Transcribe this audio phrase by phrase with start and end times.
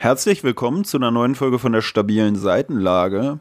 [0.00, 3.40] Herzlich willkommen zu einer neuen Folge von der stabilen Seitenlage.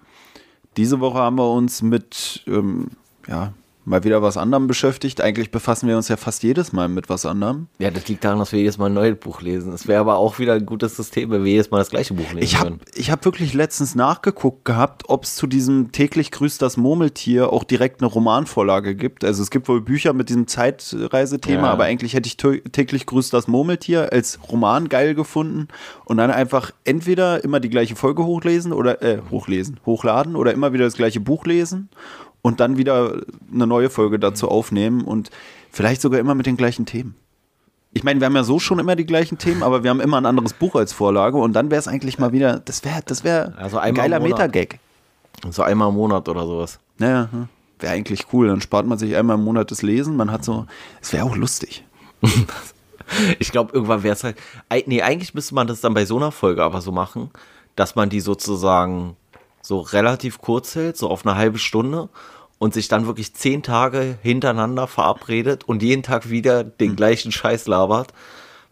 [0.75, 2.87] Diese Woche haben wir uns mit ähm,
[3.27, 3.53] ja,
[3.87, 5.21] mal wieder was anderem beschäftigt.
[5.21, 7.67] Eigentlich befassen wir uns ja fast jedes Mal mit was anderem.
[7.79, 9.71] Ja, das liegt daran, dass wir jedes Mal ein neues Buch lesen.
[9.71, 12.33] Es wäre aber auch wieder ein gutes System, wenn wir jedes Mal das gleiche Buch
[12.33, 16.75] lesen Ich habe hab wirklich letztens nachgeguckt gehabt, ob es zu diesem täglich grüßt das
[16.75, 19.23] Murmeltier auch direkt eine Romanvorlage gibt.
[19.23, 21.71] Also es gibt wohl Bücher mit diesem Zeitreisethema, Ja.
[21.71, 25.69] aber eigentlich hätte ich täglich grüßt das Murmeltier als Roman geil gefunden
[26.03, 30.73] und dann einfach entweder immer die gleiche Folge hochlesen oder äh, hochlesen, hochladen oder immer
[30.73, 31.89] wieder das gleiche Buch lesen
[32.47, 33.21] und dann wieder
[33.53, 35.31] eine neue Folge dazu aufnehmen und
[35.69, 37.13] vielleicht sogar immer mit den gleichen Themen.
[37.91, 40.15] Ich meine, wir haben ja so schon immer die gleichen Themen, aber wir haben immer
[40.17, 43.25] ein anderes Buch als Vorlage und dann wäre es eigentlich mal wieder, das wäre das
[43.25, 44.21] wär Also ein geiler.
[44.21, 44.79] Metagag.
[45.49, 46.79] So einmal im Monat oder sowas.
[46.99, 47.27] Naja,
[47.79, 48.47] wäre eigentlich cool.
[48.47, 50.15] Dann spart man sich einmal im Monat das Lesen.
[50.15, 50.67] Man hat so,
[51.01, 51.83] es wäre auch lustig.
[53.39, 54.35] Ich glaube, irgendwann wäre es halt.
[54.85, 57.31] Nee, eigentlich müsste man das dann bei so einer Folge aber so machen,
[57.77, 59.15] dass man die sozusagen
[59.61, 62.09] so relativ kurz hält, so auf eine halbe Stunde
[62.59, 67.67] und sich dann wirklich zehn Tage hintereinander verabredet und jeden Tag wieder den gleichen Scheiß
[67.67, 68.13] labert.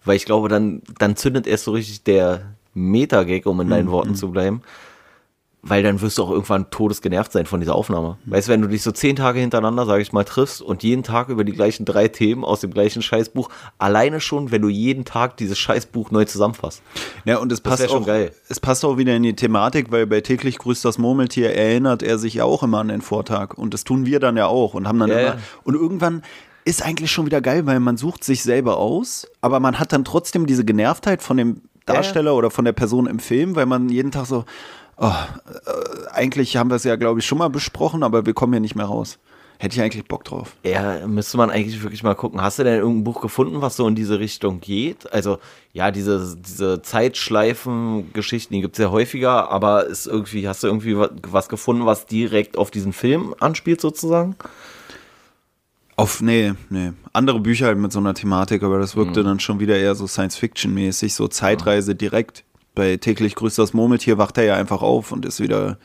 [0.04, 4.16] Weil ich glaube, dann, dann zündet erst so richtig der Metagag, um in deinen Worten
[4.16, 4.62] zu bleiben.
[5.68, 8.18] Weil dann wirst du auch irgendwann todesgenervt sein von dieser Aufnahme.
[8.26, 11.02] Weißt du, wenn du dich so zehn Tage hintereinander, sage ich mal, triffst und jeden
[11.02, 13.50] Tag über die gleichen drei Themen aus dem gleichen Scheißbuch,
[13.80, 16.84] alleine schon, wenn du jeden Tag dieses Scheißbuch neu zusammenfasst.
[17.26, 18.32] Ja, und es Das passt auch, geil.
[18.48, 22.20] es passt auch wieder in die Thematik, weil bei täglich grüßt das Murmeltier erinnert er
[22.20, 23.58] sich ja auch immer an den Vortag.
[23.58, 25.28] Und das tun wir dann ja auch und haben dann Ja, immer.
[25.30, 25.38] ja.
[25.64, 26.22] Und irgendwann
[26.64, 30.06] ist eigentlich schon wieder geil, weil man sucht sich selber aus, aber man hat dann
[30.06, 31.94] trotzdem diese Genervtheit von dem Ja, ja.
[32.02, 34.46] Darsteller oder von der Person im Film, weil man jeden Tag so,
[34.98, 38.54] oh, äh, eigentlich haben wir es ja, glaube ich, schon mal besprochen, aber wir kommen
[38.54, 39.20] hier nicht mehr raus.
[39.58, 40.58] Hätte ich eigentlich Bock drauf.
[40.66, 42.42] Ja, müsste man eigentlich wirklich mal gucken.
[42.42, 45.12] Hast du denn irgendein Buch gefunden, was so in diese Richtung geht?
[45.14, 45.38] Also,
[45.72, 50.98] ja, diese, diese Zeitschleifen-Geschichten, die gibt es ja häufiger, aber ist irgendwie, hast du irgendwie
[50.98, 54.36] wa- was gefunden, was direkt auf diesen Film anspielt, sozusagen?
[55.96, 56.92] Auf, nee, nee.
[57.14, 60.06] Andere Bücher halt mit so einer Thematik, aber das wirkte dann schon wieder eher so
[60.06, 62.44] Science-Fiction-mäßig, so Zeitreise direkt.
[62.76, 65.78] Bei täglich grüßt das Murmeltier wacht er ja einfach auf und ist wieder.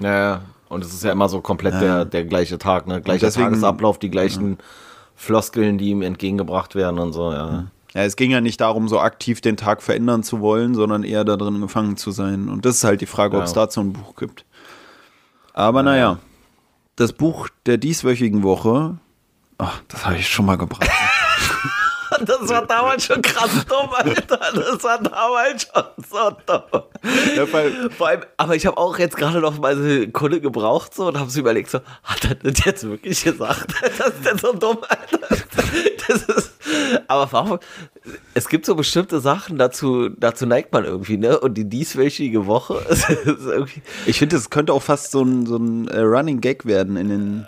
[0.00, 3.00] Ja, und es ist ja immer so komplett der, der gleiche Tag, ne?
[3.00, 4.58] Gleicher deswegen- Tagesablauf, die gleichen
[5.14, 7.66] Floskeln, die ihm entgegengebracht werden und so, ja.
[7.94, 11.24] Ja, es ging ja nicht darum, so aktiv den Tag verändern zu wollen, sondern eher
[11.24, 12.48] da drin gefangen zu sein.
[12.48, 13.62] Und das ist halt die Frage, ob es Ja.
[13.64, 14.44] dazu ein Buch gibt.
[15.54, 16.18] Aber naja,
[16.96, 18.98] das Buch der dieswöchigen Woche,
[19.56, 20.88] ach, das habe ich schon mal gebracht.
[22.26, 24.38] Das war damals schon krass dumm, Alter.
[24.54, 26.82] Das war damals schon so dumm.
[27.36, 31.08] Ja, Vor allem, aber ich habe auch jetzt gerade noch mal eine Kunde gebraucht so
[31.08, 33.74] und habe so überlegt, so, hat er das jetzt wirklich gesagt?
[33.98, 35.18] Das ist denn so dumm, Alter.
[36.08, 36.52] Das ist,
[37.06, 37.58] aber warum?
[38.34, 41.38] Es gibt so bestimmte Sachen, dazu, dazu neigt man irgendwie, ne?
[41.38, 43.82] Und die dieswöchige Woche ist, ist irgendwie.
[44.06, 47.08] ich finde, es könnte auch fast so ein, so ein äh, Running Gag werden in
[47.08, 47.46] den.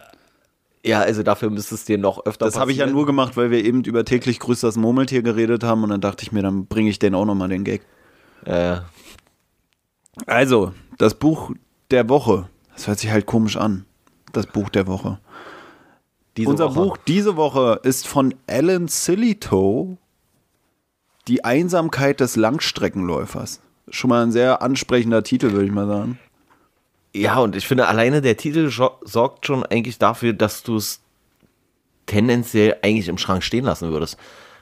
[0.84, 3.50] Ja, also dafür müsste es dir noch öfter Das habe ich ja nur gemacht, weil
[3.50, 6.66] wir eben über täglich grüßt das Murmeltier geredet haben und dann dachte ich mir, dann
[6.66, 7.82] bringe ich den auch nochmal den Gag.
[8.44, 8.78] Äh,
[10.26, 11.52] Also, das Buch
[11.90, 12.48] der Woche.
[12.74, 13.84] Das hört sich halt komisch an.
[14.32, 15.18] Das Buch der Woche.
[16.36, 16.80] diese Unser Woche.
[16.80, 19.98] Buch diese Woche ist von Alan Silito.
[21.28, 23.60] Die Einsamkeit des Langstreckenläufers.
[23.90, 26.18] Schon mal ein sehr ansprechender Titel, würde ich mal sagen.
[27.12, 28.70] Ja, und ich finde, alleine der Titel
[29.02, 31.00] sorgt schon eigentlich dafür, dass du es
[32.06, 34.16] tendenziell eigentlich im Schrank stehen lassen würdest.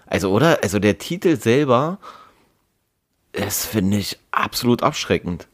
[0.06, 0.58] Also, oder?
[0.62, 1.98] Also der Titel selber
[3.32, 5.46] ist, finde ich, absolut abschreckend.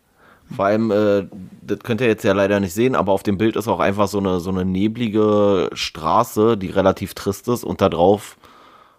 [0.54, 1.26] Vor allem, äh,
[1.62, 4.08] das könnt ihr jetzt ja leider nicht sehen, aber auf dem Bild ist auch einfach
[4.08, 8.36] so eine, so eine neblige Straße, die relativ trist ist und da drauf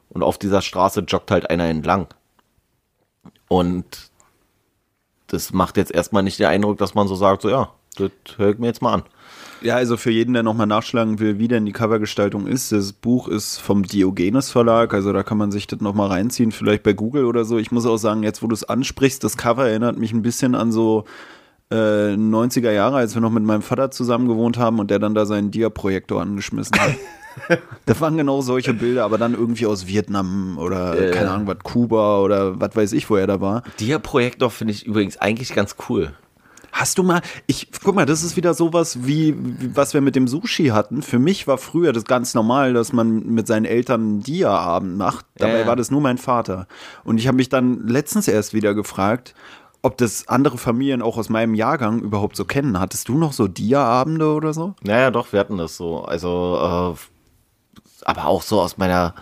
[0.09, 2.07] und auf dieser Straße joggt halt einer entlang.
[3.47, 4.09] Und
[5.27, 8.51] das macht jetzt erstmal nicht den Eindruck, dass man so sagt, so ja, das höre
[8.51, 9.03] ich mir jetzt mal an.
[9.61, 13.28] Ja, also für jeden, der nochmal nachschlagen will, wie denn die Covergestaltung ist, das Buch
[13.28, 17.25] ist vom Diogenes Verlag, also da kann man sich das nochmal reinziehen, vielleicht bei Google
[17.25, 17.57] oder so.
[17.57, 20.53] Ich muss auch sagen, jetzt wo du es ansprichst, das Cover erinnert mich ein bisschen
[20.53, 21.06] an so
[21.71, 21.75] äh,
[22.13, 25.25] 90er Jahre, als wir noch mit meinem Vater zusammen gewohnt haben und der dann da
[25.25, 27.59] seinen Dia-Projektor angeschmissen hat.
[27.86, 31.12] das waren genau solche Bilder, aber dann irgendwie aus Vietnam oder Äh.
[31.12, 33.63] keine Ahnung, was Kuba oder was weiß ich, wo er da war.
[33.80, 36.13] Dia-Projektor finde ich übrigens eigentlich ganz cool.
[36.77, 40.18] Hast du mal, ich, guck mal, das ist wieder sowas wie, wie, was wir mit
[40.18, 41.01] dem Sushi hatten.
[41.01, 45.25] Für mich war früher das ganz normal, dass man mit seinen Eltern einen Dia-Abend macht.
[45.38, 45.68] Dabei Ja.
[45.68, 46.68] war das nur mein Vater.
[47.06, 49.36] Und ich habe mich dann letztens erst wieder gefragt,
[49.83, 52.77] ob das andere Familien auch aus meinem Jahrgang überhaupt so kennen.
[52.77, 54.74] Hattest du noch so Dia-Abende oder so?
[54.83, 56.04] Naja, doch, wir hatten das so.
[56.04, 59.16] Also, äh, aber auch so aus meiner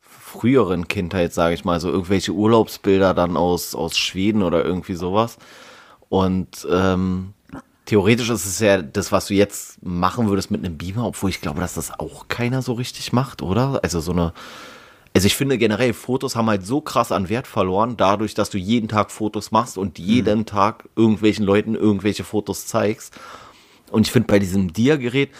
[0.00, 5.36] früheren Kindheit, sage ich mal, so irgendwelche Urlaubsbilder dann aus, aus Schweden oder irgendwie sowas.
[6.10, 7.34] Und ähm,
[7.86, 11.40] theoretisch ist es ja das, was du jetzt machen würdest mit einem Beamer, obwohl ich
[11.40, 13.80] glaube, dass das auch keiner so richtig macht, oder?
[13.82, 14.34] Also so eine.
[15.14, 18.58] Also ich finde generell, Fotos haben halt so krass an Wert verloren, dadurch, dass du
[18.58, 20.46] jeden Tag Fotos machst und jeden mhm.
[20.46, 23.14] Tag irgendwelchen Leuten irgendwelche Fotos zeigst.
[23.90, 25.30] Und ich finde, bei diesem Dia-Gerät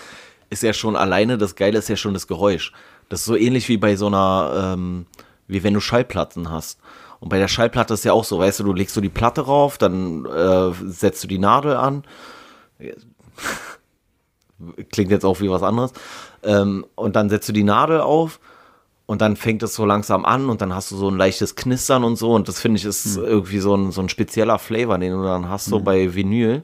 [0.50, 2.72] ist ja schon alleine, das Geile ist ja schon das Geräusch.
[3.08, 5.06] Das ist so ähnlich wie bei so einer, ähm,
[5.46, 6.80] wie wenn du Schallplatten hast.
[7.20, 9.42] Und bei der Schallplatte ist ja auch so, weißt du, du legst so die Platte
[9.42, 12.02] rauf, dann äh, setzt du die Nadel an.
[14.90, 15.92] Klingt jetzt auch wie was anderes.
[16.42, 18.40] Ähm, und dann setzt du die Nadel auf
[19.04, 22.04] und dann fängt es so langsam an und dann hast du so ein leichtes Knistern
[22.04, 22.32] und so.
[22.32, 23.24] Und das finde ich ist mhm.
[23.24, 25.84] irgendwie so ein, so ein spezieller Flavor, den du dann hast, so mhm.
[25.84, 26.62] bei Vinyl.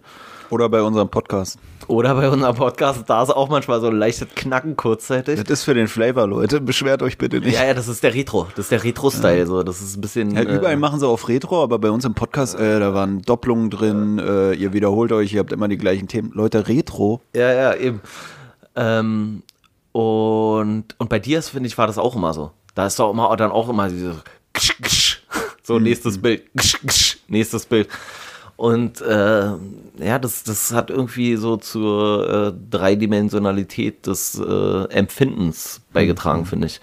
[0.49, 1.59] Oder bei unserem Podcast.
[1.89, 5.41] Oder bei unserem Podcast, da ist auch manchmal so ein leichtes Knacken kurzzeitig.
[5.41, 6.61] Das ist für den Flavor, Leute.
[6.61, 7.55] Beschwert euch bitte nicht.
[7.55, 8.49] Ja, ja, das ist der Retro.
[8.57, 9.39] Das ist der Retro-Style.
[9.39, 9.47] Ja.
[9.47, 9.63] So.
[9.63, 10.35] Das ist ein bisschen.
[10.35, 13.23] Ja, überall äh, machen sie auf Retro, aber bei uns im Podcast, äh, da waren
[13.23, 16.33] Doppelungen drin, äh, ihr wiederholt euch, ihr habt immer die gleichen Themen.
[16.35, 17.21] Leute, Retro.
[17.35, 18.01] Ja, ja, eben.
[18.75, 19.43] Ähm,
[19.93, 22.51] und, und bei dir, finde ich, war das auch immer so.
[22.75, 24.17] Da ist doch immer dann auch immer diese
[25.63, 26.23] so nächstes mhm.
[26.23, 26.43] Bild,
[27.29, 27.89] nächstes Bild.
[28.57, 29.51] Und äh,
[29.99, 36.47] ja, das, das hat irgendwie so zur äh, Dreidimensionalität des äh, Empfindens beigetragen, mhm.
[36.47, 36.81] finde ich.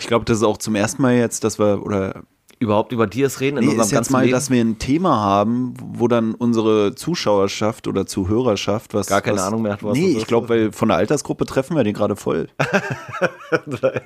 [0.00, 2.22] Ich glaube, das ist auch zum ersten Mal jetzt, dass wir, oder
[2.60, 4.32] überhaupt über Dias reden in nee, unserem ist jetzt mal, Leben?
[4.32, 9.06] dass wir ein Thema haben, wo dann unsere Zuschauerschaft oder Zuhörerschaft was.
[9.06, 11.74] Gar keine was, Ahnung mehr hat, was Nee, ich glaube, weil von der Altersgruppe treffen
[11.74, 12.48] wir den gerade voll.
[13.50, 14.02] okay.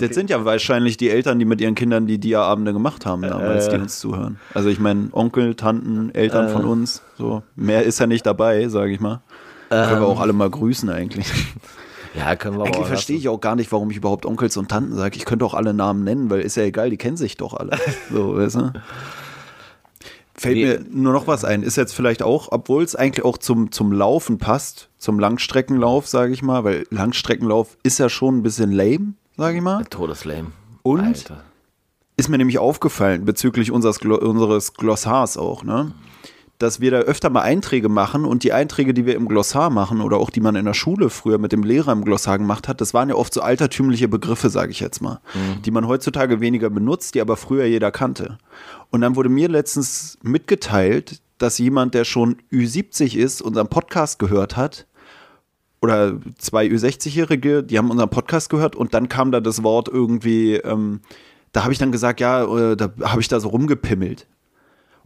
[0.00, 3.68] Das sind ja wahrscheinlich die Eltern, die mit ihren Kindern die Dia-Abende gemacht haben, damals,
[3.68, 4.40] äh, die uns zuhören.
[4.52, 7.44] Also ich meine, Onkel, Tanten, Eltern äh, von uns, so.
[7.54, 9.22] Mehr ist ja nicht dabei, sage ich mal.
[9.70, 11.26] Ähm, Können wir auch alle mal grüßen eigentlich.
[12.16, 14.94] Ja, können wir Eigentlich verstehe ich auch gar nicht, warum ich überhaupt Onkels und Tanten
[14.94, 15.16] sage.
[15.16, 17.78] Ich könnte auch alle Namen nennen, weil ist ja egal, die kennen sich doch alle.
[18.10, 18.72] so, weißt du?
[20.34, 20.66] Fällt nee.
[20.66, 21.62] mir nur noch was ein.
[21.62, 26.32] Ist jetzt vielleicht auch, obwohl es eigentlich auch zum, zum Laufen passt, zum Langstreckenlauf, sage
[26.32, 29.84] ich mal, weil Langstreckenlauf ist ja schon ein bisschen lame, sage ich mal.
[29.84, 30.52] Todeslame.
[30.82, 31.42] Und Alter.
[32.16, 35.92] ist mir nämlich aufgefallen bezüglich unseres, unseres Glossars auch, ne?
[36.58, 40.00] Dass wir da öfter mal Einträge machen und die Einträge, die wir im Glossar machen
[40.00, 42.80] oder auch die man in der Schule früher mit dem Lehrer im Glossar gemacht hat,
[42.80, 45.62] das waren ja oft so altertümliche Begriffe, sage ich jetzt mal, mhm.
[45.62, 48.38] die man heutzutage weniger benutzt, die aber früher jeder kannte.
[48.90, 54.56] Und dann wurde mir letztens mitgeteilt, dass jemand, der schon Ü70 ist, unseren Podcast gehört
[54.56, 54.86] hat,
[55.82, 60.54] oder zwei Ü60-Jährige, die haben unseren Podcast gehört und dann kam da das Wort irgendwie,
[60.54, 61.00] ähm,
[61.52, 64.26] da habe ich dann gesagt, ja, äh, da habe ich da so rumgepimmelt.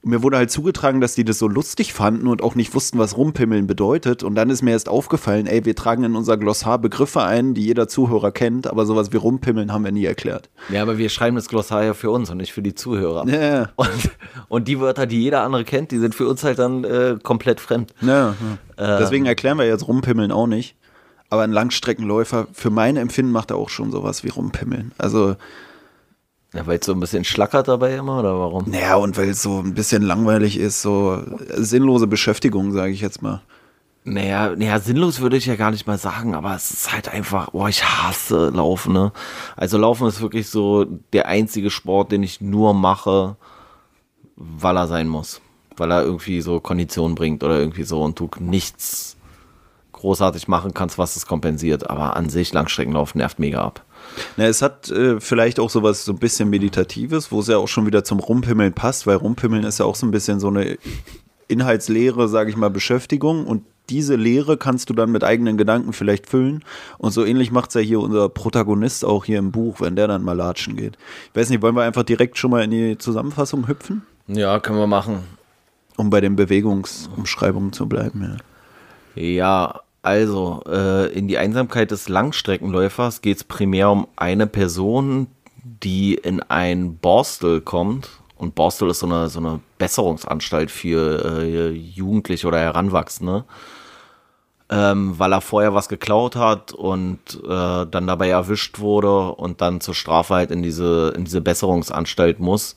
[0.02, 2.98] Und mir wurde halt zugetragen, dass die das so lustig fanden und auch nicht wussten,
[2.98, 4.22] was Rumpimmeln bedeutet.
[4.22, 7.66] Und dann ist mir erst aufgefallen, ey, wir tragen in unser Glossar Begriffe ein, die
[7.66, 10.48] jeder Zuhörer kennt, aber sowas wie Rumpimmeln haben wir nie erklärt.
[10.70, 13.28] Ja, aber wir schreiben das Glossar ja für uns und nicht für die Zuhörer.
[13.28, 13.70] Ja.
[13.76, 14.10] Und,
[14.48, 17.60] und die Wörter, die jeder andere kennt, die sind für uns halt dann äh, komplett
[17.60, 17.92] fremd.
[18.00, 18.34] Ja,
[18.78, 18.98] ja.
[18.98, 20.76] Deswegen erklären wir jetzt Rumpimmeln auch nicht.
[21.28, 24.92] Aber ein Langstreckenläufer, für mein Empfinden macht er auch schon sowas wie Rumpimmeln.
[24.98, 25.36] Also
[26.54, 28.68] ja, weil es so ein bisschen schlackert dabei immer oder warum?
[28.68, 31.22] Naja, und weil es so ein bisschen langweilig ist, so
[31.56, 33.40] sinnlose Beschäftigung, sage ich jetzt mal.
[34.02, 37.50] Naja, naja, sinnlos würde ich ja gar nicht mal sagen, aber es ist halt einfach,
[37.50, 39.12] boah, ich hasse Laufen, ne?
[39.56, 43.36] Also Laufen ist wirklich so der einzige Sport, den ich nur mache,
[44.36, 45.40] weil er sein muss.
[45.76, 49.16] Weil er irgendwie so Kondition bringt oder irgendwie so und du nichts
[49.92, 51.90] großartig machen kannst, was es kompensiert.
[51.90, 53.84] Aber an sich Langstreckenlauf nervt mega ab.
[54.36, 57.68] Na, es hat äh, vielleicht auch sowas so ein bisschen Meditatives, wo es ja auch
[57.68, 60.78] schon wieder zum Rumpimmeln passt, weil Rumpimmeln ist ja auch so ein bisschen so eine
[61.48, 66.28] inhaltsleere, sage ich mal, Beschäftigung und diese Lehre kannst du dann mit eigenen Gedanken vielleicht
[66.28, 66.64] füllen.
[66.98, 70.06] Und so ähnlich macht es ja hier unser Protagonist auch hier im Buch, wenn der
[70.06, 70.96] dann mal latschen geht.
[71.32, 74.02] Ich weiß nicht, wollen wir einfach direkt schon mal in die Zusammenfassung hüpfen?
[74.28, 75.24] Ja, können wir machen.
[75.96, 78.36] Um bei den Bewegungsumschreibungen zu bleiben, ja.
[79.20, 85.26] Ja, also, äh, in die Einsamkeit des Langstreckenläufers geht es primär um eine Person,
[85.62, 88.08] die in ein Borstel kommt.
[88.36, 93.44] Und Borstel ist so eine, so eine Besserungsanstalt für äh, Jugendliche oder Heranwachsende.
[94.70, 99.80] Ähm, weil er vorher was geklaut hat und äh, dann dabei erwischt wurde und dann
[99.80, 102.76] zur Strafe halt in diese, in diese Besserungsanstalt muss.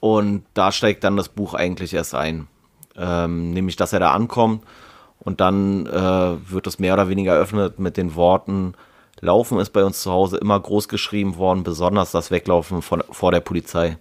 [0.00, 2.48] Und da steigt dann das Buch eigentlich erst ein.
[2.96, 4.64] Ähm, nämlich, dass er da ankommt
[5.28, 8.72] und dann äh, wird es mehr oder weniger eröffnet mit den Worten,
[9.20, 13.30] Laufen ist bei uns zu Hause immer groß geschrieben worden, besonders das Weglaufen von, vor
[13.30, 13.98] der Polizei.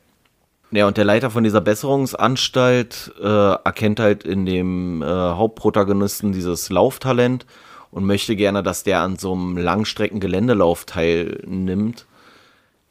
[0.72, 6.70] Ja, und der Leiter von dieser Besserungsanstalt äh, erkennt halt in dem äh, Hauptprotagonisten dieses
[6.70, 7.46] Lauftalent
[7.92, 12.06] und möchte gerne, dass der an so einem Langstreckengeländelauf teilnimmt,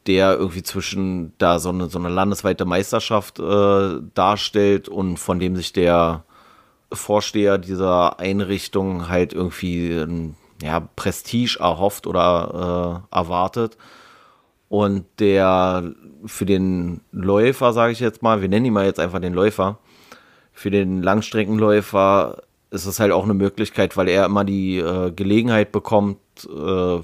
[0.06, 5.56] der irgendwie zwischen da so eine, so eine landesweite Meisterschaft äh, darstellt und von dem
[5.56, 6.24] sich der
[6.92, 13.76] Vorsteher dieser Einrichtung halt irgendwie ein, ja, Prestige erhofft oder äh, erwartet.
[14.68, 15.92] Und der
[16.24, 19.78] für den Läufer, sage ich jetzt mal, wir nennen ihn mal jetzt einfach den Läufer,
[20.52, 25.70] für den Langstreckenläufer ist es halt auch eine Möglichkeit, weil er immer die äh, Gelegenheit
[25.70, 27.00] bekommt, äh,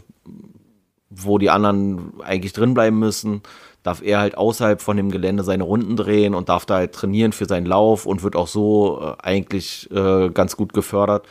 [1.10, 3.42] wo die anderen eigentlich drin bleiben müssen,
[3.82, 7.32] darf er halt außerhalb von dem Gelände seine Runden drehen und darf da halt trainieren
[7.32, 11.26] für seinen Lauf und wird auch so äh, eigentlich äh, ganz gut gefördert.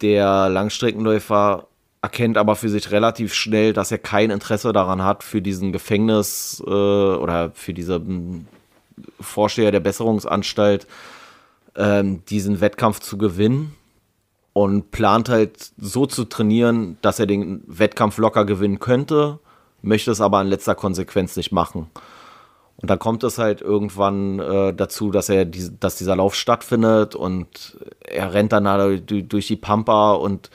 [0.00, 1.66] Der Langstreckenläufer
[2.00, 6.62] erkennt aber für sich relativ schnell, dass er kein Interesse daran hat, für diesen Gefängnis
[6.66, 8.46] äh, oder für diesen
[9.20, 10.86] Vorsteher der Besserungsanstalt
[11.76, 13.74] ähm, diesen Wettkampf zu gewinnen
[14.52, 19.38] und plant halt so zu trainieren, dass er den Wettkampf locker gewinnen könnte,
[19.82, 21.88] möchte es aber in letzter Konsequenz nicht machen.
[22.80, 27.16] Und dann kommt es halt irgendwann äh, dazu, dass er die, dass dieser Lauf stattfindet
[27.16, 30.50] und er rennt dann durch die Pampa und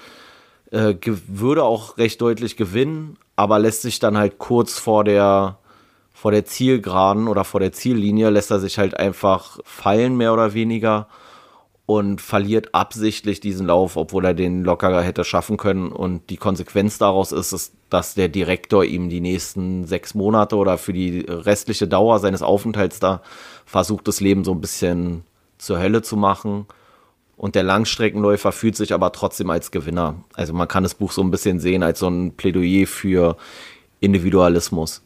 [0.71, 0.95] äh,
[1.27, 5.57] würde auch recht deutlich gewinnen, aber lässt sich dann halt kurz vor der
[6.13, 10.53] vor der Zielgeraden oder vor der Ziellinie lässt er sich halt einfach fallen mehr oder
[10.53, 11.07] weniger
[11.93, 15.91] und verliert absichtlich diesen Lauf, obwohl er den lockerer hätte schaffen können.
[15.91, 20.79] Und die Konsequenz daraus ist, ist, dass der Direktor ihm die nächsten sechs Monate oder
[20.79, 23.21] für die restliche Dauer seines Aufenthalts da
[23.67, 25.23] versucht, das Leben so ein bisschen
[25.59, 26.65] zur Hölle zu machen.
[27.37, 30.15] Und der Langstreckenläufer fühlt sich aber trotzdem als Gewinner.
[30.33, 33.37] Also man kann das Buch so ein bisschen sehen als so ein Plädoyer für
[33.99, 35.03] Individualismus.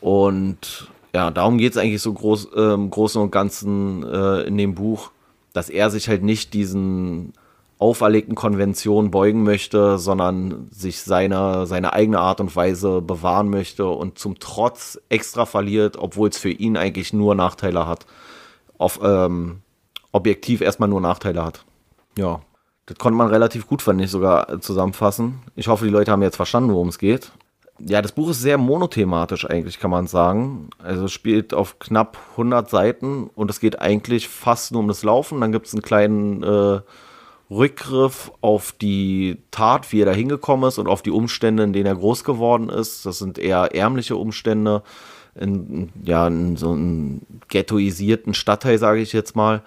[0.00, 4.58] Und ja, darum geht es eigentlich so groß, äh, im Großen und Ganzen äh, in
[4.58, 5.12] dem Buch
[5.52, 7.32] dass er sich halt nicht diesen
[7.78, 14.18] auferlegten Konventionen beugen möchte, sondern sich seine, seine eigene Art und Weise bewahren möchte und
[14.18, 18.06] zum Trotz extra verliert, obwohl es für ihn eigentlich nur Nachteile hat.
[18.78, 19.62] Auf, ähm,
[20.12, 21.64] objektiv erstmal nur Nachteile hat.
[22.16, 22.40] Ja,
[22.86, 25.40] das konnte man relativ gut, fand ich, sogar zusammenfassen.
[25.56, 27.32] Ich hoffe, die Leute haben jetzt verstanden, worum es geht
[27.84, 30.70] ja, das Buch ist sehr monothematisch eigentlich, kann man sagen.
[30.78, 35.02] Also es spielt auf knapp 100 Seiten und es geht eigentlich fast nur um das
[35.02, 35.40] Laufen.
[35.40, 36.80] Dann gibt es einen kleinen äh,
[37.50, 41.86] Rückgriff auf die Tat, wie er da hingekommen ist und auf die Umstände, in denen
[41.86, 43.04] er groß geworden ist.
[43.04, 44.82] Das sind eher ärmliche Umstände,
[45.34, 49.62] in, ja, in so einem ghettoisierten Stadtteil, sage ich jetzt mal.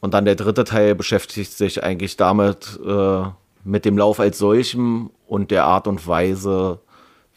[0.00, 3.22] Und dann der dritte Teil beschäftigt sich eigentlich damit, äh,
[3.64, 6.80] mit dem Lauf als solchem und der Art und Weise,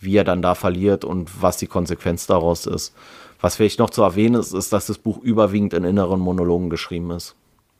[0.01, 2.93] wie er dann da verliert und was die Konsequenz daraus ist.
[3.39, 7.11] Was vielleicht noch zu erwähnen ist, ist, dass das Buch überwiegend in inneren Monologen geschrieben
[7.11, 7.35] ist.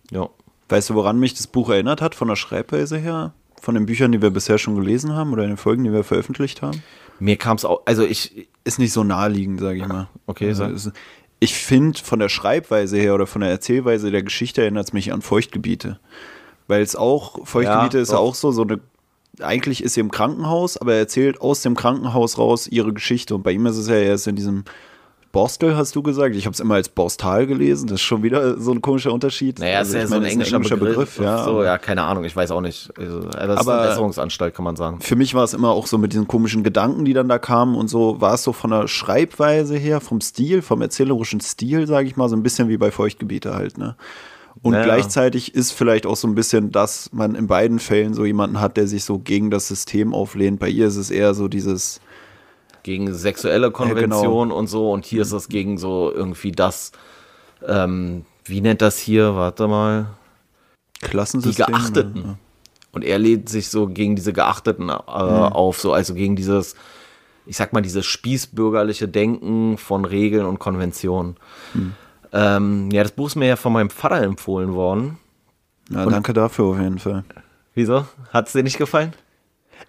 [0.10, 0.30] Ja.
[0.70, 3.34] Weißt du, woran mich das Buch erinnert hat, von der Schreibweise her?
[3.62, 6.04] Von den Büchern, die wir bisher schon gelesen haben oder in den Folgen, die wir
[6.04, 6.82] veröffentlicht haben?
[7.20, 8.48] Mir kam es auch, also ich.
[8.64, 10.08] Ist nicht so naheliegend, sage ich mal.
[10.28, 10.92] Okay, also
[11.40, 15.12] ich finde, von der Schreibweise her oder von der Erzählweise der Geschichte erinnert es mich
[15.12, 16.00] an Feuchtgebiete.
[16.68, 18.80] Weil es auch, Feuchtgebiete ja, ist ja auch so, so eine
[19.40, 23.36] eigentlich ist sie im Krankenhaus, aber er erzählt aus dem Krankenhaus raus ihre Geschichte.
[23.36, 24.66] Und bei ihm ist es ja erst in diesem
[25.32, 26.36] Borstel, hast du gesagt.
[26.36, 27.88] Ich habe es immer als Borstal gelesen.
[27.88, 29.60] Das ist schon wieder so ein komischer Unterschied.
[29.60, 31.16] Naja, also, ist ja so ein englischer, englischer Begriff.
[31.16, 31.44] Begriff ja.
[31.46, 32.92] So, ja, keine Ahnung, ich weiß auch nicht.
[32.98, 35.00] Also, das aber ist eine Besserungsanstalt, kann man sagen.
[35.00, 37.76] Für mich war es immer auch so mit diesen komischen Gedanken, die dann da kamen
[37.76, 42.08] und so, war es so von der Schreibweise her, vom Stil, vom erzählerischen Stil, sage
[42.08, 43.96] ich mal, so ein bisschen wie bei Feuchtgebiete halt, ne?
[44.62, 44.84] Und naja.
[44.84, 48.78] gleichzeitig ist vielleicht auch so ein bisschen, dass man in beiden Fällen so jemanden hat,
[48.78, 50.60] der sich so gegen das System auflehnt.
[50.60, 52.02] Bei ihr ist es eher so dieses.
[52.84, 54.56] Gegen sexuelle Konvention ja, genau.
[54.56, 54.92] und so.
[54.92, 56.92] Und hier ist es gegen so irgendwie das,
[57.66, 59.36] ähm, wie nennt das hier?
[59.36, 60.08] Warte mal.
[61.02, 61.66] Klassensystem.
[61.66, 62.24] Die Geachteten.
[62.26, 62.38] Ja.
[62.92, 64.98] Und er lehnt sich so gegen diese Geachteten äh, mhm.
[64.98, 66.76] auf, so also gegen dieses,
[67.46, 71.38] ich sag mal, dieses spießbürgerliche Denken von Regeln und Konventionen.
[71.74, 71.94] Mhm.
[72.34, 75.18] Ähm, ja, das Buch ist mir ja von meinem Vater empfohlen worden.
[75.90, 77.24] Ja, Und danke dafür auf jeden Fall.
[77.74, 78.06] Wieso?
[78.32, 79.14] Hat es dir nicht gefallen?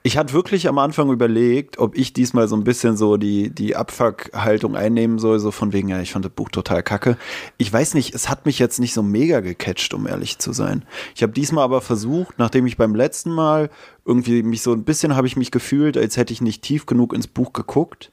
[0.05, 3.77] Ich hatte wirklich am Anfang überlegt, ob ich diesmal so ein bisschen so die, die
[3.77, 7.17] Abfuck-Haltung einnehmen soll, so von wegen, ja, ich fand das Buch total kacke.
[7.59, 10.85] Ich weiß nicht, es hat mich jetzt nicht so mega gecatcht, um ehrlich zu sein.
[11.15, 13.71] Ich habe diesmal aber versucht, nachdem ich beim letzten Mal
[14.05, 17.13] irgendwie mich so ein bisschen habe ich mich gefühlt, als hätte ich nicht tief genug
[17.13, 18.11] ins Buch geguckt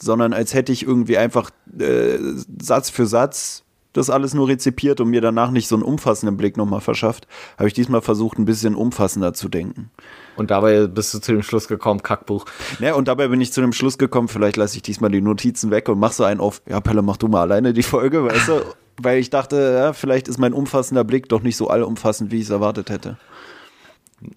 [0.00, 2.18] sondern als hätte ich irgendwie einfach äh,
[2.60, 6.56] Satz für Satz das alles nur rezipiert und mir danach nicht so einen umfassenden Blick
[6.56, 7.26] nochmal verschafft,
[7.56, 9.90] habe ich diesmal versucht, ein bisschen umfassender zu denken.
[10.36, 12.44] Und dabei bist du zu dem Schluss gekommen, Kackbuch.
[12.80, 15.70] Ja, und dabei bin ich zu dem Schluss gekommen, vielleicht lasse ich diesmal die Notizen
[15.70, 18.48] weg und mach so einen auf, ja, Pelle, mach du mal alleine die Folge, weißt
[18.48, 18.62] du?
[19.00, 22.44] Weil ich dachte, ja, vielleicht ist mein umfassender Blick doch nicht so allumfassend, wie ich
[22.44, 23.16] es erwartet hätte.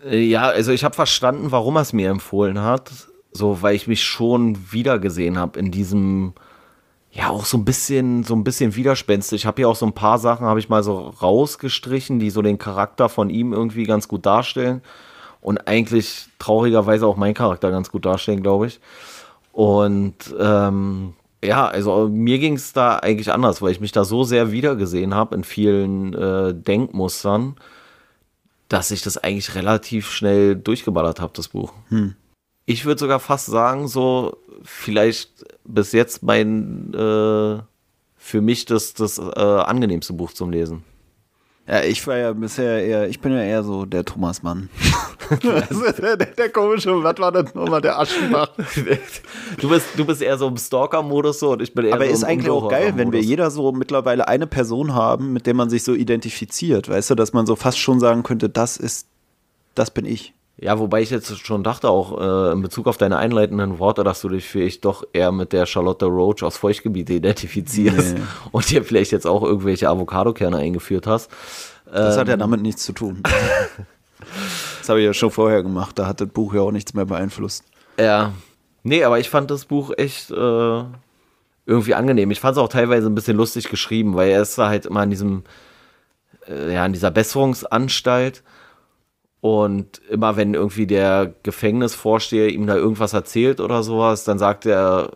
[0.07, 2.91] Ja, also ich habe verstanden, warum er es mir empfohlen hat
[3.33, 6.33] So, weil ich mich schon wiedergesehen habe in diesem,
[7.11, 9.41] ja, auch so ein bisschen, so ein bisschen widerspenstig.
[9.41, 12.41] Ich habe hier auch so ein paar Sachen, habe ich mal so rausgestrichen, die so
[12.41, 14.81] den Charakter von ihm irgendwie ganz gut darstellen.
[15.39, 18.79] Und eigentlich traurigerweise auch meinen Charakter ganz gut darstellen, glaube ich.
[19.51, 24.23] Und ähm, ja, also mir ging es da eigentlich anders, weil ich mich da so
[24.23, 27.55] sehr wiedergesehen habe in vielen äh, Denkmustern,
[28.69, 31.73] dass ich das eigentlich relativ schnell durchgeballert habe, das Buch.
[31.89, 32.15] Hm.
[32.71, 37.61] Ich würde sogar fast sagen, so vielleicht bis jetzt mein äh,
[38.15, 40.83] für mich das, das äh, angenehmste Buch zum Lesen.
[41.67, 44.69] Ja, ich war ja bisher eher, ich bin ja eher so der Thomas-Mann.
[45.43, 45.61] der,
[46.17, 48.51] der, der, komische, was war das nochmal, der Aschenbach?
[49.59, 52.11] du, bist, du bist eher so im Stalker-Modus so und ich bin eher Aber so
[52.11, 55.69] ist eigentlich auch geil, wenn wir jeder so mittlerweile eine Person haben, mit der man
[55.69, 59.07] sich so identifiziert, weißt du, dass man so fast schon sagen könnte, das ist,
[59.75, 60.33] das bin ich.
[60.61, 64.21] Ja, wobei ich jetzt schon dachte, auch äh, in Bezug auf deine einleitenden Worte, dass
[64.21, 68.21] du dich vielleicht doch eher mit der Charlotte Roach aus Feuchtgebiete identifizierst nee.
[68.51, 71.31] und dir vielleicht jetzt auch irgendwelche Avocadokerne eingeführt hast.
[71.91, 73.23] Das ähm, hat ja ähm, damit nichts zu tun.
[74.79, 77.05] das habe ich ja schon vorher gemacht, da hat das Buch ja auch nichts mehr
[77.05, 77.63] beeinflusst.
[77.99, 78.31] Ja.
[78.83, 80.83] Nee, aber ich fand das Buch echt äh,
[81.65, 82.29] irgendwie angenehm.
[82.29, 85.01] Ich fand es auch teilweise ein bisschen lustig geschrieben, weil er ist da halt immer
[85.01, 85.43] in diesem,
[86.47, 88.43] äh, ja, in dieser Besserungsanstalt
[89.41, 95.11] und immer wenn irgendwie der Gefängnisvorsteher ihm da irgendwas erzählt oder sowas, dann sagt er,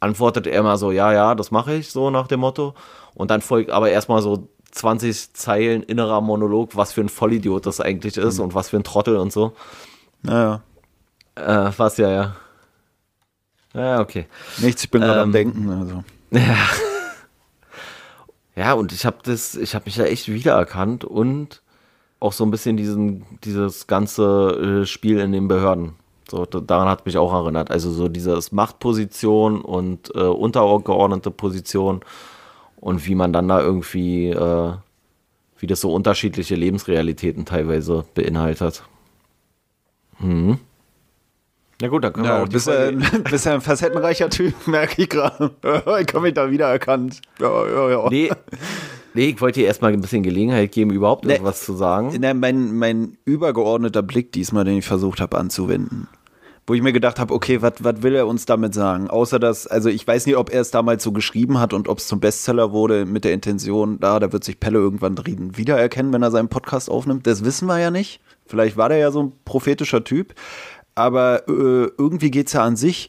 [0.00, 2.74] antwortet er immer so, ja, ja, das mache ich, so nach dem Motto.
[3.14, 7.80] Und dann folgt aber erstmal so 20 Zeilen innerer Monolog, was für ein Vollidiot das
[7.80, 8.44] eigentlich ist mhm.
[8.44, 9.52] und was für ein Trottel und so.
[10.22, 10.62] Naja.
[11.34, 12.36] Äh, was ja, ja.
[13.74, 14.26] Ja, okay.
[14.58, 15.70] Nichts, ich bin gerade ähm, am Denken.
[15.70, 16.04] Also.
[16.32, 16.56] Ja.
[18.56, 21.62] ja, und ich habe das, ich habe mich da echt wiedererkannt und
[22.20, 25.94] auch so ein bisschen diesen, dieses ganze äh, Spiel in den Behörden.
[26.28, 27.70] So, daran hat mich auch erinnert.
[27.70, 32.00] Also so dieses Machtposition und äh, untergeordnete Position
[32.76, 34.72] und wie man dann da irgendwie, äh,
[35.58, 38.82] wie das so unterschiedliche Lebensrealitäten teilweise beinhaltet.
[40.18, 40.58] Hm.
[41.80, 45.02] Na gut, dann können ja, wir auch bist, ein, bist ja ein facettenreicher Typ, merke
[45.02, 45.50] ich gerade.
[45.62, 47.20] ich habe mich da wiedererkannt.
[47.38, 48.08] Ja, ja, ja.
[48.08, 48.30] Nee,
[49.16, 52.14] Nee, ich wollte dir erstmal ein bisschen Gelegenheit geben, überhaupt nee, irgendwas zu sagen.
[52.20, 56.06] Nee, mein, mein übergeordneter Blick diesmal, den ich versucht habe anzuwenden.
[56.66, 59.08] Wo ich mir gedacht habe, okay, was will er uns damit sagen?
[59.08, 61.96] Außer dass, also ich weiß nicht, ob er es damals so geschrieben hat und ob
[61.96, 66.12] es zum Bestseller wurde mit der Intention, da, da wird sich Pelle irgendwann drin wiedererkennen,
[66.12, 67.26] wenn er seinen Podcast aufnimmt.
[67.26, 68.20] Das wissen wir ja nicht.
[68.44, 70.34] Vielleicht war der ja so ein prophetischer Typ.
[70.94, 73.08] Aber äh, irgendwie geht es ja an sich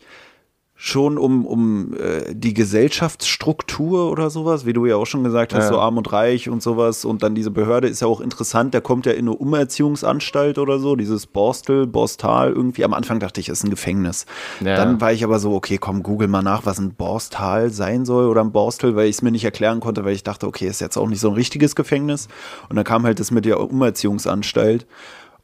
[0.80, 5.64] schon um, um äh, die Gesellschaftsstruktur oder sowas, wie du ja auch schon gesagt hast,
[5.64, 5.70] ja.
[5.70, 7.04] so arm und reich und sowas.
[7.04, 10.78] Und dann diese Behörde ist ja auch interessant, der kommt ja in eine Umerziehungsanstalt oder
[10.78, 12.86] so, dieses Borstel, Borstal irgendwie.
[12.86, 14.28] Am Anfang dachte ich, ist ein Gefängnis.
[14.64, 14.76] Ja.
[14.76, 18.28] Dann war ich aber so, okay, komm, google mal nach, was ein Borstal sein soll
[18.28, 20.80] oder ein Borstel, weil ich es mir nicht erklären konnte, weil ich dachte, okay, ist
[20.80, 22.28] jetzt auch nicht so ein richtiges Gefängnis.
[22.70, 24.86] Und dann kam halt das mit der Umerziehungsanstalt.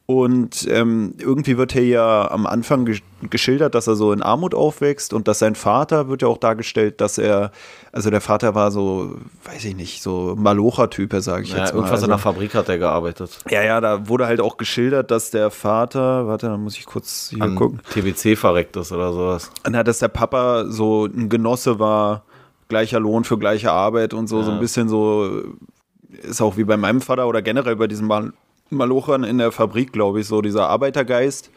[0.06, 2.86] Und ähm, irgendwie wird er ja am Anfang
[3.30, 7.00] geschildert, dass er so in Armut aufwächst und dass sein Vater wird ja auch dargestellt,
[7.00, 7.52] dass er,
[7.94, 11.78] also der Vater war so, weiß ich nicht, so Malocher-Typ, sage ich ja, jetzt mal.
[11.78, 13.39] Irgendwas also, in der Fabrik hat er gearbeitet.
[13.50, 17.30] Ja, ja, da wurde halt auch geschildert, dass der Vater, warte, da muss ich kurz
[17.30, 17.80] hier An gucken.
[17.92, 19.52] TBC verreckt ist oder sowas.
[19.70, 22.24] Na, dass der Papa so ein Genosse war,
[22.68, 24.44] gleicher Lohn für gleiche Arbeit und so, ja.
[24.44, 25.44] so ein bisschen so,
[26.24, 28.10] ist auch wie bei meinem Vater oder generell bei diesem
[28.74, 31.50] Malochern in der Fabrik, glaube ich, so dieser Arbeitergeist.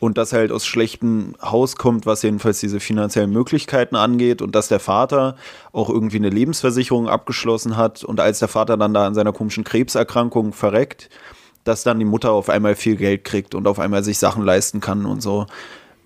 [0.00, 4.42] Und dass halt aus schlechtem Haus kommt, was jedenfalls diese finanziellen Möglichkeiten angeht.
[4.42, 5.36] Und dass der Vater
[5.72, 8.04] auch irgendwie eine Lebensversicherung abgeschlossen hat.
[8.04, 11.10] Und als der Vater dann da an seiner komischen Krebserkrankung verreckt,
[11.64, 14.80] dass dann die Mutter auf einmal viel Geld kriegt und auf einmal sich Sachen leisten
[14.80, 15.46] kann und so.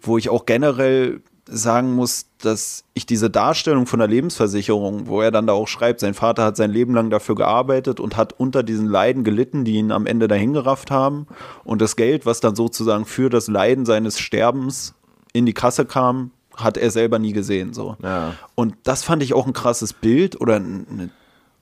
[0.00, 5.30] Wo ich auch generell sagen muss, dass ich diese Darstellung von der Lebensversicherung, wo er
[5.30, 8.62] dann da auch schreibt, sein Vater hat sein Leben lang dafür gearbeitet und hat unter
[8.62, 11.26] diesen Leiden gelitten, die ihn am Ende dahin gerafft haben.
[11.64, 14.94] Und das Geld, was dann sozusagen für das Leiden seines Sterbens
[15.32, 17.72] in die Kasse kam, hat er selber nie gesehen.
[17.72, 17.96] So.
[18.02, 18.34] Ja.
[18.54, 21.10] Und das fand ich auch ein krasses Bild oder eine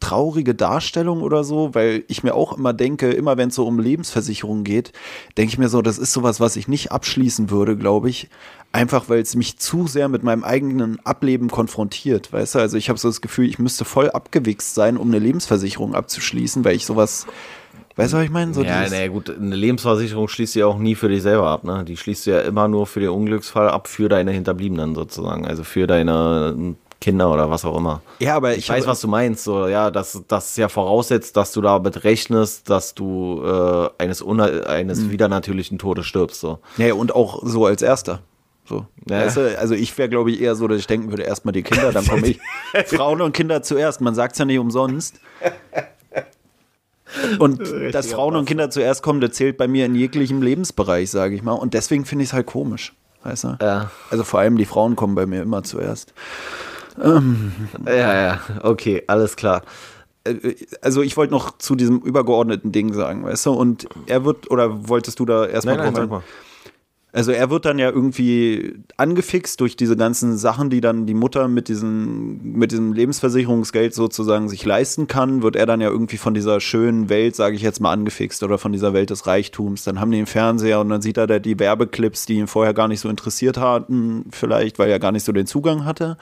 [0.01, 3.79] traurige Darstellung oder so, weil ich mir auch immer denke, immer wenn es so um
[3.79, 4.93] Lebensversicherungen geht,
[5.37, 8.29] denke ich mir so, das ist sowas, was ich nicht abschließen würde, glaube ich.
[8.73, 12.59] Einfach weil es mich zu sehr mit meinem eigenen Ableben konfrontiert, weißt du?
[12.61, 16.65] Also ich habe so das Gefühl, ich müsste voll abgewichst sein, um eine Lebensversicherung abzuschließen,
[16.65, 17.27] weil ich sowas
[17.97, 18.55] Weißt du, was ich meine?
[18.55, 21.65] So ja, naja, gut, eine Lebensversicherung schließt du ja auch nie für dich selber ab,
[21.65, 21.85] ne?
[21.85, 25.45] Die schließt du ja immer nur für den Unglücksfall ab, für deine Hinterbliebenen sozusagen.
[25.45, 28.03] Also für deine Kinder oder was auch immer.
[28.19, 29.45] Ja, aber ich, ich weiß, was du meinst.
[29.45, 34.99] So, ja, dass das ja voraussetzt, dass du damit rechnest, dass du äh, eines, eines
[34.99, 35.11] hm.
[35.11, 36.41] widernatürlichen Todes stirbst.
[36.41, 36.59] So.
[36.77, 38.21] Ja, und auch so als Erster.
[38.67, 38.87] So.
[39.09, 39.25] Ja.
[39.25, 41.63] Weißt du, also ich wäre, glaube ich, eher so, dass ich denken würde, erstmal die
[41.63, 42.39] Kinder, dann komme ich.
[42.87, 44.01] Frauen und Kinder zuerst.
[44.01, 45.21] Man sagt es ja nicht umsonst.
[47.39, 47.61] Und
[47.93, 51.43] dass Frauen und Kinder zuerst kommen, das zählt bei mir in jeglichem Lebensbereich, sage ich
[51.43, 51.53] mal.
[51.53, 52.95] Und deswegen finde ich es halt komisch.
[53.25, 53.59] Weißt du?
[53.61, 53.91] Ja.
[54.11, 56.15] Also vor allem die Frauen kommen bei mir immer zuerst.
[57.03, 57.53] Ähm.
[57.87, 59.63] Ja, ja, okay, alles klar.
[60.25, 63.53] Äh, also ich wollte noch zu diesem übergeordneten Ding sagen, weißt du?
[63.53, 66.23] Und er wird, oder wolltest du da erstmal nein, nein, mal.
[67.13, 71.49] Also er wird dann ja irgendwie angefixt durch diese ganzen Sachen, die dann die Mutter
[71.49, 76.35] mit, diesen, mit diesem Lebensversicherungsgeld sozusagen sich leisten kann, wird er dann ja irgendwie von
[76.35, 79.83] dieser schönen Welt, sage ich jetzt mal, angefixt oder von dieser Welt des Reichtums.
[79.83, 82.75] Dann haben die den Fernseher und dann sieht er da die Werbeclips, die ihn vorher
[82.75, 86.17] gar nicht so interessiert hatten, vielleicht, weil er gar nicht so den Zugang hatte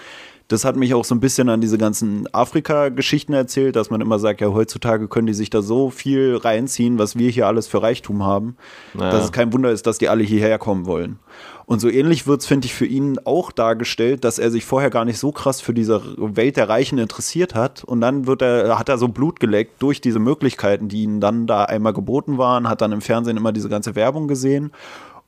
[0.48, 4.18] das hat mich auch so ein bisschen an diese ganzen Afrika-Geschichten erzählt, dass man immer
[4.18, 7.82] sagt, ja, heutzutage können die sich da so viel reinziehen, was wir hier alles für
[7.82, 8.56] Reichtum haben,
[8.94, 9.12] naja.
[9.12, 11.18] dass es kein Wunder ist, dass die alle hierher kommen wollen.
[11.66, 14.88] Und so ähnlich wird es, finde ich, für ihn auch dargestellt, dass er sich vorher
[14.88, 17.84] gar nicht so krass für diese Welt der Reichen interessiert hat.
[17.84, 21.46] Und dann wird er, hat er so Blut geleckt durch diese Möglichkeiten, die ihm dann
[21.46, 24.72] da einmal geboten waren, hat dann im Fernsehen immer diese ganze Werbung gesehen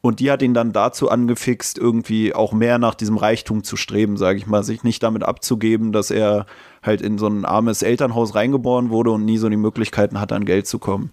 [0.03, 4.17] und die hat ihn dann dazu angefixt, irgendwie auch mehr nach diesem Reichtum zu streben,
[4.17, 6.47] sage ich mal, sich nicht damit abzugeben, dass er
[6.83, 10.47] halt in so ein armes Elternhaus reingeboren wurde und nie so die Möglichkeiten hat, an
[10.47, 11.11] Geld zu kommen.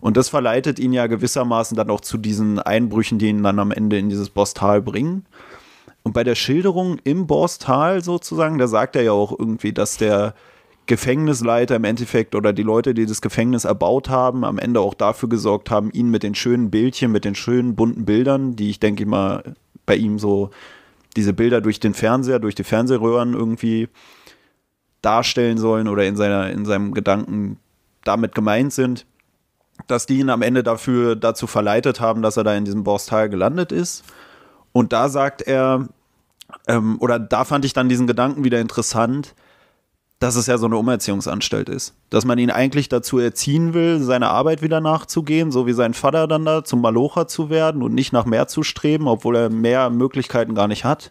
[0.00, 3.72] Und das verleitet ihn ja gewissermaßen dann auch zu diesen Einbrüchen, die ihn dann am
[3.72, 5.26] Ende in dieses Bosstal bringen.
[6.02, 10.34] Und bei der Schilderung im Borstal sozusagen, da sagt er ja auch irgendwie, dass der
[10.90, 15.28] Gefängnisleiter im Endeffekt oder die Leute, die das Gefängnis erbaut haben, am Ende auch dafür
[15.28, 19.06] gesorgt haben, ihn mit den schönen Bildchen, mit den schönen bunten Bildern, die ich denke
[19.06, 19.54] mal
[19.86, 20.50] bei ihm so
[21.14, 23.88] diese Bilder durch den Fernseher, durch die Fernsehröhren irgendwie
[25.00, 27.58] darstellen sollen oder in seiner in seinem Gedanken
[28.02, 29.06] damit gemeint sind,
[29.86, 33.28] dass die ihn am Ende dafür dazu verleitet haben, dass er da in diesem Borstal
[33.28, 34.02] gelandet ist.
[34.72, 35.86] Und da sagt er,
[36.66, 39.36] ähm, oder da fand ich dann diesen Gedanken wieder interessant,
[40.20, 41.94] dass es ja so eine Umerziehungsanstalt ist.
[42.10, 46.28] Dass man ihn eigentlich dazu erziehen will, seine Arbeit wieder nachzugehen, so wie sein Vater
[46.28, 49.88] dann da zum Malocher zu werden und nicht nach mehr zu streben, obwohl er mehr
[49.88, 51.10] Möglichkeiten gar nicht hat.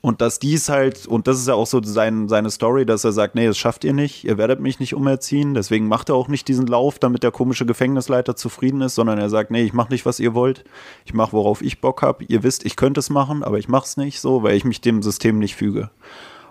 [0.00, 3.12] Und dass dies halt, und das ist ja auch so sein, seine Story, dass er
[3.12, 6.28] sagt, nee, das schafft ihr nicht, ihr werdet mich nicht umerziehen, deswegen macht er auch
[6.28, 9.88] nicht diesen Lauf, damit der komische Gefängnisleiter zufrieden ist, sondern er sagt, nee, ich mach
[9.88, 10.64] nicht, was ihr wollt,
[11.04, 13.96] ich mach, worauf ich Bock hab, ihr wisst, ich könnte es machen, aber ich mach's
[13.96, 15.90] nicht so, weil ich mich dem System nicht füge.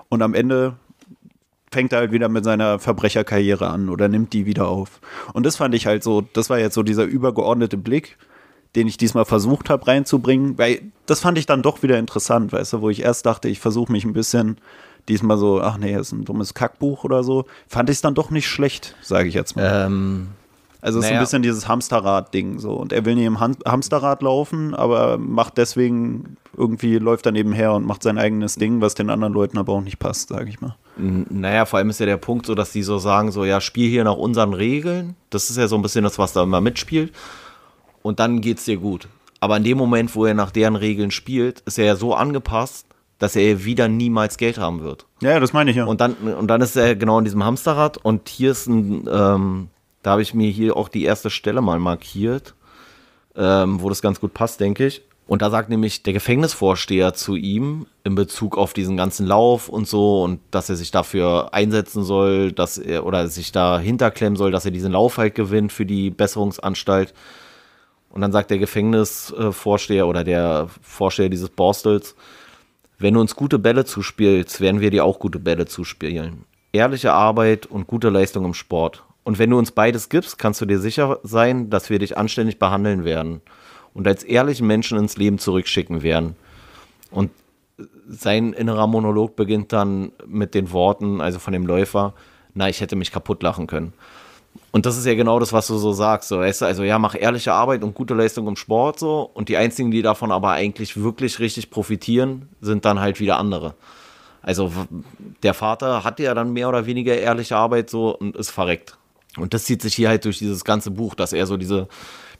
[0.09, 0.75] Und am Ende
[1.71, 5.01] fängt er halt wieder mit seiner Verbrecherkarriere an oder nimmt die wieder auf.
[5.33, 8.17] Und das fand ich halt so, das war jetzt so dieser übergeordnete Blick,
[8.75, 12.73] den ich diesmal versucht habe reinzubringen, weil das fand ich dann doch wieder interessant, weißt
[12.73, 14.57] du, wo ich erst dachte, ich versuche mich ein bisschen
[15.09, 18.29] diesmal so, ach nee, ist ein dummes Kackbuch oder so, fand ich es dann doch
[18.29, 19.85] nicht schlecht, sage ich jetzt mal.
[19.87, 20.27] Ähm,
[20.87, 21.15] also es naja.
[21.15, 22.71] ist ein bisschen dieses Hamsterrad-Ding so.
[22.71, 27.73] Und er will nicht im Ham Hamsterrad laufen, aber macht deswegen irgendwie, läuft er nebenher
[27.73, 30.61] und macht sein eigenes Ding, was den anderen Leuten aber auch nicht passt, sage ich
[30.61, 30.77] mal.
[30.95, 33.89] Naja, vor allem ist ja der Punkt so, dass die so sagen, so, ja, spiel
[33.89, 35.17] hier nach unseren Regeln.
[35.29, 37.11] Das ist ja so ein bisschen das, was da immer mitspielt.
[38.01, 39.09] Und dann geht's dir gut.
[39.41, 42.87] Aber in dem Moment, wo er nach deren Regeln spielt, ist er ja so angepasst,
[43.19, 45.05] dass er wieder niemals Geld haben wird.
[45.21, 45.83] Ja, das meine ich ja.
[45.83, 49.67] Und dann, und dann ist er genau in diesem Hamsterrad und hier ist ein, ähm,
[50.03, 52.53] da habe ich mir hier auch die erste Stelle mal markiert,
[53.35, 55.01] ähm, wo das ganz gut passt, denke ich.
[55.27, 59.85] Und da sagt nämlich der Gefängnisvorsteher zu ihm in Bezug auf diesen ganzen Lauf und
[59.85, 64.51] so und dass er sich dafür einsetzen soll, dass er oder sich da hinterklemmen soll,
[64.51, 67.13] dass er diesen Lauf halt gewinnt für die Besserungsanstalt.
[68.09, 72.15] Und dann sagt der Gefängnisvorsteher oder der Vorsteher dieses Borstels,
[72.97, 76.45] wenn du uns gute Bälle zuspielst, werden wir dir auch gute Bälle zuspielen.
[76.71, 79.03] Ehrliche Arbeit und gute Leistung im Sport.
[79.27, 82.59] Und wenn du uns beides gibst, kannst du dir sicher sein, dass wir dich anständig
[82.59, 83.41] behandeln werden
[83.93, 86.37] und als ehrlichen Menschen ins Leben zurückschicken werden.
[87.11, 87.31] Und
[88.07, 92.13] sein innerer Monolog beginnt dann mit den Worten, also von dem Läufer,
[92.53, 93.91] na, ich hätte mich kaputt lachen können.
[94.71, 96.29] Und das ist ja genau das, was du so sagst.
[96.29, 99.29] So, weißt du, also ja, mach ehrliche Arbeit und gute Leistung im Sport so.
[99.33, 103.73] Und die einzigen, die davon aber eigentlich wirklich richtig profitieren, sind dann halt wieder andere.
[104.41, 104.71] Also
[105.43, 108.97] der Vater hatte ja dann mehr oder weniger ehrliche Arbeit so und ist verreckt.
[109.37, 111.87] Und das zieht sich hier halt durch dieses ganze Buch, dass er so diese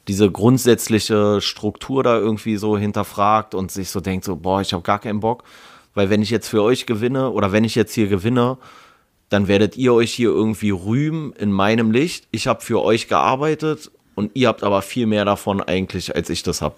[0.08, 4.84] diese grundsätzliche Struktur da irgendwie so hinterfragt und sich so denkt, so, boah, ich habe
[4.84, 5.44] gar keinen Bock,
[5.94, 8.58] weil wenn ich jetzt für euch gewinne oder wenn ich jetzt hier gewinne,
[9.30, 12.28] dann werdet ihr euch hier irgendwie rühmen in meinem Licht.
[12.32, 16.44] Ich habe für euch gearbeitet und ihr habt aber viel mehr davon eigentlich, als ich
[16.44, 16.76] das habe.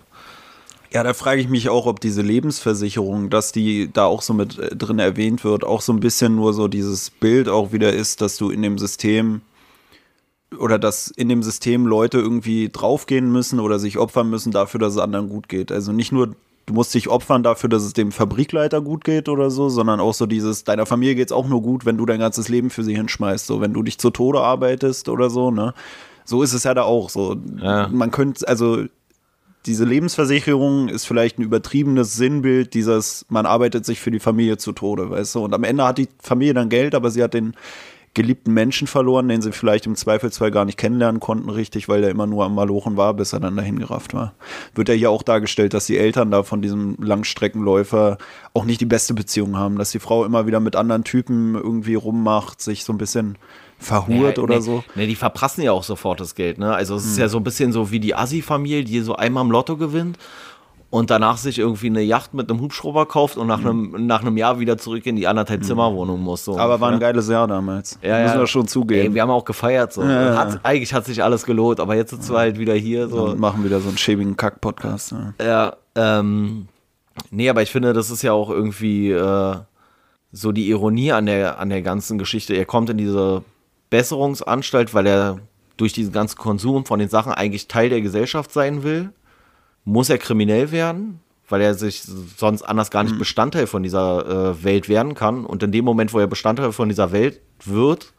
[0.91, 4.57] Ja, da frage ich mich auch, ob diese Lebensversicherung, dass die da auch so mit
[4.57, 8.21] äh, drin erwähnt wird, auch so ein bisschen nur so dieses Bild auch wieder ist,
[8.21, 9.41] dass du in dem System
[10.57, 14.93] oder dass in dem System Leute irgendwie draufgehen müssen oder sich opfern müssen dafür, dass
[14.93, 15.71] es anderen gut geht.
[15.71, 16.35] Also nicht nur
[16.69, 20.13] du musst dich opfern dafür, dass es dem Fabrikleiter gut geht oder so, sondern auch
[20.13, 22.83] so dieses, deiner Familie geht es auch nur gut, wenn du dein ganzes Leben für
[22.83, 25.73] sie hinschmeißt, so wenn du dich zu Tode arbeitest oder so, ne?
[26.25, 27.37] So ist es ja da auch so.
[27.59, 27.87] Ja.
[27.87, 28.83] Man könnte, also
[29.65, 34.71] diese Lebensversicherung ist vielleicht ein übertriebenes Sinnbild dieses, man arbeitet sich für die Familie zu
[34.71, 35.43] Tode, weißt du?
[35.43, 37.55] Und am Ende hat die Familie dann Geld, aber sie hat den
[38.13, 42.09] geliebten Menschen verloren, den sie vielleicht im Zweifelsfall gar nicht kennenlernen konnten, richtig, weil er
[42.09, 44.33] immer nur am Malochen war, bis er dann dahin gerafft war.
[44.73, 48.17] Wird ja hier auch dargestellt, dass die Eltern da von diesem Langstreckenläufer
[48.53, 51.95] auch nicht die beste Beziehung haben, dass die Frau immer wieder mit anderen Typen irgendwie
[51.95, 53.37] rummacht, sich so ein bisschen
[53.77, 54.83] verhurt nee, oder nee, so.
[54.95, 56.73] Nee, die verprassen ja auch sofort das Geld, ne?
[56.73, 57.11] Also es hm.
[57.11, 60.17] ist ja so ein bisschen so wie die Assi-Familie, die so einmal im Lotto gewinnt
[60.91, 64.07] und danach sich irgendwie eine Yacht mit einem Hubschrauber kauft und nach einem, mhm.
[64.07, 65.65] nach einem Jahr wieder zurück in die anderthalb mhm.
[65.65, 66.45] Zimmerwohnung muss.
[66.45, 67.99] So Aber war ein geiles Jahr damals.
[68.01, 68.39] Ja, Müssen ja.
[68.39, 69.09] wir schon zugeben.
[69.09, 69.93] Ey, wir haben auch gefeiert.
[69.93, 70.03] So.
[70.03, 73.07] Ja, hat, eigentlich hat sich alles gelohnt, aber jetzt sitzen wir halt wieder hier.
[73.07, 73.25] So.
[73.25, 75.11] Und machen wieder so einen schäbigen Kack-Podcast.
[75.39, 76.67] Ja, ja ähm,
[77.29, 79.55] nee, aber ich finde, das ist ja auch irgendwie äh,
[80.31, 82.55] so die Ironie an der, an der ganzen Geschichte.
[82.55, 83.43] Er kommt in diese
[83.91, 85.39] Besserungsanstalt, weil er
[85.77, 89.11] durch diesen ganzen Konsum von den Sachen eigentlich Teil der Gesellschaft sein will
[89.85, 92.03] muss er kriminell werden, weil er sich
[92.37, 93.19] sonst anders gar nicht mhm.
[93.19, 95.45] Bestandteil von dieser äh, Welt werden kann.
[95.45, 98.13] Und in dem Moment, wo er Bestandteil von dieser Welt wird,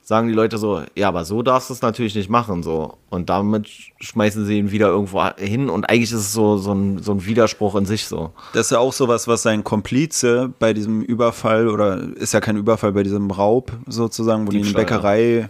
[0.00, 2.98] sagen die Leute so, ja, aber so darfst du es natürlich nicht machen, so.
[3.08, 3.68] Und damit
[4.00, 7.24] schmeißen sie ihn wieder irgendwo hin und eigentlich ist es so, so, ein, so ein
[7.24, 8.32] Widerspruch in sich so.
[8.52, 12.56] Das ist ja auch sowas, was sein Komplize bei diesem Überfall oder ist ja kein
[12.56, 15.48] Überfall, bei diesem Raub sozusagen, wo die in Bäckerei,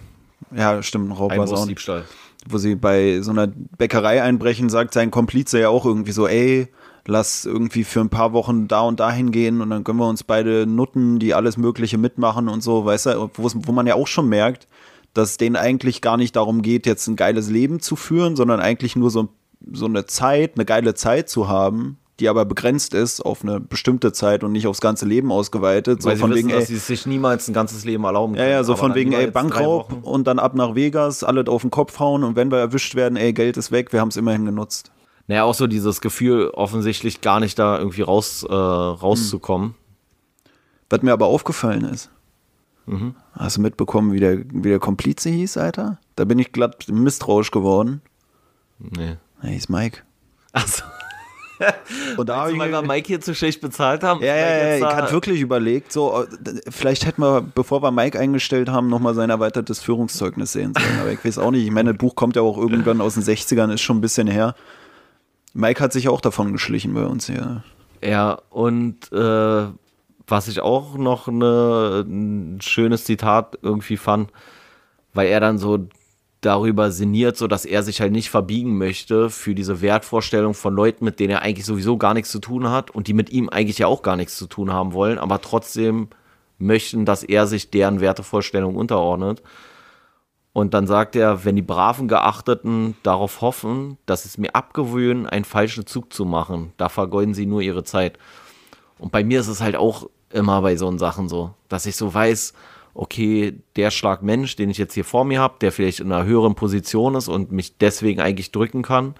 [0.51, 1.67] ja, ja stimmt, ein Raub war es auch.
[1.67, 2.05] Diebstahl
[2.49, 6.69] wo sie bei so einer Bäckerei einbrechen, sagt sein Komplize ja auch irgendwie so, ey,
[7.07, 10.23] lass irgendwie für ein paar Wochen da und dahin gehen und dann können wir uns
[10.23, 14.29] beide nutten, die alles Mögliche mitmachen und so, weißt du, wo man ja auch schon
[14.29, 14.69] merkt,
[15.15, 18.61] dass es denen eigentlich gar nicht darum geht, jetzt ein geiles Leben zu führen, sondern
[18.61, 19.29] eigentlich nur so,
[19.73, 24.13] so eine Zeit, eine geile Zeit zu haben, die aber begrenzt ist auf eine bestimmte
[24.13, 26.05] Zeit und nicht aufs ganze Leben ausgeweitet.
[26.05, 28.49] Weil so von wissen, wegen, dass ey, sie sich niemals ein ganzes Leben erlauben können.
[28.49, 31.73] Ja, ja, so von wegen, ey, Bankraub und dann ab nach Vegas, alle auf den
[31.73, 34.45] Kopf hauen und wenn wir erwischt werden, ey, Geld ist weg, wir haben es immerhin
[34.47, 34.93] genutzt.
[35.27, 39.69] Naja, auch so dieses Gefühl, offensichtlich gar nicht da irgendwie raus, äh, rauszukommen.
[39.69, 39.75] Hm.
[40.91, 42.11] Was mir aber aufgefallen ist,
[42.87, 43.17] mhm.
[43.33, 45.99] hast du mitbekommen, wie der, wie der Komplize hieß, Alter?
[46.17, 48.03] Da bin ich glatt misstrauisch geworden.
[48.79, 49.17] Nee.
[49.41, 50.03] Er hieß Mike.
[50.53, 50.85] Achso.
[52.16, 54.22] Und da ich, weil wir Mike hier zu schlecht bezahlt haben.
[54.22, 56.25] Ja, ja, ja, ich hatte wirklich überlegt, so,
[56.68, 61.01] vielleicht hätten wir, bevor wir Mike eingestellt haben, nochmal sein erweitertes Führungszeugnis sehen sollen.
[61.01, 61.64] Aber ich weiß auch nicht.
[61.64, 64.27] Ich meine, das Buch kommt ja auch irgendwann aus den 60ern, ist schon ein bisschen
[64.27, 64.55] her.
[65.55, 67.62] Mike hat sich auch davon geschlichen bei uns hier.
[68.03, 69.66] Ja, und äh,
[70.27, 74.31] was ich auch noch eine, ein schönes Zitat irgendwie fand,
[75.14, 75.88] weil er dann so
[76.43, 81.05] darüber sinniert, so dass er sich halt nicht verbiegen möchte für diese Wertvorstellung von Leuten,
[81.05, 83.79] mit denen er eigentlich sowieso gar nichts zu tun hat und die mit ihm eigentlich
[83.79, 86.09] ja auch gar nichts zu tun haben wollen, aber trotzdem
[86.59, 89.43] möchten, dass er sich deren Wertevorstellung unterordnet.
[90.53, 95.47] Und dann sagt er, wenn die braven Geachteten darauf hoffen, dass es mir abgewöhnen, einen
[95.47, 98.19] falschen Zug zu machen, da vergeuden sie nur ihre Zeit.
[98.99, 102.13] Und bei mir ist es halt auch immer bei so Sachen so, dass ich so
[102.13, 102.53] weiß,
[102.95, 106.25] okay, der Schlag Mensch, den ich jetzt hier vor mir habe, der vielleicht in einer
[106.25, 109.15] höheren Position ist und mich deswegen eigentlich drücken kann,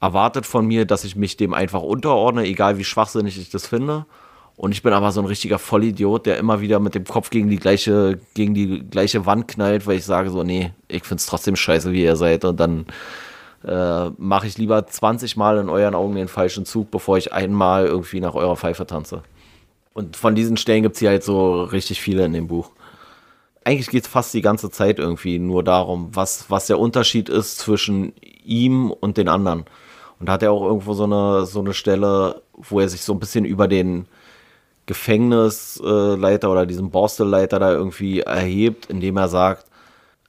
[0.00, 4.06] erwartet von mir, dass ich mich dem einfach unterordne, egal wie schwachsinnig ich das finde.
[4.56, 7.48] Und ich bin aber so ein richtiger Vollidiot, der immer wieder mit dem Kopf gegen
[7.48, 11.26] die gleiche, gegen die gleiche Wand knallt, weil ich sage so, nee, ich finde es
[11.26, 12.44] trotzdem scheiße, wie ihr seid.
[12.44, 12.86] Und dann
[13.64, 17.86] äh, mache ich lieber 20 Mal in euren Augen den falschen Zug, bevor ich einmal
[17.86, 19.22] irgendwie nach eurer Pfeife tanze.
[19.94, 22.70] Und von diesen Stellen gibt es hier halt so richtig viele in dem Buch.
[23.64, 27.58] Eigentlich geht es fast die ganze Zeit irgendwie nur darum, was, was der Unterschied ist
[27.58, 28.12] zwischen
[28.44, 29.64] ihm und den anderen.
[30.18, 33.12] Und da hat er auch irgendwo so eine, so eine Stelle, wo er sich so
[33.12, 34.06] ein bisschen über den
[34.86, 39.66] Gefängnisleiter oder diesen Borstelleiter da irgendwie erhebt, indem er sagt,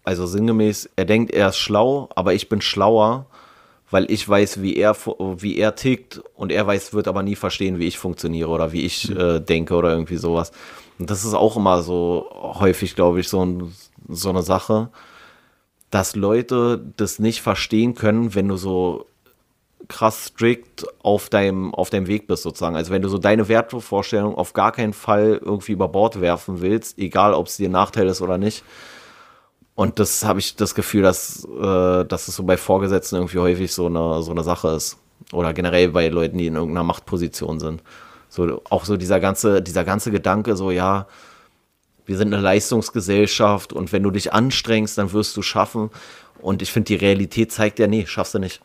[0.03, 3.25] also sinngemäß, er denkt, er ist schlau, aber ich bin schlauer
[3.91, 7.79] weil ich weiß, wie er, wie er tickt und er weiß, wird aber nie verstehen,
[7.79, 9.17] wie ich funktioniere oder wie ich mhm.
[9.17, 10.51] äh, denke oder irgendwie sowas.
[10.99, 13.73] Und das ist auch immer so häufig, glaube ich, so, ein,
[14.07, 14.89] so eine Sache,
[15.89, 19.05] dass Leute das nicht verstehen können, wenn du so
[19.87, 22.75] krass strikt auf deinem, auf deinem Weg bist, sozusagen.
[22.75, 26.97] Also wenn du so deine Wertevorstellung auf gar keinen Fall irgendwie über Bord werfen willst,
[26.97, 28.63] egal ob es dir ein Nachteil ist oder nicht,
[29.75, 33.73] und das habe ich das Gefühl, dass, äh, dass es so bei Vorgesetzten irgendwie häufig
[33.73, 34.97] so eine, so eine Sache ist.
[35.31, 37.81] Oder generell bei Leuten, die in irgendeiner Machtposition sind.
[38.29, 41.07] So, auch so dieser ganze, dieser ganze Gedanke, so, ja,
[42.05, 45.89] wir sind eine Leistungsgesellschaft und wenn du dich anstrengst, dann wirst du schaffen.
[46.41, 48.61] Und ich finde, die Realität zeigt ja, nee, schaffst du nicht.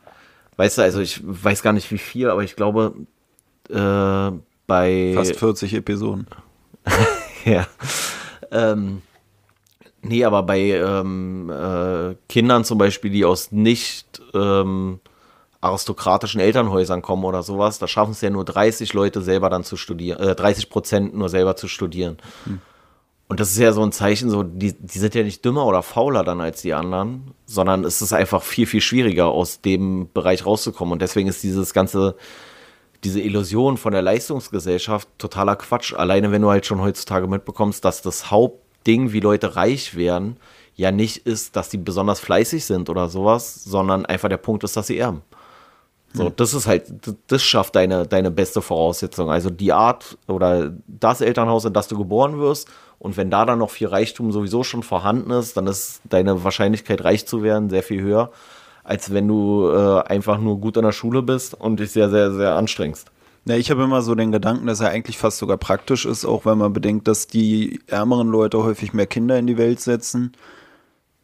[0.56, 2.94] Weißt du, also ich weiß gar nicht wie viel, aber ich glaube,
[3.70, 5.12] äh, bei.
[5.14, 6.26] Fast 40 Episoden.
[7.44, 7.66] ja.
[8.50, 9.02] Ähm,
[10.02, 15.00] nee, aber bei ähm, äh, Kindern zum Beispiel, die aus nicht ähm,
[15.60, 19.76] aristokratischen Elternhäusern kommen oder sowas, da schaffen es ja nur 30 Leute selber dann zu
[19.76, 22.18] studieren, äh, 30 Prozent nur selber zu studieren.
[22.44, 22.60] Hm.
[23.28, 25.82] Und das ist ja so ein Zeichen, so, die, die sind ja nicht dümmer oder
[25.82, 30.46] fauler dann als die anderen, sondern es ist einfach viel, viel schwieriger, aus dem Bereich
[30.46, 30.92] rauszukommen.
[30.92, 32.16] Und deswegen ist dieses ganze,
[33.04, 35.92] diese Illusion von der Leistungsgesellschaft totaler Quatsch.
[35.92, 38.30] Alleine wenn du halt schon heutzutage mitbekommst, dass das
[38.88, 40.36] Hauptding, wie Leute reich werden,
[40.74, 44.76] ja nicht ist, dass die besonders fleißig sind oder sowas, sondern einfach der Punkt ist,
[44.76, 45.22] dass sie erben.
[46.14, 46.32] So, hm.
[46.36, 46.84] das ist halt,
[47.26, 49.30] das schafft deine, deine beste Voraussetzung.
[49.30, 52.68] Also die Art oder das Elternhaus, in das du geboren wirst.
[52.98, 57.04] Und wenn da dann noch viel Reichtum sowieso schon vorhanden ist, dann ist deine Wahrscheinlichkeit,
[57.04, 58.30] reich zu werden, sehr viel höher,
[58.84, 62.32] als wenn du äh, einfach nur gut in der Schule bist und dich sehr, sehr,
[62.32, 63.10] sehr anstrengst.
[63.48, 66.44] Ja, ich habe immer so den Gedanken, dass er eigentlich fast sogar praktisch ist, auch
[66.44, 70.32] wenn man bedenkt, dass die ärmeren Leute häufig mehr Kinder in die Welt setzen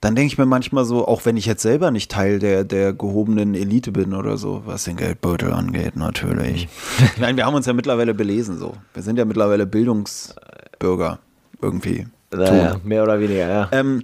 [0.04, 2.92] dann denke ich mir manchmal so, auch wenn ich jetzt selber nicht Teil der, der
[2.92, 6.68] gehobenen Elite bin oder so, was den Geldbeutel angeht, natürlich.
[7.18, 8.74] Nein, wir haben uns ja mittlerweile belesen so.
[8.92, 11.20] Wir sind ja mittlerweile Bildungsbürger
[11.62, 12.06] irgendwie.
[12.30, 13.68] Naja, mehr oder weniger, ja.
[13.72, 14.02] Ähm,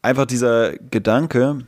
[0.00, 1.58] einfach dieser Gedanke,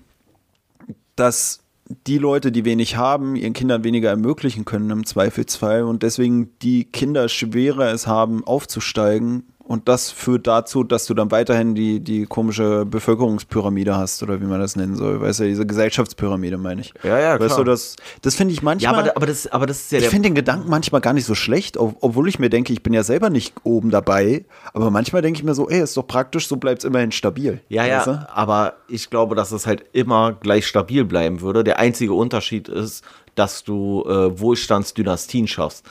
[1.14, 1.60] dass
[2.06, 6.84] die Leute, die wenig haben, ihren Kindern weniger ermöglichen können im Zweifelsfall und deswegen die
[6.84, 12.24] Kinder schwerer es haben, aufzusteigen und das führt dazu, dass du dann weiterhin die, die
[12.24, 15.20] komische Bevölkerungspyramide hast oder wie man das nennen soll.
[15.20, 16.94] Weißt du, diese Gesellschaftspyramide meine ich.
[17.02, 17.50] Ja, ja, klar.
[17.50, 18.94] Weißt du, das, das finde ich manchmal.
[18.94, 21.26] Ja, aber, aber, das, aber das ist ja Ich finde den Gedanken manchmal gar nicht
[21.26, 24.46] so schlecht, obwohl ich mir denke, ich bin ja selber nicht oben dabei.
[24.72, 27.60] Aber manchmal denke ich mir so, ey, ist doch praktisch, so bleibt es immerhin stabil.
[27.68, 28.26] Ja, ja, du?
[28.32, 31.62] aber ich glaube, dass es halt immer gleich stabil bleiben würde.
[31.62, 33.04] Der einzige Unterschied ist,
[33.34, 35.84] dass du äh, Wohlstandsdynastien schaffst.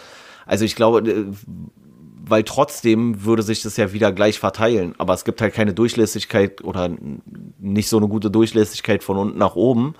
[0.47, 1.25] Also ich glaube, äh,
[2.29, 4.95] weil trotzdem würde sich das ja wieder gleich verteilen.
[4.97, 6.89] Aber es gibt halt keine Durchlässigkeit oder
[7.59, 9.95] nicht so eine gute Durchlässigkeit von unten nach oben.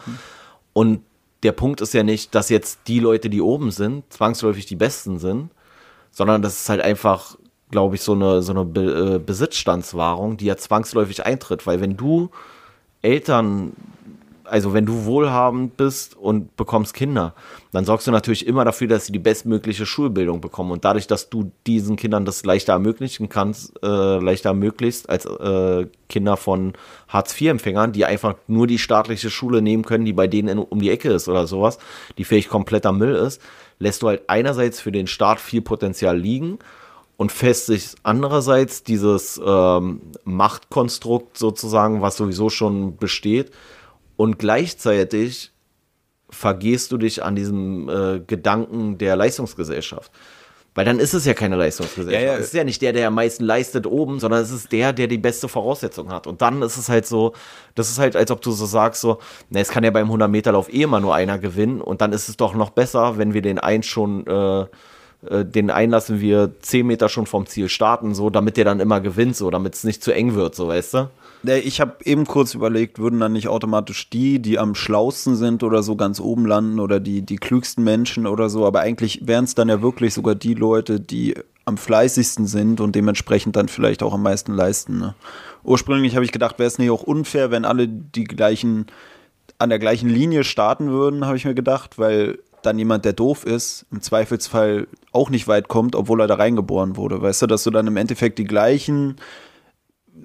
[0.73, 1.01] Und
[1.43, 5.19] der Punkt ist ja nicht, dass jetzt die Leute, die oben sind, zwangsläufig die Besten
[5.19, 5.51] sind,
[6.11, 7.37] sondern das ist halt einfach,
[7.69, 11.67] glaube ich, so eine, so eine Be äh, Besitzstandswahrung, die ja zwangsläufig eintritt.
[11.67, 12.29] Weil wenn du
[13.01, 13.73] Eltern
[14.49, 17.33] also wenn du wohlhabend bist und bekommst Kinder,
[17.71, 20.71] dann sorgst du natürlich immer dafür, dass sie die bestmögliche Schulbildung bekommen.
[20.71, 25.87] Und dadurch, dass du diesen Kindern das leichter ermöglichen kannst, äh, leichter ermöglicht als äh,
[26.09, 26.73] Kinder von
[27.09, 30.91] Hartz-IV-Empfängern, die einfach nur die staatliche Schule nehmen können, die bei denen in, um die
[30.91, 31.77] Ecke ist oder sowas,
[32.17, 33.41] die vielleicht kompletter Müll ist,
[33.79, 36.59] lässt du halt einerseits für den Staat viel Potenzial liegen
[37.17, 43.51] und festigt andererseits dieses ähm, Machtkonstrukt sozusagen, was sowieso schon besteht,
[44.17, 45.51] und gleichzeitig
[46.29, 50.11] vergehst du dich an diesem äh, Gedanken der Leistungsgesellschaft.
[50.77, 52.23] Weil dann ist es ja keine Leistungsgesellschaft.
[52.23, 52.37] Ja, ja.
[52.37, 55.07] Es ist ja nicht der, der am meisten leistet oben, sondern es ist der, der
[55.07, 56.27] die beste Voraussetzung hat.
[56.27, 57.33] Und dann ist es halt so,
[57.73, 59.17] das ist halt, als ob du so sagst, so,
[59.49, 61.81] na, es kann ja beim 100-Meter-Lauf eh immer nur einer gewinnen.
[61.81, 64.61] Und dann ist es doch noch besser, wenn wir den einen schon, äh,
[65.25, 68.79] äh, den einen lassen wir 10 Meter schon vom Ziel starten, so, damit der dann
[68.79, 71.09] immer gewinnt, so, damit es nicht zu eng wird, so, weißt du?
[71.43, 75.83] Ich habe eben kurz überlegt, würden dann nicht automatisch die, die am schlausten sind oder
[75.83, 79.55] so ganz oben landen oder die, die klügsten Menschen oder so, aber eigentlich wären es
[79.55, 84.13] dann ja wirklich sogar die Leute, die am fleißigsten sind und dementsprechend dann vielleicht auch
[84.13, 84.99] am meisten leisten.
[84.99, 85.15] Ne?
[85.63, 88.87] Ursprünglich habe ich gedacht, wäre es nicht auch unfair, wenn alle die gleichen,
[89.59, 93.45] an der gleichen Linie starten würden, habe ich mir gedacht, weil dann jemand, der doof
[93.45, 97.21] ist, im Zweifelsfall auch nicht weit kommt, obwohl er da reingeboren wurde.
[97.21, 99.17] Weißt du, dass du dann im Endeffekt die gleichen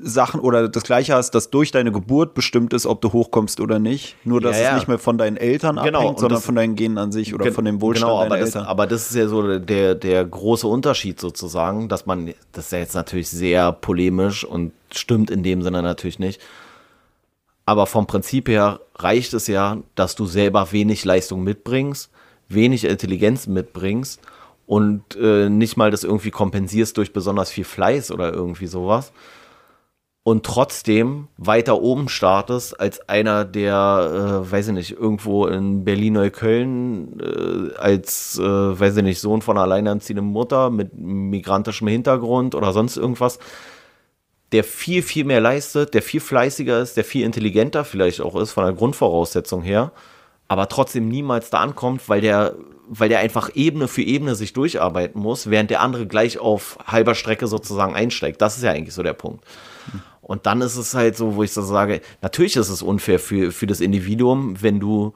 [0.03, 3.79] Sachen oder das Gleiche hast, dass durch deine Geburt bestimmt ist, ob du hochkommst oder
[3.79, 4.17] nicht.
[4.25, 4.69] Nur, dass ja, ja.
[4.71, 7.35] es nicht mehr von deinen Eltern genau, abhängt, sondern das, von deinen Genen an sich
[7.35, 8.62] oder von dem Wohlstand genau, deiner aber Eltern.
[8.62, 12.73] Das, aber das ist ja so der, der große Unterschied sozusagen, dass man, das ist
[12.73, 16.41] ja jetzt natürlich sehr polemisch und stimmt in dem Sinne natürlich nicht.
[17.65, 22.11] Aber vom Prinzip her reicht es ja, dass du selber wenig Leistung mitbringst,
[22.49, 24.20] wenig Intelligenz mitbringst
[24.66, 29.12] und äh, nicht mal das irgendwie kompensierst durch besonders viel Fleiß oder irgendwie sowas
[30.25, 37.20] und trotzdem weiter oben startest als einer, der, äh, weiß ich nicht, irgendwo in Berlin-Neukölln
[37.20, 42.73] äh, als, äh, weiß ich nicht, Sohn von einer alleinerziehenden Mutter mit migrantischem Hintergrund oder
[42.73, 43.41] sonst irgendwas,
[44.53, 48.53] der viel, viel mehr leistet, der viel fleißiger ist, der viel intelligenter vielleicht auch ist
[48.53, 49.91] von der Grundvoraussetzung her,
[50.47, 52.55] aber trotzdem niemals da ankommt, weil der,
[52.87, 57.16] weil der einfach Ebene für Ebene sich durcharbeiten muss, während der andere gleich auf halber
[57.16, 58.41] Strecke sozusagen einsteigt.
[58.41, 59.45] Das ist ja eigentlich so der Punkt.
[60.23, 63.53] Und dann ist es halt so, wo ich so sage, natürlich ist es unfair für,
[63.53, 65.12] für das Individuum, wenn du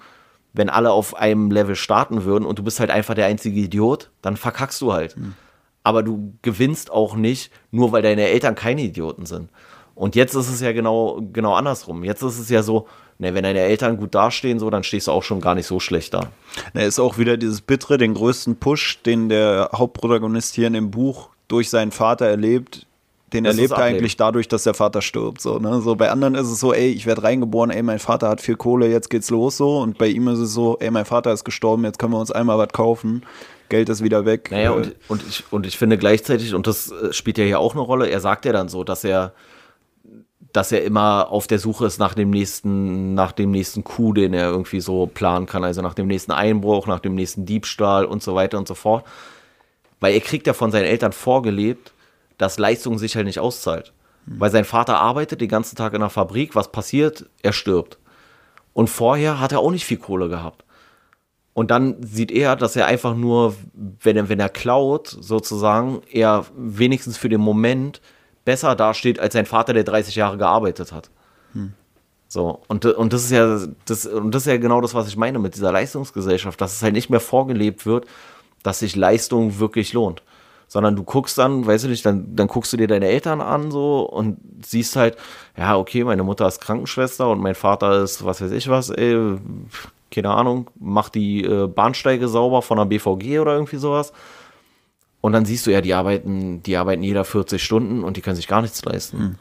[0.57, 4.11] wenn alle auf einem Level starten würden und du bist halt einfach der einzige Idiot,
[4.23, 5.17] dann verkackst du halt.
[5.17, 5.35] Mhm.
[5.83, 9.51] Aber du gewinnst auch nicht, nur weil deine Eltern keine Idioten sind.
[9.95, 12.05] Und jetzt ist es ja genau, genau andersrum.
[12.05, 12.89] Jetzt ist es ja so,
[13.19, 15.79] ne, wenn deine Eltern gut dastehen, so, dann stehst du auch schon gar nicht so
[15.79, 16.31] schlecht da.
[16.73, 20.91] Ne, ist auch wieder dieses Bittere, den größten Push, den der Hauptprotagonist hier in dem
[20.91, 22.86] Buch durch seinen Vater erlebt,
[23.37, 25.41] den das erlebt er eigentlich dadurch, dass der Vater stirbt.
[25.41, 25.81] So, ne?
[25.81, 28.57] so bei anderen ist es so, ey, ich werde reingeboren, ey, mein Vater hat viel
[28.57, 29.79] Kohle, jetzt geht's los so.
[29.79, 32.31] Und bei ihm ist es so, ey, mein Vater ist gestorben, jetzt können wir uns
[32.31, 33.23] einmal was kaufen.
[33.69, 34.51] Geld ist wieder weg.
[34.51, 37.75] Naja, und, und, ich, und ich finde gleichzeitig, und das äh, spielt ja hier auch
[37.75, 39.33] eine Rolle, er sagt ja dann so, dass er,
[40.53, 44.33] dass er immer auf der Suche ist nach dem nächsten, nach dem nächsten Coup, den
[44.33, 48.23] er irgendwie so planen kann, also nach dem nächsten Einbruch, nach dem nächsten Diebstahl und
[48.23, 49.05] so weiter und so fort.
[50.01, 51.93] Weil er kriegt ja von seinen Eltern vorgelebt,
[52.39, 53.93] dass Leistung sich halt nicht auszahlt.
[54.27, 54.41] Mhm.
[54.41, 57.27] Weil sein Vater arbeitet den ganzen Tag in der Fabrik, was passiert?
[57.43, 57.99] Er stirbt.
[58.73, 60.65] Und vorher hat er auch nicht viel Kohle gehabt.
[61.55, 66.45] Und dann sieht er, dass er einfach nur, wenn er, wenn er klaut, sozusagen, er
[66.55, 68.03] wenigstens für den Moment
[68.45, 71.09] besser dasteht als sein Vater, der 30 Jahre gearbeitet hat.
[71.53, 71.73] Hm.
[72.29, 75.17] So, und, und das ist ja, das, und das ist ja genau das, was ich
[75.17, 78.05] meine mit dieser Leistungsgesellschaft, dass es halt nicht mehr vorgelebt wird,
[78.63, 80.23] dass sich Leistung wirklich lohnt
[80.69, 83.71] sondern du guckst dann, weißt du nicht, dann, dann guckst du dir deine Eltern an
[83.71, 85.17] so und siehst halt,
[85.57, 89.39] ja, okay, meine Mutter ist Krankenschwester und mein Vater ist, was weiß ich was, ey,
[90.11, 94.13] keine Ahnung, macht die äh, Bahnsteige sauber von der BVG oder irgendwie sowas.
[95.21, 98.37] Und dann siehst du ja, die arbeiten, die arbeiten jeder 40 Stunden und die können
[98.37, 99.19] sich gar nichts leisten.
[99.19, 99.35] Mhm.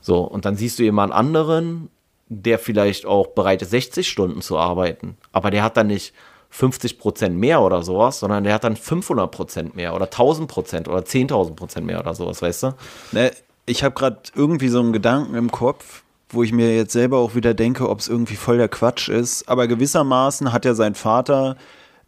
[0.00, 1.88] So, und dann siehst du jemand anderen,
[2.28, 6.12] der vielleicht auch bereit ist, 60 Stunden zu arbeiten, aber der hat dann nicht
[6.56, 10.88] 50 Prozent mehr oder sowas, sondern der hat dann 500 Prozent mehr oder 1000 Prozent
[10.88, 12.74] oder 10.000 Prozent mehr oder sowas, weißt du?
[13.12, 13.30] Ne,
[13.66, 17.34] ich habe gerade irgendwie so einen Gedanken im Kopf, wo ich mir jetzt selber auch
[17.34, 19.46] wieder denke, ob es irgendwie voll der Quatsch ist.
[19.50, 21.56] Aber gewissermaßen hat ja sein Vater,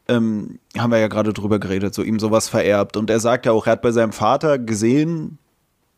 [0.08, 2.96] ähm, haben wir ja gerade drüber geredet, so ihm sowas vererbt.
[2.96, 5.36] Und er sagt ja auch, er hat bei seinem Vater gesehen,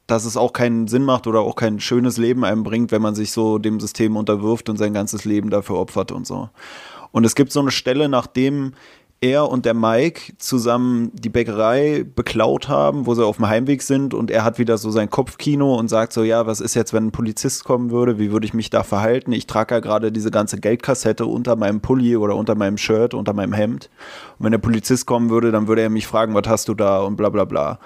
[0.08, 3.14] dass es auch keinen Sinn macht oder auch kein schönes Leben einem bringt, wenn man
[3.14, 6.50] sich so dem System unterwirft und sein ganzes Leben dafür opfert und so.
[7.12, 8.72] Und es gibt so eine Stelle, nachdem
[9.20, 14.14] er und der Mike zusammen die Bäckerei beklaut haben, wo sie auf dem Heimweg sind
[14.14, 17.08] und er hat wieder so sein Kopfkino und sagt so, ja, was ist jetzt, wenn
[17.08, 19.32] ein Polizist kommen würde, wie würde ich mich da verhalten?
[19.32, 23.34] Ich trage ja gerade diese ganze Geldkassette unter meinem Pulli oder unter meinem Shirt, unter
[23.34, 23.90] meinem Hemd.
[24.38, 27.00] Und wenn der Polizist kommen würde, dann würde er mich fragen, was hast du da
[27.00, 27.78] und bla bla bla.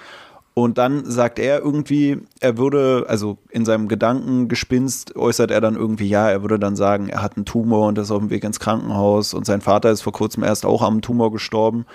[0.57, 6.09] Und dann sagt er irgendwie, er würde, also in seinem Gedankengespinst äußert er dann irgendwie,
[6.09, 8.61] ja, er würde dann sagen, er hat einen Tumor und ist auf dem Weg ins
[8.61, 11.87] Krankenhaus und sein Vater ist vor kurzem erst auch am Tumor gestorben.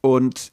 [0.00, 0.50] Und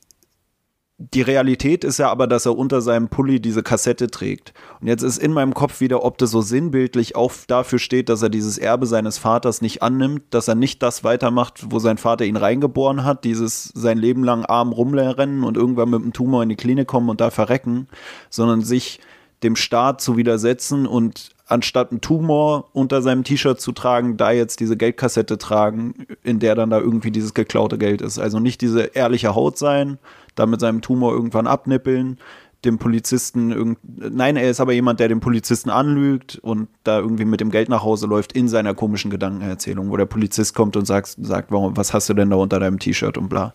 [1.00, 4.54] die Realität ist ja aber, dass er unter seinem Pulli diese Kassette trägt.
[4.82, 8.24] Und jetzt ist in meinem Kopf wieder, ob das so sinnbildlich auch dafür steht, dass
[8.24, 12.26] er dieses Erbe seines Vaters nicht annimmt, dass er nicht das weitermacht, wo sein Vater
[12.26, 16.50] ihn reingeboren hat, dieses sein Leben lang arm rumrennen und irgendwann mit einem Tumor in
[16.50, 17.88] die Klinik kommen und da verrecken,
[18.32, 19.00] sondern sich
[19.44, 24.60] dem Staat zu widersetzen und anstatt einen Tumor unter seinem T-Shirt zu tragen, da jetzt
[24.60, 28.18] diese Geldkassette tragen, in der dann da irgendwie dieses geklaute Geld ist.
[28.18, 30.00] Also nicht diese ehrliche Haut sein,
[30.38, 32.18] da mit seinem Tumor irgendwann abnippeln,
[32.66, 37.26] dem Polizisten irgend nein, er ist aber jemand, der den Polizisten anlügt und da irgendwie
[37.26, 40.86] mit dem Geld nach Hause läuft in seiner komischen Gedankenerzählung, wo der Polizist kommt und
[40.86, 43.54] sagt, sagt, warum, was hast du denn da unter deinem T-Shirt und bla.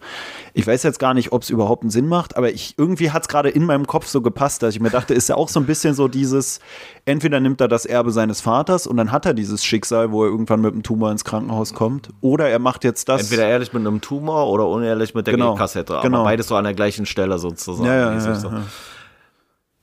[0.55, 3.22] Ich weiß jetzt gar nicht, ob es überhaupt einen Sinn macht, aber ich irgendwie hat
[3.22, 5.59] es gerade in meinem Kopf so gepasst, dass ich mir dachte, ist ja auch so
[5.59, 6.61] ein bisschen so dieses,
[7.05, 10.31] entweder nimmt er das Erbe seines Vaters und dann hat er dieses Schicksal, wo er
[10.31, 13.23] irgendwann mit einem Tumor ins Krankenhaus kommt, oder er macht jetzt das.
[13.23, 16.25] Entweder ehrlich mit einem Tumor oder unehrlich mit der genau, Kassette, aber genau.
[16.25, 17.87] beides so an der gleichen Stelle sozusagen.
[17.87, 18.49] Ja, ja, ja, so.
[18.49, 18.63] ja.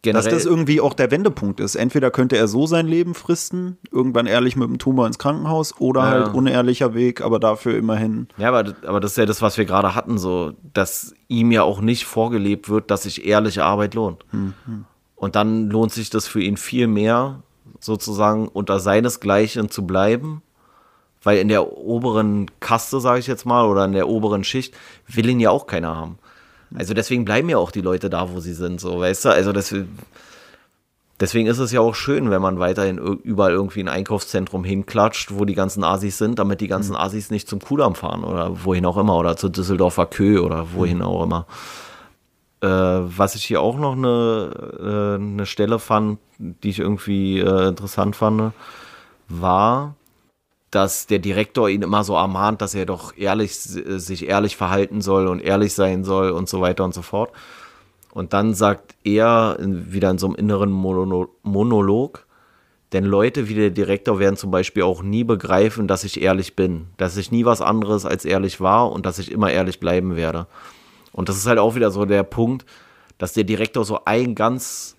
[0.01, 1.75] Generell, dass das irgendwie auch der Wendepunkt ist.
[1.75, 6.01] Entweder könnte er so sein Leben fristen, irgendwann ehrlich mit dem Tumor ins Krankenhaus, oder
[6.01, 6.09] ja.
[6.11, 8.29] halt unehrlicher Weg, aber dafür immerhin.
[8.37, 11.63] Ja, aber, aber das ist ja das, was wir gerade hatten, so, dass ihm ja
[11.63, 14.23] auch nicht vorgelebt wird, dass sich ehrliche Arbeit lohnt.
[14.31, 14.53] Mhm.
[15.19, 17.43] Und dann lohnt sich das für ihn viel mehr,
[17.81, 20.41] sozusagen unter seinesgleichen zu bleiben,
[21.21, 24.73] weil in der oberen Kaste, sage ich jetzt mal, oder in der oberen Schicht
[25.07, 26.17] will ihn ja auch keiner haben.
[26.73, 29.29] Also deswegen bleiben ja auch die Leute da, wo sie sind, so, weißt du?
[29.29, 29.75] Also das,
[31.19, 35.43] deswegen ist es ja auch schön, wenn man weiterhin überall irgendwie ein Einkaufszentrum hinklatscht, wo
[35.43, 36.99] die ganzen Asis sind, damit die ganzen mhm.
[36.99, 40.99] Asis nicht zum Kudamm fahren oder wohin auch immer oder zur Düsseldorfer Kö oder wohin
[40.99, 41.03] mhm.
[41.03, 41.45] auch immer.
[42.61, 47.69] Äh, was ich hier auch noch eine, äh, eine Stelle fand, die ich irgendwie äh,
[47.69, 48.53] interessant fand,
[49.29, 49.95] war,
[50.71, 55.27] dass der Direktor ihn immer so ermahnt, dass er doch ehrlich, sich ehrlich verhalten soll
[55.27, 57.31] und ehrlich sein soll und so weiter und so fort.
[58.11, 62.25] Und dann sagt er wieder in so einem inneren Monolog,
[62.91, 66.87] Denn Leute wie der Direktor werden zum Beispiel auch nie begreifen, dass ich ehrlich bin,
[66.97, 70.47] dass ich nie was anderes als ehrlich war und dass ich immer ehrlich bleiben werde.
[71.11, 72.65] Und das ist halt auch wieder so der Punkt,
[73.17, 74.95] dass der Direktor so ein ganz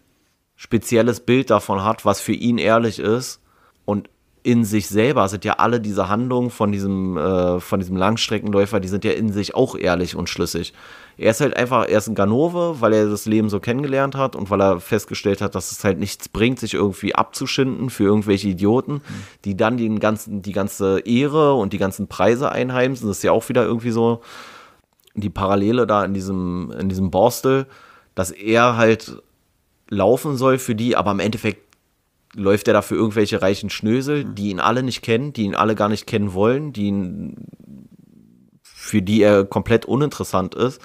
[0.57, 3.41] spezielles Bild davon hat, was für ihn ehrlich ist.
[3.85, 4.11] Und
[4.43, 8.89] in sich selber sind ja alle diese Handlungen von diesem, äh, von diesem Langstreckenläufer, die
[8.89, 10.73] sind ja in sich auch ehrlich und schlüssig.
[11.19, 14.37] Er ist halt einfach, er ist ein Ganove, weil er das Leben so kennengelernt hat
[14.37, 18.49] und weil er festgestellt hat, dass es halt nichts bringt, sich irgendwie abzuschinden für irgendwelche
[18.49, 19.03] Idioten,
[19.45, 23.09] die dann den ganzen, die ganze Ehre und die ganzen Preise einheimsen.
[23.09, 24.23] Das ist ja auch wieder irgendwie so
[25.21, 27.67] die Parallele da in diesem, in diesem Borstel,
[28.15, 29.23] dass er halt
[29.89, 31.71] laufen soll für die, aber im Endeffekt
[32.35, 34.35] läuft er da für irgendwelche reichen Schnösel, mhm.
[34.35, 37.37] die ihn alle nicht kennen, die ihn alle gar nicht kennen wollen, die ihn,
[38.63, 40.81] für die er komplett uninteressant ist.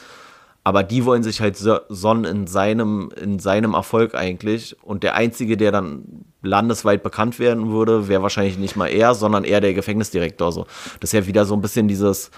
[0.64, 4.76] Aber die wollen sich halt sonnen in seinem, in seinem Erfolg eigentlich.
[4.82, 9.44] Und der Einzige, der dann landesweit bekannt werden würde, wäre wahrscheinlich nicht mal er, sondern
[9.44, 10.52] eher der Gefängnisdirektor.
[10.52, 10.66] So.
[11.00, 12.32] Das ist ja wieder so ein bisschen dieses,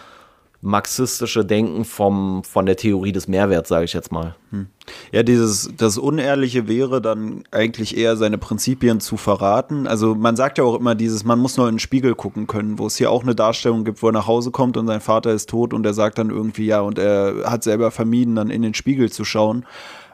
[0.62, 4.36] marxistische Denken vom, von der Theorie des Mehrwerts, sage ich jetzt mal.
[4.49, 4.68] Hm.
[5.12, 9.86] Ja, dieses, das Unehrliche wäre dann eigentlich eher seine Prinzipien zu verraten.
[9.86, 12.80] Also man sagt ja auch immer dieses, man muss nur in den Spiegel gucken können,
[12.80, 15.32] wo es hier auch eine Darstellung gibt, wo er nach Hause kommt und sein Vater
[15.32, 18.64] ist tot und er sagt dann irgendwie, ja, und er hat selber vermieden, dann in
[18.64, 19.66] den Spiegel zu schauen.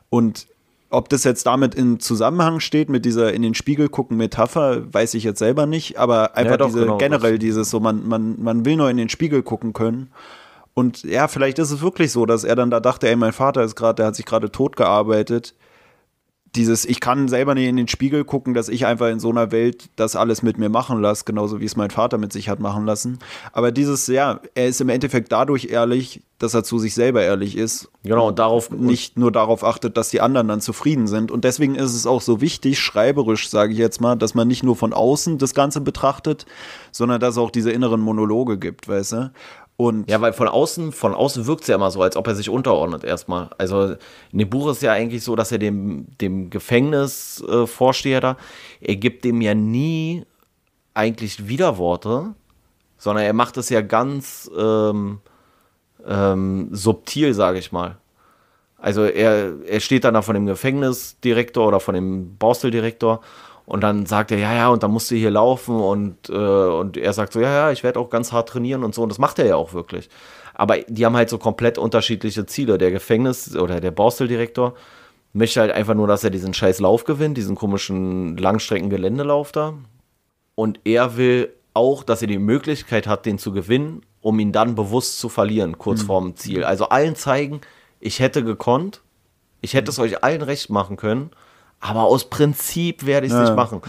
[0.10, 0.48] Und
[0.94, 5.16] ob das jetzt damit in Zusammenhang steht mit dieser in den Spiegel gucken Metapher, weiß
[5.16, 8.42] ich jetzt selber nicht, aber einfach ja, doch, diese, genau, generell dieses so, man, man,
[8.42, 10.12] man will nur in den Spiegel gucken können.
[10.76, 13.64] Und ja, vielleicht ist es wirklich so, dass er dann da dachte, ey, mein Vater
[13.64, 15.56] ist gerade, der hat sich gerade tot gearbeitet
[16.56, 19.52] dieses, ich kann selber nicht in den Spiegel gucken, dass ich einfach in so einer
[19.52, 22.60] Welt das alles mit mir machen lasse, genauso wie es mein Vater mit sich hat
[22.60, 23.20] machen lassen.
[23.54, 27.58] Aber dieses, ja, er ist im Endeffekt dadurch ehrlich, dass er zu sich selber ehrlich
[27.58, 27.90] ist.
[28.04, 31.32] Genau, und darauf nicht nur darauf achtet, dass die anderen dann zufrieden sind.
[31.32, 34.64] Und deswegen ist es auch so wichtig, schreiberisch, sage ich jetzt mal, dass man nicht
[34.64, 36.46] nur von außen das Ganze betrachtet,
[36.92, 39.32] sondern dass es auch diese inneren Monologe gibt, weißt du?
[39.84, 42.36] Und ja, weil von außen, von außen wirkt es ja immer so, als ob er
[42.36, 43.50] sich unterordnet erstmal.
[43.58, 43.96] Also
[44.32, 48.38] in dem Buch ist ja eigentlich so, dass er dem, dem Gefängnisvorsteher äh, da,
[48.80, 50.24] er gibt dem ja nie
[50.94, 52.34] eigentlich Widerworte,
[52.98, 55.20] sondern er macht es ja ganz ähm,
[56.08, 57.98] ähm, subtil, sage ich mal.
[58.78, 63.20] Also er, er steht dann da von dem Gefängnisdirektor oder von dem Bausteldirektor
[63.66, 66.98] und dann sagt er, ja, ja, und dann musst du hier laufen und, äh, und
[66.98, 69.04] er sagt so, ja, ja, ich werde auch ganz hart trainieren und so.
[69.04, 70.10] Und das macht er ja auch wirklich.
[70.54, 72.78] Aber die haben halt so komplett unterschiedliche Ziele.
[72.78, 74.74] Der Gefängnis- oder der Borsteldirektor
[75.32, 79.74] möchte halt einfach nur, dass er diesen scheiß Lauf gewinnt, diesen komischen Langstrecken-Geländelauf da.
[80.56, 84.76] Und er will auch, dass er die Möglichkeit hat, den zu gewinnen, um ihn dann
[84.76, 86.08] bewusst zu verlieren, kurz mhm.
[86.08, 86.66] vorm Ziel.
[86.66, 87.62] Also allen zeigen,
[88.00, 89.02] ich hätte gekonnt,
[89.62, 91.32] ich hätte es euch allen recht machen können
[91.84, 93.44] aber aus Prinzip werde ich es ja.
[93.44, 93.82] nicht machen.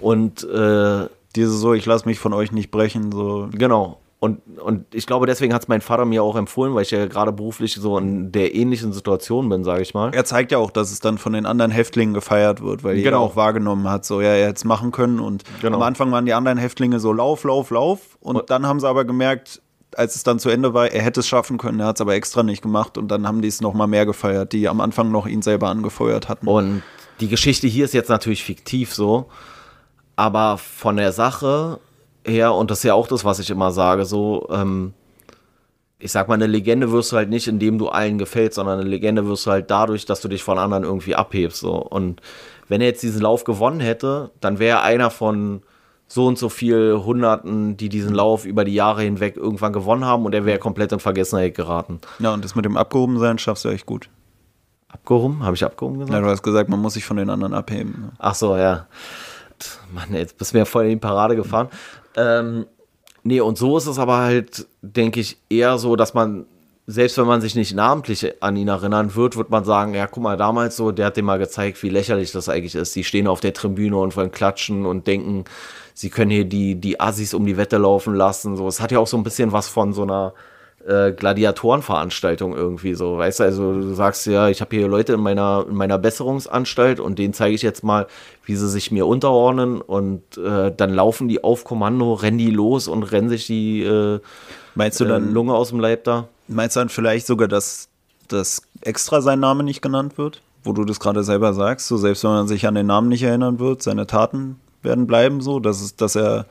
[0.00, 3.48] Und äh, diese so, ich lasse mich von euch nicht brechen, so.
[3.52, 4.00] Genau.
[4.18, 7.04] Und, und ich glaube, deswegen hat es mein Vater mir auch empfohlen, weil ich ja
[7.04, 10.14] gerade beruflich so in der ähnlichen Situation bin, sage ich mal.
[10.14, 13.04] Er zeigt ja auch, dass es dann von den anderen Häftlingen gefeiert wird, weil genau.
[13.04, 15.20] jeder auch wahrgenommen hat, so ja, er hätte es machen können.
[15.20, 15.76] Und genau.
[15.76, 18.16] am Anfang waren die anderen Häftlinge so Lauf, Lauf, Lauf.
[18.20, 19.60] Und, und dann haben sie aber gemerkt,
[19.94, 22.14] als es dann zu Ende war, er hätte es schaffen können, er hat es aber
[22.14, 25.26] extra nicht gemacht und dann haben die es nochmal mehr gefeiert, die am Anfang noch
[25.26, 26.48] ihn selber angefeuert hatten.
[26.48, 26.82] Und
[27.20, 29.26] die Geschichte hier ist jetzt natürlich fiktiv so,
[30.16, 31.78] aber von der Sache
[32.26, 34.94] her, und das ist ja auch das, was ich immer sage, so, ähm,
[35.98, 38.88] ich sag mal, eine Legende wirst du halt nicht, indem du allen gefällst, sondern eine
[38.88, 41.60] Legende wirst du halt dadurch, dass du dich von anderen irgendwie abhebst.
[41.60, 41.76] So.
[41.76, 42.20] Und
[42.68, 45.62] wenn er jetzt diesen Lauf gewonnen hätte, dann wäre er einer von
[46.06, 50.26] so und so viel Hunderten, die diesen Lauf über die Jahre hinweg irgendwann gewonnen haben
[50.26, 52.00] und er wäre komplett in Vergessenheit geraten.
[52.18, 54.10] Ja, und das mit dem Abgehobensein schaffst du echt gut.
[54.94, 55.42] Abgehoben?
[55.42, 56.14] Habe ich abgehoben gesagt?
[56.14, 58.12] Ja, du hast gesagt, man muss sich von den anderen abheben.
[58.18, 58.86] Ach so, ja.
[59.92, 61.68] Mann, jetzt bist du mir voll in die Parade gefahren.
[62.16, 62.66] Ähm,
[63.24, 66.46] nee, und so ist es aber halt, denke ich, eher so, dass man,
[66.86, 70.22] selbst wenn man sich nicht namentlich an ihn erinnern wird, wird man sagen, ja, guck
[70.22, 72.94] mal, damals so, der hat dir mal gezeigt, wie lächerlich das eigentlich ist.
[72.94, 75.44] Die stehen auf der Tribüne und wollen klatschen und denken,
[75.92, 78.56] sie können hier die, die Assis um die Wette laufen lassen.
[78.56, 80.34] So, es hat ja auch so ein bisschen was von so einer
[80.86, 85.20] äh, Gladiatorenveranstaltung irgendwie so, weißt du, also du sagst ja, ich habe hier Leute in
[85.20, 88.06] meiner, in meiner Besserungsanstalt und denen zeige ich jetzt mal,
[88.44, 92.88] wie sie sich mir unterordnen und äh, dann laufen die auf Kommando, rennen die los
[92.88, 94.20] und rennen sich die äh,
[94.74, 96.28] meinst du dann, äh, Lunge aus dem Leib da.
[96.48, 97.88] Meinst du dann vielleicht sogar, dass,
[98.28, 100.42] dass extra sein Name nicht genannt wird?
[100.64, 103.22] Wo du das gerade selber sagst, so selbst wenn man sich an den Namen nicht
[103.22, 106.46] erinnern wird, seine Taten werden bleiben so, dass, es, dass er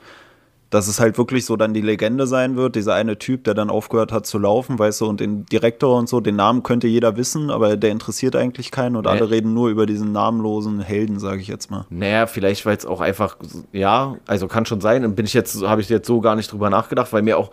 [0.74, 3.70] dass es halt wirklich so dann die Legende sein wird, dieser eine Typ, der dann
[3.70, 7.16] aufgehört hat zu laufen, weißt du, und den Direktor und so, den Namen könnte jeder
[7.16, 9.10] wissen, aber der interessiert eigentlich keinen und nee.
[9.10, 11.86] alle reden nur über diesen namenlosen Helden, sage ich jetzt mal.
[11.90, 13.36] Naja, vielleicht, weil es auch einfach,
[13.72, 16.50] ja, also kann schon sein, dann bin ich jetzt, habe ich jetzt so gar nicht
[16.50, 17.52] drüber nachgedacht, weil mir auch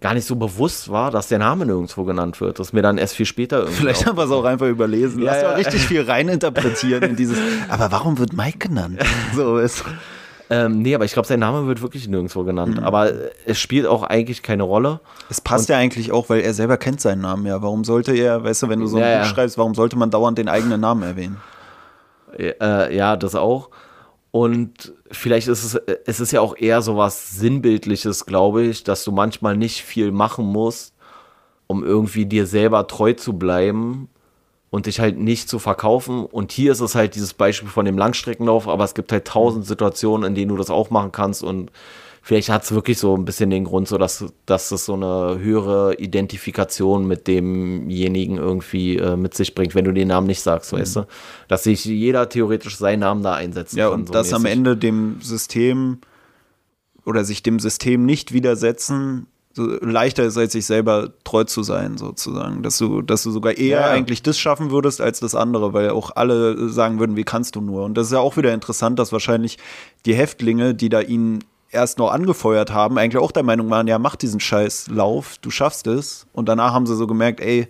[0.00, 2.60] gar nicht so bewusst war, dass der Name nirgendwo genannt wird.
[2.60, 3.76] Das ist mir dann erst viel später irgendwie.
[3.80, 5.22] Vielleicht haben wir es auch einfach überlesen.
[5.22, 5.50] Ja, Lass ja.
[5.54, 7.36] richtig viel reininterpretieren in dieses.
[7.68, 9.00] Aber warum wird Mike genannt?
[9.34, 9.84] so ist.
[10.52, 12.78] Ähm, nee, aber ich glaube, sein Name wird wirklich nirgendwo genannt.
[12.78, 12.84] Mhm.
[12.84, 13.12] Aber
[13.46, 14.98] es spielt auch eigentlich keine Rolle.
[15.28, 17.62] Es passt Und ja eigentlich auch, weil er selber kennt seinen Namen ja.
[17.62, 19.30] Warum sollte er, weißt du, wenn du so ein ja, Buch ja.
[19.32, 21.40] schreibst, warum sollte man dauernd den eigenen Namen erwähnen?
[22.36, 23.70] Äh, ja, das auch.
[24.32, 25.74] Und vielleicht ist es,
[26.06, 30.10] es ist ja auch eher so was Sinnbildliches, glaube ich, dass du manchmal nicht viel
[30.10, 30.94] machen musst,
[31.66, 34.08] um irgendwie dir selber treu zu bleiben,
[34.70, 36.24] und dich halt nicht zu verkaufen.
[36.24, 39.66] Und hier ist es halt dieses Beispiel von dem Langstreckenlauf, aber es gibt halt tausend
[39.66, 41.70] Situationen, in denen du das auch machen kannst und
[42.22, 45.38] vielleicht hat es wirklich so ein bisschen den Grund, so dass, dass es so eine
[45.40, 50.72] höhere Identifikation mit demjenigen irgendwie äh, mit sich bringt, wenn du den Namen nicht sagst,
[50.72, 50.78] mhm.
[50.78, 51.06] weißt du?
[51.48, 53.92] Dass sich jeder theoretisch seinen Namen da einsetzen ja, kann.
[53.92, 55.98] Ja, und so dass am Ende dem System
[57.04, 61.98] oder sich dem System nicht widersetzen so leichter ist, als sich selber treu zu sein,
[61.98, 62.62] sozusagen.
[62.62, 63.86] Dass du, dass du sogar eher ja.
[63.88, 67.60] eigentlich das schaffen würdest als das andere, weil auch alle sagen würden, wie kannst du
[67.60, 67.84] nur?
[67.84, 69.58] Und das ist ja auch wieder interessant, dass wahrscheinlich
[70.06, 71.40] die Häftlinge, die da ihn
[71.72, 75.50] erst noch angefeuert haben, eigentlich auch der Meinung waren, ja, mach diesen scheiß Lauf, du
[75.50, 76.26] schaffst es.
[76.32, 77.68] Und danach haben sie so gemerkt, ey,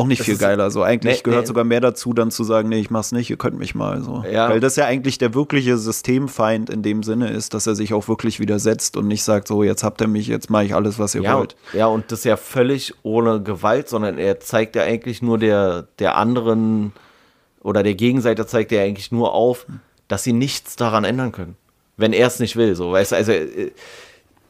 [0.00, 0.70] auch nicht das viel geiler.
[0.70, 1.46] So eigentlich nee, gehört nee.
[1.48, 4.02] sogar mehr dazu, dann zu sagen, nee, ich mach's nicht, ihr könnt mich mal.
[4.02, 4.24] So.
[4.30, 4.48] Ja.
[4.48, 8.08] Weil das ja eigentlich der wirkliche Systemfeind in dem Sinne ist, dass er sich auch
[8.08, 11.14] wirklich widersetzt und nicht sagt, so jetzt habt ihr mich, jetzt mache ich alles, was
[11.14, 11.56] ihr ja, wollt.
[11.72, 16.16] Ja, und das ja völlig ohne Gewalt, sondern er zeigt ja eigentlich nur der, der
[16.16, 16.92] anderen
[17.62, 19.66] oder der Gegenseite zeigt er eigentlich nur auf,
[20.08, 21.56] dass sie nichts daran ändern können.
[21.96, 23.72] Wenn er es nicht will, so, weißt du, also äh,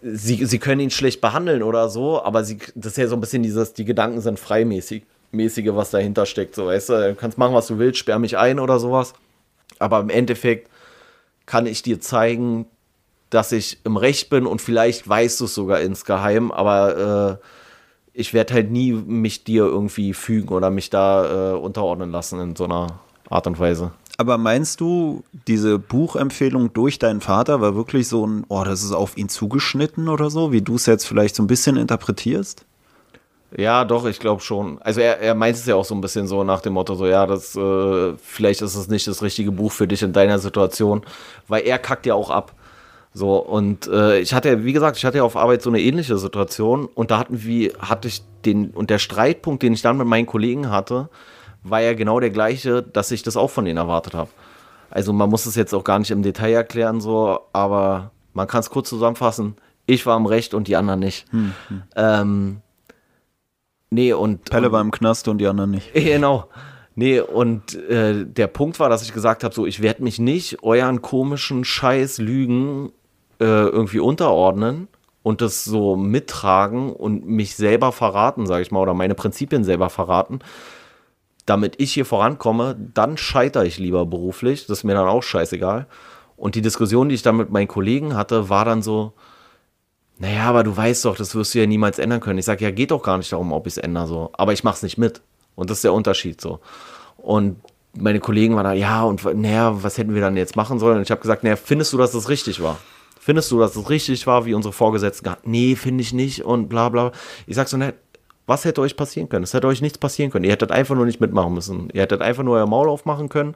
[0.02, 3.20] sie, sie können ihn schlecht behandeln oder so, aber sie, das ist ja so ein
[3.20, 6.54] bisschen dieses, die Gedanken sind freimäßig mäßige, was dahinter steckt.
[6.54, 9.14] So, weißt du, du kannst machen, was du willst, sperr mich ein oder sowas.
[9.78, 10.68] Aber im Endeffekt
[11.46, 12.66] kann ich dir zeigen,
[13.30, 17.46] dass ich im Recht bin und vielleicht weißt du es sogar insgeheim, aber äh,
[18.12, 22.56] ich werde halt nie mich dir irgendwie fügen oder mich da äh, unterordnen lassen in
[22.56, 23.92] so einer Art und Weise.
[24.18, 28.92] Aber meinst du, diese Buchempfehlung durch deinen Vater war wirklich so ein, oh, das ist
[28.92, 32.66] auf ihn zugeschnitten oder so, wie du es jetzt vielleicht so ein bisschen interpretierst?
[33.56, 34.80] Ja, doch, ich glaube schon.
[34.82, 37.06] Also er, er meint es ja auch so ein bisschen so nach dem Motto, so
[37.06, 41.02] ja, das äh, vielleicht ist es nicht das richtige Buch für dich in deiner Situation,
[41.48, 42.52] weil er kackt ja auch ab.
[43.12, 45.80] So, und äh, ich hatte ja, wie gesagt, ich hatte ja auf Arbeit so eine
[45.80, 49.96] ähnliche Situation und da hatten wir, hatte ich den, und der Streitpunkt, den ich dann
[49.96, 51.08] mit meinen Kollegen hatte,
[51.64, 54.30] war ja genau der gleiche, dass ich das auch von denen erwartet habe.
[54.90, 58.60] Also man muss es jetzt auch gar nicht im Detail erklären, so, aber man kann
[58.60, 59.56] es kurz zusammenfassen.
[59.86, 61.26] Ich war im Recht und die anderen nicht.
[61.32, 61.82] Hm, hm.
[61.96, 62.62] Ähm,
[63.90, 64.48] Nee, und.
[64.48, 65.92] Pelle und, war im Knast und die anderen nicht.
[65.94, 66.48] Genau.
[66.96, 70.62] Nee, und äh, der Punkt war, dass ich gesagt habe: so, ich werde mich nicht
[70.62, 72.92] euren komischen Scheiß Lügen
[73.40, 74.88] äh, irgendwie unterordnen
[75.22, 79.90] und das so mittragen und mich selber verraten, sage ich mal, oder meine Prinzipien selber
[79.90, 80.40] verraten,
[81.46, 84.66] damit ich hier vorankomme, dann scheitere ich lieber beruflich.
[84.66, 85.86] Das ist mir dann auch scheißegal.
[86.36, 89.12] Und die Diskussion, die ich dann mit meinen Kollegen hatte, war dann so,
[90.20, 92.38] naja, aber du weißt doch, das wirst du ja niemals ändern können.
[92.38, 94.28] Ich sage, ja, geht doch gar nicht darum, ob ich es ändere, so.
[94.34, 95.22] Aber ich mache es nicht mit.
[95.54, 96.60] Und das ist der Unterschied so.
[97.16, 97.56] Und
[97.94, 100.98] meine Kollegen waren da, ja, und naja, was hätten wir dann jetzt machen sollen?
[100.98, 102.78] Und ich habe gesagt, naja, findest du, dass es richtig war?
[103.18, 106.90] Findest du, dass es richtig war, wie unsere Vorgesetzten Nee, finde ich nicht und bla
[106.90, 107.12] bla.
[107.46, 107.94] Ich sag so, ne,
[108.46, 109.44] was hätte euch passieren können?
[109.44, 110.44] Es hätte euch nichts passieren können.
[110.44, 111.88] Ihr hättet einfach nur nicht mitmachen müssen.
[111.94, 113.54] Ihr hättet einfach nur euer Maul aufmachen können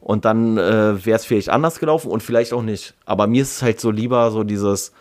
[0.00, 2.92] und dann äh, wäre es vielleicht anders gelaufen und vielleicht auch nicht.
[3.06, 4.92] Aber mir ist es halt so lieber so dieses,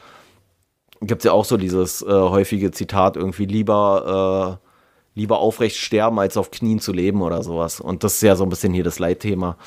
[1.07, 6.19] gibt es ja auch so dieses äh, häufige Zitat, irgendwie lieber, äh, lieber aufrecht sterben,
[6.19, 7.79] als auf Knien zu leben oder sowas.
[7.79, 9.57] Und das ist ja so ein bisschen hier das Leitthema.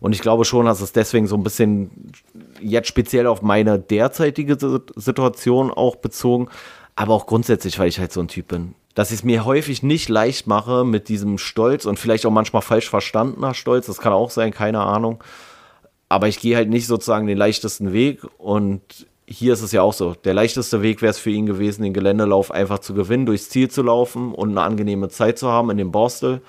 [0.00, 2.12] Und ich glaube schon, dass es deswegen so ein bisschen
[2.60, 4.58] jetzt speziell auf meine derzeitige
[4.96, 6.48] Situation auch bezogen,
[6.96, 8.74] aber auch grundsätzlich, weil ich halt so ein Typ bin.
[8.94, 12.62] Dass ich es mir häufig nicht leicht mache mit diesem Stolz und vielleicht auch manchmal
[12.62, 15.22] falsch verstandener Stolz, das kann auch sein, keine Ahnung.
[16.08, 19.92] Aber ich gehe halt nicht sozusagen den leichtesten Weg und hier ist es ja auch
[19.92, 20.14] so.
[20.24, 23.70] Der leichteste Weg wäre es für ihn gewesen, den Geländelauf einfach zu gewinnen, durchs Ziel
[23.70, 26.42] zu laufen und eine angenehme Zeit zu haben in dem Borstel.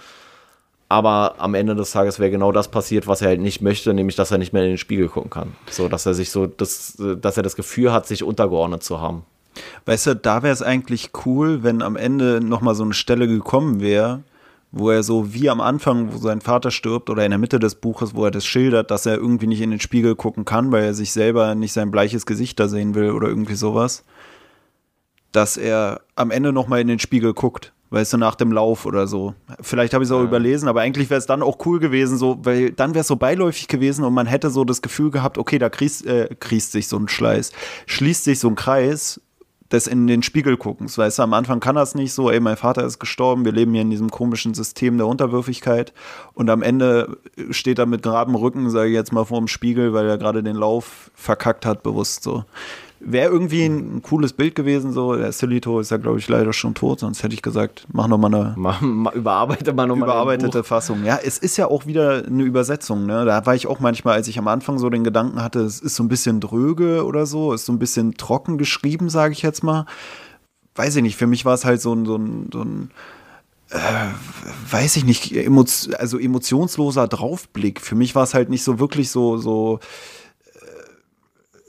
[0.88, 4.15] Aber am Ende des Tages wäre genau das passiert, was er halt nicht möchte, nämlich
[4.15, 5.55] dass er nicht mehr in den Spiegel gucken kann.
[5.71, 9.23] So, dass er sich so, das, dass er das Gefühl hat, sich untergeordnet zu haben.
[9.86, 13.80] Weißt du, da wäre es eigentlich cool, wenn am Ende nochmal so eine Stelle gekommen
[13.80, 14.21] wäre,
[14.78, 17.76] wo er so wie am Anfang, wo sein Vater stirbt oder in der Mitte des
[17.76, 20.84] Buches, wo er das schildert, dass er irgendwie nicht in den Spiegel gucken kann, weil
[20.84, 24.03] er sich selber nicht sein bleiches Gesicht da sehen will oder irgendwie sowas,
[25.32, 27.71] dass er am Ende nochmal in den Spiegel guckt.
[27.91, 29.36] Weißt du, nach dem Lauf oder so.
[29.61, 30.26] Vielleicht habe ich es auch ja.
[30.26, 33.15] überlesen, aber eigentlich wäre es dann auch cool gewesen, so, weil dann wäre es so
[33.15, 36.89] beiläufig gewesen und man hätte so das Gefühl gehabt, okay, da kriest, äh, kriest sich
[36.89, 37.53] so ein Schleiß,
[37.86, 39.21] schließt sich so ein Kreis
[39.76, 40.97] des in den Spiegel guckens.
[40.97, 43.73] Weißt du, am Anfang kann das nicht so, ey, mein Vater ist gestorben, wir leben
[43.73, 45.93] hier in diesem komischen System der Unterwürfigkeit
[46.34, 47.17] und am Ende
[47.51, 50.41] steht er mit geraden Rücken, sage ich jetzt mal, vor dem Spiegel, weil er gerade
[50.41, 52.45] den Lauf verkackt hat, bewusst so.
[53.08, 55.16] Wäre irgendwie ein, cooles Bild gewesen, so.
[55.16, 58.34] Der Silito ist ja, glaube ich, leider schon tot, sonst hätte ich gesagt, mach nochmal
[58.34, 58.53] eine.
[58.58, 61.06] Mal, mal, überarbeite mal nochmal Überarbeitete Fassung.
[61.06, 63.24] Ja, es ist ja auch wieder eine Übersetzung, ne?
[63.26, 65.95] Da war ich auch manchmal, als ich am Anfang so den Gedanken hatte, es ist
[65.95, 69.64] so ein bisschen dröge oder so, ist so ein bisschen trocken geschrieben, sage ich jetzt
[69.64, 69.86] mal.
[70.74, 72.89] Weiß ich nicht, für mich war es halt so ein, so ein, so ein
[73.70, 73.78] äh,
[74.72, 75.34] weiß ich nicht,
[75.99, 77.82] also emotionsloser Draufblick.
[77.82, 79.80] Für mich war es halt nicht so wirklich so, so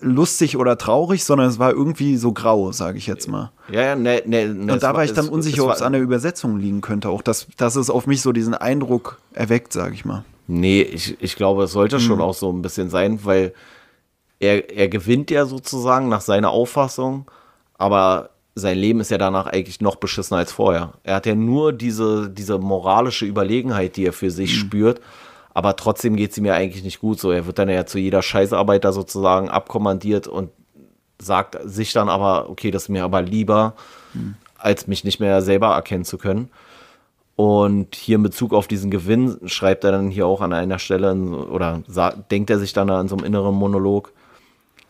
[0.01, 3.51] lustig oder traurig, sondern es war irgendwie so grau, sage ich jetzt mal.
[3.71, 5.93] Ja, ja, ne, ne, ne Und da war ich dann es, unsicher, ob es an
[5.93, 9.95] der Übersetzung liegen könnte, auch dass, dass es auf mich so diesen Eindruck erweckt, sage
[9.95, 10.25] ich mal.
[10.47, 12.01] Nee, ich, ich glaube, es sollte mhm.
[12.01, 13.53] schon auch so ein bisschen sein, weil
[14.39, 17.31] er, er gewinnt ja sozusagen nach seiner Auffassung,
[17.79, 20.93] aber sein Leben ist ja danach eigentlich noch beschissener als vorher.
[21.03, 24.59] Er hat ja nur diese, diese moralische Überlegenheit, die er für sich mhm.
[24.59, 25.01] spürt
[25.57, 27.31] aber trotzdem geht es ihm ja eigentlich nicht gut so.
[27.31, 30.51] Er wird dann ja zu jeder Scheißarbeit da sozusagen abkommandiert und
[31.19, 33.73] sagt sich dann aber, okay, das ist mir aber lieber,
[34.13, 34.35] hm.
[34.59, 36.51] als mich nicht mehr selber erkennen zu können.
[37.37, 41.15] Und hier in Bezug auf diesen Gewinn schreibt er dann hier auch an einer Stelle
[41.15, 41.83] oder
[42.31, 44.13] denkt er sich dann an so einem inneren Monolog.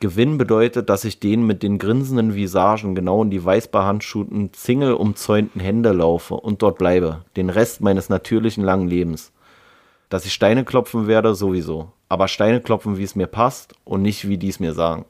[0.00, 5.60] Gewinn bedeutet, dass ich den mit den grinsenden Visagen genau in die weißbehandschuhten, Zingle umzäunten
[5.60, 9.30] Hände laufe und dort bleibe, den Rest meines natürlichen langen Lebens.
[10.08, 11.92] Dass ich Steine klopfen werde, sowieso.
[12.08, 15.04] Aber Steine klopfen, wie es mir passt und nicht, wie die es mir sagen.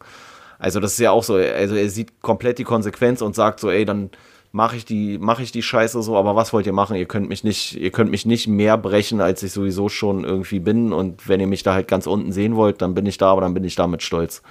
[0.58, 3.70] Also das ist ja auch so, also er sieht komplett die Konsequenz und sagt so,
[3.70, 4.10] ey, dann
[4.52, 6.96] mache ich die, ich die Scheiße so, aber was wollt ihr machen?
[6.96, 10.60] Ihr könnt mich nicht, ihr könnt mich nicht mehr brechen, als ich sowieso schon irgendwie
[10.60, 10.94] bin.
[10.94, 13.42] Und wenn ihr mich da halt ganz unten sehen wollt, dann bin ich da, aber
[13.42, 14.42] dann bin ich damit stolz.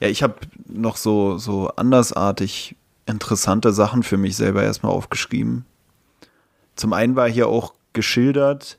[0.00, 0.34] Ja, ich habe
[0.66, 2.74] noch so, so andersartig
[3.04, 5.66] interessante Sachen für mich selber erstmal aufgeschrieben.
[6.74, 8.78] Zum einen war hier auch geschildert,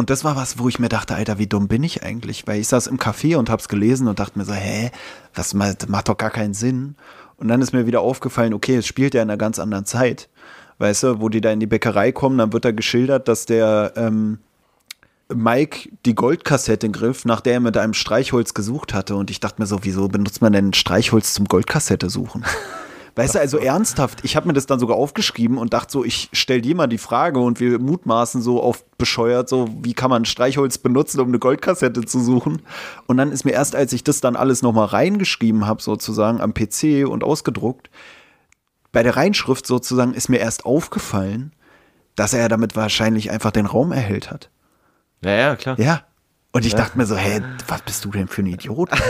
[0.00, 2.46] und das war was, wo ich mir dachte, Alter, wie dumm bin ich eigentlich?
[2.46, 4.90] Weil ich saß im Café und hab's gelesen und dachte mir so, hä,
[5.34, 6.94] das macht doch gar keinen Sinn.
[7.36, 10.30] Und dann ist mir wieder aufgefallen, okay, es spielt ja in einer ganz anderen Zeit.
[10.78, 13.92] Weißt du, wo die da in die Bäckerei kommen, dann wird da geschildert, dass der
[13.94, 14.38] ähm,
[15.28, 19.16] Mike die Goldkassette griff, nach der er mit einem Streichholz gesucht hatte.
[19.16, 22.42] Und ich dachte mir so, wieso benutzt man denn Streichholz zum Goldkassette suchen?
[23.20, 26.30] Weißt du, also ernsthaft, ich habe mir das dann sogar aufgeschrieben und dachte so, ich
[26.32, 30.24] stell dir mal die Frage und wir mutmaßen so auf bescheuert, so wie kann man
[30.24, 32.62] Streichholz benutzen, um eine Goldkassette zu suchen.
[33.06, 36.54] Und dann ist mir erst, als ich das dann alles nochmal reingeschrieben habe, sozusagen am
[36.54, 37.90] PC und ausgedruckt,
[38.90, 41.52] bei der Reinschrift sozusagen ist mir erst aufgefallen,
[42.16, 44.48] dass er damit wahrscheinlich einfach den Raum erhellt hat.
[45.22, 45.78] Ja, ja, klar.
[45.78, 46.04] Ja.
[46.52, 46.78] Und ich ja.
[46.78, 48.88] dachte mir so, hä, was bist du denn für ein Idiot?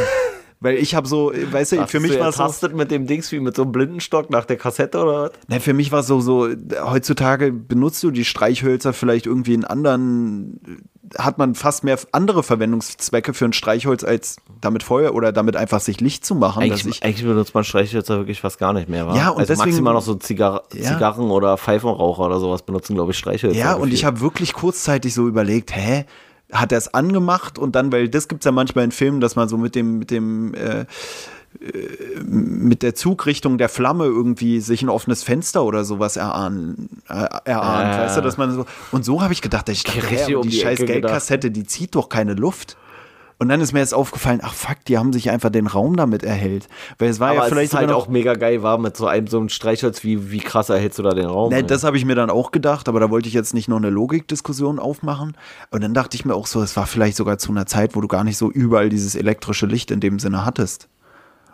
[0.63, 2.69] Weil ich habe so, weißt du, Hast für mich war es so.
[2.69, 5.31] mit dem Dings wie mit so einem Blindenstock nach der Kassette oder was?
[5.49, 6.49] Ne, für mich war es so, so,
[6.83, 10.83] heutzutage benutzt du die Streichhölzer vielleicht irgendwie in anderen,
[11.17, 15.81] hat man fast mehr andere Verwendungszwecke für ein Streichholz als damit Feuer oder damit einfach
[15.81, 16.63] sich Licht zu machen.
[16.63, 19.17] Eigentlich, ich, eigentlich benutzt man Streichhölzer wirklich fast gar nicht mehr, wa?
[19.17, 20.93] Ja, und also deswegen, maximal noch so Zigar ja.
[20.93, 23.59] Zigarren oder Pfeifenraucher oder sowas benutzen, glaube ich, Streichhölzer.
[23.59, 26.05] Ja, und ich habe wirklich kurzzeitig so überlegt, hä,
[26.53, 29.37] hat er es angemacht und dann, weil das gibt es ja manchmal in Filmen, dass
[29.37, 30.87] man so mit dem, mit dem äh,
[31.61, 37.27] äh, mit der Zugrichtung der Flamme irgendwie sich ein offenes Fenster oder sowas erahnen, äh,
[37.45, 40.35] erahnt, äh, weißt du, dass man so und so habe ich gedacht, ich dachte, hey,
[40.37, 42.77] um die, die scheiß Geldkassette, die zieht doch keine Luft.
[43.41, 46.22] Und dann ist mir jetzt aufgefallen, ach fuck, die haben sich einfach den Raum damit
[46.22, 46.68] erhellt.
[46.99, 49.38] Weil es war Aber ja vielleicht halt auch mega geil war mit so einem so
[49.38, 51.51] einem Streichholz, wie, wie krass erhältst du da den Raum?
[51.51, 53.78] Ne, das habe ich mir dann auch gedacht, aber da wollte ich jetzt nicht noch
[53.78, 55.38] eine Logikdiskussion aufmachen.
[55.70, 58.03] Und dann dachte ich mir auch so, es war vielleicht sogar zu einer Zeit, wo
[58.03, 60.91] du gar nicht so überall dieses elektrische Licht in dem Sinne hattest.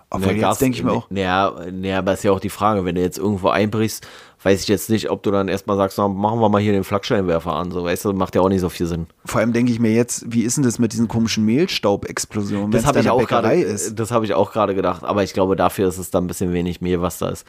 [0.09, 1.11] Aber nee, jetzt denke ich mir auch.
[1.11, 4.07] Naja, nee, aber ist ja auch die Frage, wenn du jetzt irgendwo einbrichst,
[4.43, 6.85] weiß ich jetzt nicht, ob du dann erstmal sagst, na, machen wir mal hier den
[6.85, 7.73] Flaggscheinwerfer an.
[7.73, 9.09] So, weißt du, macht ja auch nicht so viel Sinn.
[9.25, 12.87] Vor allem denke ich mir jetzt, wie ist denn das mit diesen komischen Mehlstaubexplosionen, das
[12.87, 15.99] habe ich auch gerade Das habe ich auch gerade gedacht, aber ich glaube, dafür ist
[15.99, 17.45] es dann ein bisschen wenig Mehl, was da ist.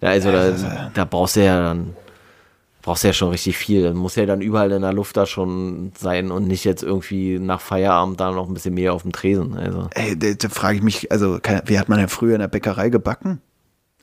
[0.00, 1.96] Ja, also, ja, da, da brauchst du ja dann
[2.86, 3.92] brauchst du ja schon richtig viel.
[3.94, 7.60] Muss ja dann überall in der Luft da schon sein und nicht jetzt irgendwie nach
[7.60, 9.58] Feierabend da noch ein bisschen mehr auf dem Tresen.
[9.58, 9.88] Also.
[9.92, 12.88] Ey, da, da frage ich mich, also wie hat man ja früher in der Bäckerei
[12.88, 13.42] gebacken?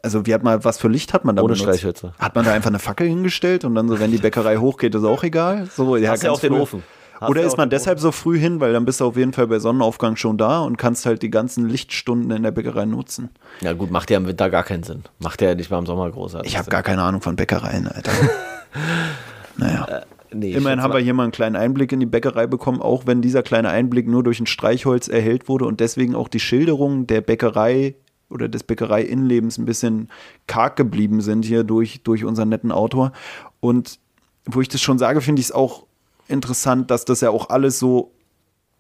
[0.04, 1.64] also wie hat man, was für Licht hat man da Ohne benutzt?
[1.64, 2.14] Streichhölzer.
[2.20, 5.06] Hat man da einfach eine Fackel hingestellt und dann so, wenn die Bäckerei hochgeht, ist
[5.06, 5.70] auch egal?
[5.74, 6.60] So, ja, Hast ja auch den früh.
[6.60, 6.84] Ofen.
[7.22, 9.32] Hast Oder ist man den deshalb so früh hin, weil dann bist du auf jeden
[9.32, 13.30] Fall bei Sonnenaufgang schon da und kannst halt die ganzen Lichtstunden in der Bäckerei nutzen.
[13.62, 15.04] Ja gut, macht ja im Winter gar keinen Sinn.
[15.20, 18.12] Macht ja nicht mal im Sommer großartig Ich habe gar keine Ahnung von Bäckereien, Alter.
[19.58, 20.04] naja.
[20.32, 23.06] Nee, ich Immerhin haben wir hier mal einen kleinen Einblick in die Bäckerei bekommen, auch
[23.06, 27.06] wenn dieser kleine Einblick nur durch ein Streichholz erhellt wurde und deswegen auch die Schilderungen
[27.06, 27.96] der Bäckerei
[28.30, 30.10] oder des Bäckerei-Innenlebens ein bisschen
[30.48, 33.12] karg geblieben sind hier durch, durch unseren netten Autor.
[33.60, 34.00] Und
[34.46, 35.86] wo ich das schon sage, finde ich es auch
[36.28, 38.13] interessant, dass das ja auch alles so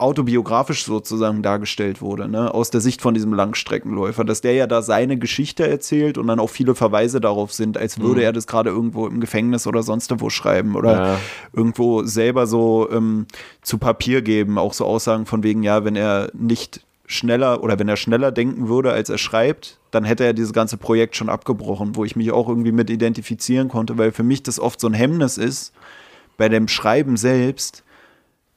[0.04, 2.54] autobiografisch sozusagen dargestellt wurde, ne?
[2.54, 6.40] aus der Sicht von diesem Langstreckenläufer, dass der ja da seine Geschichte erzählt und dann
[6.40, 10.14] auch viele Verweise darauf sind, als würde er das gerade irgendwo im Gefängnis oder sonst
[10.20, 11.20] wo schreiben oder Ja.
[11.54, 13.26] irgendwo selber so ähm,
[13.62, 17.88] zu Papier geben, auch so Aussagen von wegen, ja, wenn er nicht schneller oder wenn
[17.90, 21.96] er schneller denken würde, als er schreibt, dann hätte er dieses ganze Projekt schon abgebrochen,
[21.96, 24.94] wo ich mich auch irgendwie mit identifizieren konnte, weil für mich das oft so ein
[24.94, 25.74] Hemmnis ist,
[26.38, 27.84] bei dem Schreiben selbst,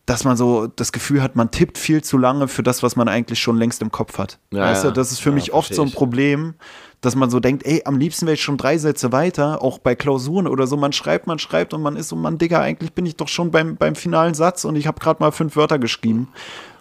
[0.06, 3.08] dass man so das Gefühl hat, man tippt viel zu lange für das, was man
[3.08, 4.38] eigentlich schon längst im Kopf hat.
[4.52, 5.90] Ja, weißt du, das ist für Ja, mich oft so ein.
[5.90, 6.54] Problem,
[7.00, 9.96] dass man so denkt, ey, am liebsten wäre ich schon drei Sätze weiter, auch bei
[9.96, 10.76] Klausuren oder so.
[10.76, 13.50] Man schreibt, man schreibt und man ist so, man, Digga, eigentlich bin ich doch schon
[13.50, 16.28] beim, beim finalen Satz und ich habe gerade mal fünf Wörter geschrieben.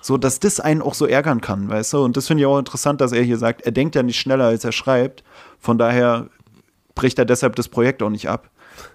[0.02, 2.04] So, dass das einen auch so ärgern kann, weißt du?
[2.04, 4.46] Und das finde ich auch interessant, dass er hier sagt, er denkt ja nicht schneller,
[4.46, 5.24] als er schreibt.
[5.60, 6.28] Von daher
[6.94, 8.52] bricht er deshalb das Projekt auch nicht ab.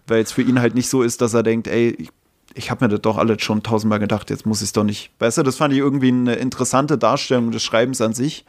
[0.07, 2.11] Weil es für ihn halt nicht so ist, dass er denkt, ey, ich,
[2.55, 5.11] ich habe mir das doch alles schon tausendmal gedacht, jetzt muss ich es doch nicht.
[5.19, 8.45] Weißt du, das fand ich irgendwie eine interessante Darstellung des Schreibens an sich.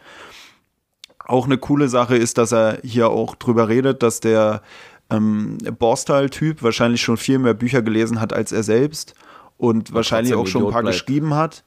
[1.25, 4.61] Auch eine coole Sache ist, dass er hier auch drüber redet, dass der
[5.09, 9.13] ähm, Borstal-Typ wahrscheinlich schon viel mehr Bücher gelesen hat als er selbst
[9.57, 10.97] und wahrscheinlich trotzdem auch schon ein paar bleibt.
[10.97, 11.63] geschrieben hat.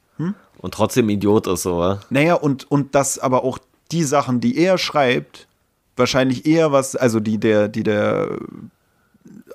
[0.65, 2.01] Und trotzdem Idiot ist so, wa?
[2.09, 3.59] Naja, und, und dass aber auch
[3.93, 5.47] die Sachen, die er schreibt,
[5.95, 8.39] wahrscheinlich eher was, also die der, die der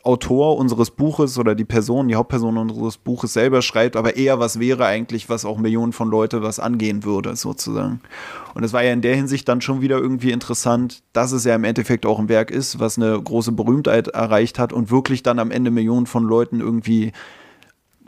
[0.04, 4.60] Autor unseres Buches oder die Person, die Hauptperson unseres Buches selber schreibt, aber eher was
[4.60, 8.02] wäre eigentlich, was auch Millionen von Leute was angehen würde, sozusagen.
[8.56, 11.54] Und es war ja in der Hinsicht dann schon wieder irgendwie interessant, dass es ja
[11.54, 15.38] im Endeffekt auch ein Werk ist, was eine große Berühmtheit erreicht hat und wirklich dann
[15.38, 17.12] am Ende Millionen von Leuten irgendwie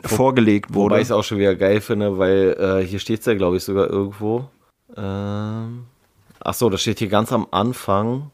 [0.02, 0.94] vorgelegt wurde.
[0.94, 3.58] Wobei ich es auch schon wieder geil finde, weil äh, hier steht es ja, glaube
[3.58, 4.48] ich, sogar irgendwo.
[4.96, 5.84] Ähm,
[6.40, 8.30] ach so, das steht hier ganz am Anfang.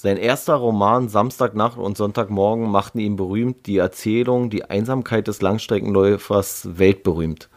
[0.00, 3.66] Sein erster Roman Samstagnacht und Sonntagmorgen machten ihn berühmt.
[3.66, 7.50] Die Erzählung, die Einsamkeit des Langstreckenläufers weltberühmt.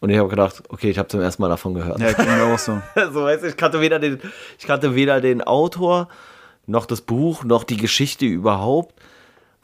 [0.00, 2.00] Und ich habe gedacht, okay, ich habe zum ersten Mal davon gehört.
[2.00, 2.82] ja, ging mir auch so.
[3.12, 4.18] so weißt du, ich kannte weder den,
[4.58, 6.08] ich kannte weder den Autor
[6.66, 9.00] noch das Buch noch die Geschichte überhaupt.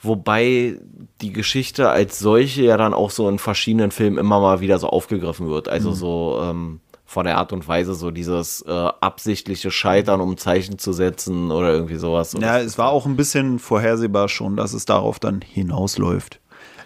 [0.01, 0.79] Wobei
[1.21, 4.91] die Geschichte als solche ja dann auch so in verschiedenen Filmen immer mal wieder so
[4.91, 5.67] aufgegriffen wird.
[5.67, 5.73] Mhm.
[5.73, 6.79] Also so ähm,
[7.09, 11.73] von der Art und Weise so dieses äh, absichtliche Scheitern, um Zeichen zu setzen oder
[11.73, 12.37] irgendwie sowas.
[12.39, 16.39] Ja, es war auch ein bisschen vorhersehbar schon, dass es darauf dann hinausläuft.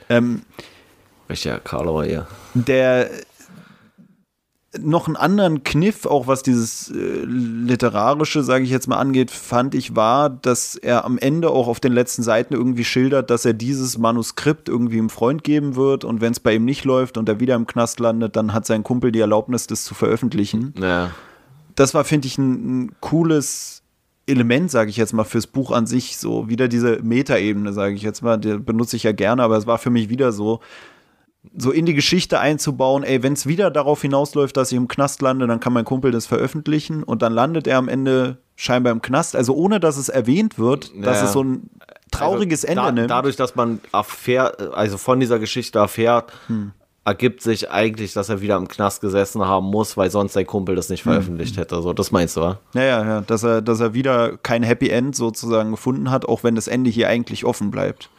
[0.09, 0.43] Ähm,
[1.29, 2.29] Richtiger Karlauer hier.
[2.55, 3.11] der
[4.81, 9.75] noch einen anderen Kniff, auch was dieses äh, literarische, sage ich jetzt mal, angeht, fand
[9.75, 13.53] ich war, dass er am Ende auch auf den letzten Seiten irgendwie schildert, dass er
[13.53, 17.29] dieses Manuskript irgendwie einem Freund geben wird und wenn es bei ihm nicht läuft und
[17.29, 20.73] er wieder im Knast landet, dann hat sein Kumpel die Erlaubnis, das zu veröffentlichen.
[20.81, 21.11] Ja.
[21.75, 23.83] das war, finde ich, ein, ein cooles
[24.27, 26.17] Element, sage ich jetzt mal, fürs Buch an sich.
[26.17, 29.67] So wieder diese Metaebene, sage ich jetzt mal, die benutze ich ja gerne, aber es
[29.67, 30.61] war für mich wieder so,
[31.57, 35.23] so in die Geschichte einzubauen, ey, wenn es wieder darauf hinausläuft, dass ich im Knast
[35.23, 39.03] lande, dann kann mein Kumpel das veröffentlichen und dann landet er am Ende scheinbar im
[39.03, 39.35] Knast.
[39.35, 41.25] Also ohne, dass es erwähnt wird, dass Ja.
[41.27, 41.69] es so ein
[42.13, 43.11] trauriges also, Ende da, nimmt.
[43.11, 46.73] Dadurch, dass man erfährt, also von dieser Geschichte erfährt, Hm.
[47.05, 50.77] ergibt sich eigentlich, dass er wieder im Knast gesessen haben muss, weil sonst sein Kumpel
[50.77, 50.93] das Hm.
[50.93, 51.83] nicht veröffentlicht hätte.
[51.83, 52.61] So, das meinst du, wa?
[52.75, 56.45] Ja, ja, ja, dass er, dass er wieder kein Happy End sozusagen gefunden hat, auch
[56.45, 58.11] wenn das Ende hier eigentlich offen bleibt.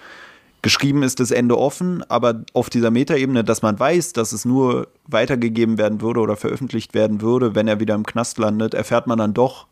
[0.64, 4.88] Geschrieben ist das Ende offen, aber auf dieser Metaebene, dass man weiß, dass es nur
[5.06, 9.18] weitergegeben werden würde oder veröffentlicht werden würde, wenn er wieder im Knast landet, erfährt man
[9.18, 9.68] dann doch,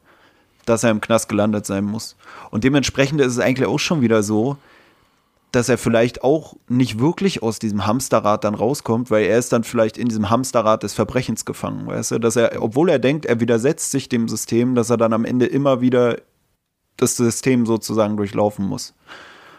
[0.66, 2.18] dass er im Knast gelandet sein muss.
[2.50, 4.58] Und dementsprechend ist es eigentlich auch schon wieder so,
[5.54, 9.64] dass er vielleicht auch nicht wirklich aus diesem Hamsterrad dann rauskommt, weil er ist dann
[9.64, 13.39] vielleicht in diesem Hamsterrad des Verbrechens gefangen, weißt du, dass er, obwohl er denkt, er
[13.39, 16.18] widersetzt sich dem System, dass er dann am Ende immer wieder
[16.98, 18.94] das System sozusagen durchlaufen muss.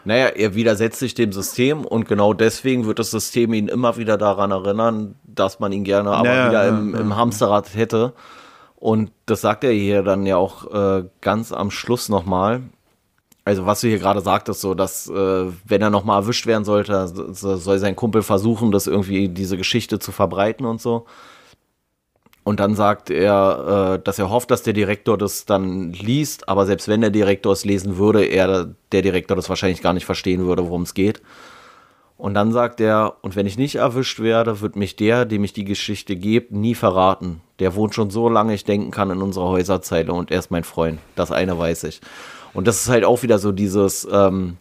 [0.05, 4.19] Naja, er widersetzt sich dem System und genau deswegen wird das System ihn immer wieder
[4.19, 8.13] daran erinnern, dass man ihn gerne aber Ja, wieder im, im Hamsterrad hätte.
[8.77, 12.63] Und das sagt er hier dann ja auch äh, ganz am Schluss nochmal.
[13.45, 17.07] Also was du hier gerade sagtest, so dass äh, wenn er nochmal erwischt werden sollte,
[17.09, 21.07] so- soll sein Kumpel versuchen, das irgendwie diese Geschichte zu verbreiten und so.
[22.45, 26.67] Und dann sagt er, äh, dass er hofft, dass der Direktor das dann liest, aber
[26.67, 30.45] selbst wenn der Direktor es lesen würde, er, der Direktor das wahrscheinlich gar nicht verstehen
[30.45, 31.23] würde, worum es geht.
[32.17, 35.53] Und dann sagt er, und wenn ich nicht erwischt werde, wird mich der, dem ich
[35.53, 37.41] die Geschichte gebe, nie verraten.
[37.59, 40.65] Der wohnt schon so lange ich denken kann in unserer Häuserzeile und er ist mein
[40.65, 41.01] Freund.
[41.17, 42.01] Das eine weiß ich.
[42.55, 44.57] Und das ist halt auch wieder so dieses, ähm,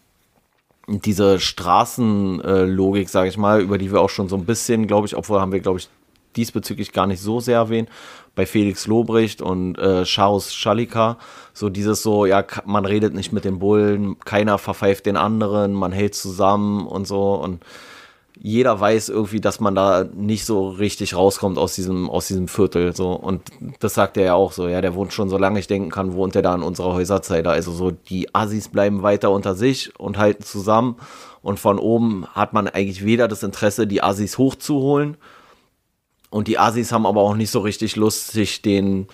[0.87, 5.15] diese Straßenlogik, sage ich mal, über die wir auch schon so ein bisschen, glaube ich,
[5.15, 5.89] obwohl haben wir, glaube ich,
[6.35, 7.89] diesbezüglich gar nicht so sehr erwähnt,
[8.35, 11.17] bei Felix Lobrecht und äh, Charles Schalika,
[11.53, 15.91] so dieses so, ja, man redet nicht mit den Bullen, keiner verpfeift den anderen, man
[15.91, 17.63] hält zusammen und so und
[18.43, 22.95] jeder weiß irgendwie, dass man da nicht so richtig rauskommt aus diesem, aus diesem Viertel.
[22.95, 23.11] So.
[23.11, 23.43] Und
[23.79, 26.35] das sagt er ja auch so, ja, der wohnt schon, solange ich denken kann, wohnt
[26.35, 27.51] er da in unserer Häuserzeile.
[27.51, 30.95] Also so, die Assis bleiben weiter unter sich und halten zusammen.
[31.43, 35.17] Und von oben hat man eigentlich weder das Interesse, die Assis hochzuholen.
[36.31, 39.07] Und die Assis haben aber auch nicht so richtig Lust, sich den,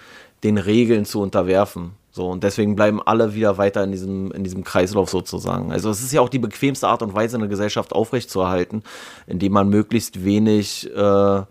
[0.43, 1.91] den Regeln zu unterwerfen.
[2.11, 5.72] So, und deswegen bleiben alle wieder weiter in diesem, in diesem Kreislauf sozusagen.
[5.72, 8.84] Also es ist ja auch die bequemste Art und Weise, eine Gesellschaft aufrechtzuerhalten,
[9.28, 11.41] indem man möglichst wenig äh,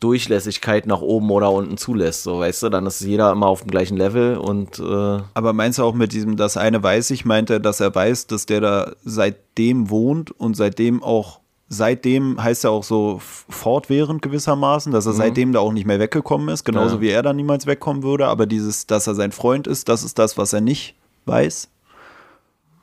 [0.00, 2.22] Durchlässigkeit nach oben oder unten zulässt.
[2.22, 5.78] So, weißt du, dann ist jeder immer auf dem gleichen Level und äh Aber meinst
[5.78, 8.60] du auch mit diesem, das eine weiß ich, meint er, dass er weiß, dass der
[8.60, 11.39] da seitdem wohnt und seitdem auch
[11.70, 15.16] seitdem heißt er auch so fortwährend gewissermaßen, dass er mhm.
[15.16, 17.00] seitdem da auch nicht mehr weggekommen ist, genauso ja.
[17.00, 18.26] wie er da niemals wegkommen würde.
[18.26, 21.68] Aber dieses, dass er sein Freund ist, das ist das, was er nicht weiß.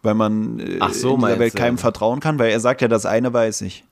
[0.01, 2.87] Weil man äh, Ach so, in dieser Welt keinem vertrauen kann, weil er sagt ja,
[2.87, 3.83] das eine weiß ich.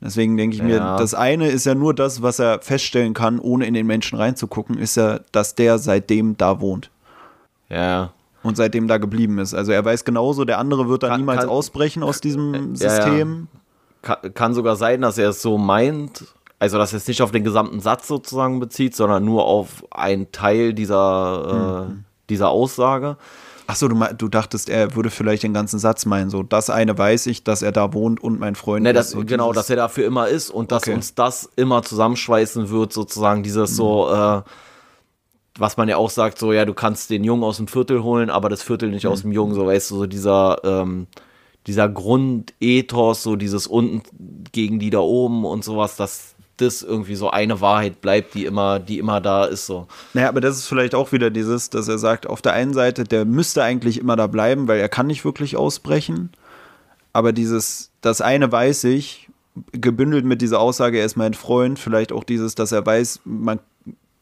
[0.00, 0.66] Deswegen denke ich ja.
[0.66, 4.16] mir, das eine ist ja nur das, was er feststellen kann, ohne in den Menschen
[4.16, 6.90] reinzugucken, ist ja, dass der seitdem da wohnt.
[7.68, 8.12] Ja.
[8.44, 9.52] Und seitdem da geblieben ist.
[9.52, 13.48] Also er weiß genauso, der andere wird da niemals kann, ausbrechen aus diesem System.
[14.34, 16.24] Kann, sogar sein, dass er es so meint,
[16.58, 20.32] also dass er es nicht auf den gesamten Satz sozusagen bezieht, sondern nur auf einen
[20.32, 22.04] Teil dieser, äh, mhm.
[22.28, 23.16] dieser Aussage.
[23.68, 26.30] Achso, du, du dachtest, er würde vielleicht den ganzen Satz meinen.
[26.30, 29.26] So, das eine weiß ich, dass er da wohnt und mein Freund ne, das, ist.
[29.26, 30.94] Genau, dass er dafür immer ist und dass okay.
[30.94, 33.74] uns das immer zusammenschweißen wird, sozusagen dieses mhm.
[33.74, 34.42] so, äh,
[35.58, 38.30] was man ja auch sagt, so, ja, du kannst den Jungen aus dem Viertel holen,
[38.30, 39.10] aber das Viertel nicht mhm.
[39.10, 41.06] aus dem Jungen, so weißt du, so dieser, ähm,
[41.68, 44.02] dieser Grundethos, so dieses unten
[44.50, 48.80] gegen die da oben und sowas, dass das irgendwie so eine Wahrheit bleibt, die immer,
[48.80, 49.66] die immer da ist.
[49.66, 49.86] So.
[50.14, 53.04] Naja, aber das ist vielleicht auch wieder dieses, dass er sagt, auf der einen Seite,
[53.04, 56.30] der müsste eigentlich immer da bleiben, weil er kann nicht wirklich ausbrechen.
[57.12, 59.28] Aber dieses, das eine weiß ich,
[59.72, 63.60] gebündelt mit dieser Aussage, er ist mein Freund, vielleicht auch dieses, dass er weiß, man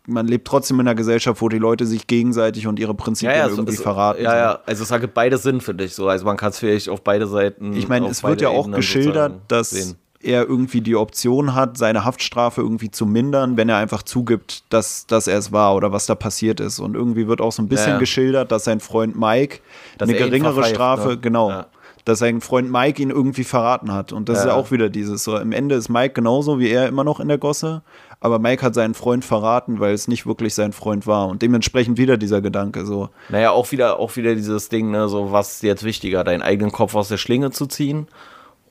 [0.06, 3.46] man lebt trotzdem in einer Gesellschaft, wo die Leute sich gegenseitig und ihre Prinzipien ja,
[3.46, 4.22] ja, irgendwie es, verraten.
[4.22, 5.94] Ja, ja, also es hat beide Sinn für dich.
[5.94, 6.08] So.
[6.08, 7.74] Also man kann es vielleicht auf beide Seiten.
[7.74, 9.96] Ich meine, es wird ja auch Ebenen geschildert, dass sehen.
[10.20, 15.06] er irgendwie die Option hat, seine Haftstrafe irgendwie zu mindern, wenn er einfach zugibt, dass,
[15.06, 16.78] dass er es war oder was da passiert ist.
[16.78, 19.58] Und irgendwie wird auch so ein bisschen ja, geschildert, dass sein Freund Mike
[19.98, 21.18] dass eine geringere Strafe, ne?
[21.18, 21.64] genau,
[22.06, 24.12] dass sein Freund Mike ihn irgendwie verraten hat.
[24.12, 24.42] Und das ja.
[24.42, 25.36] ist ja auch wieder dieses so.
[25.36, 27.82] Im Ende ist Mike genauso wie er immer noch in der Gosse,
[28.26, 31.28] aber Mike hat seinen Freund verraten, weil es nicht wirklich sein Freund war.
[31.28, 33.08] Und dementsprechend wieder dieser Gedanke so.
[33.28, 36.72] Naja, auch wieder, auch wieder dieses Ding, ne, so was ist jetzt wichtiger, deinen eigenen
[36.72, 38.08] Kopf aus der Schlinge zu ziehen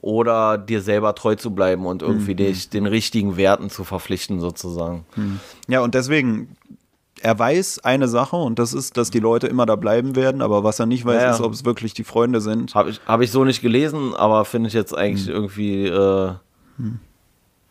[0.01, 2.37] oder dir selber treu zu bleiben und irgendwie mhm.
[2.37, 5.05] dich den richtigen Werten zu verpflichten, sozusagen.
[5.15, 5.39] Mhm.
[5.67, 6.49] Ja, und deswegen
[7.21, 10.63] er weiß eine Sache und das ist, dass die Leute immer da bleiben werden, aber
[10.63, 12.75] was er nicht weiß, ja, ist, ob es wirklich die Freunde sind.
[12.75, 15.33] Habe ich, hab ich so nicht gelesen, aber finde ich jetzt eigentlich hm.
[15.33, 15.87] irgendwie.
[15.87, 16.33] Äh,
[16.77, 16.99] hm.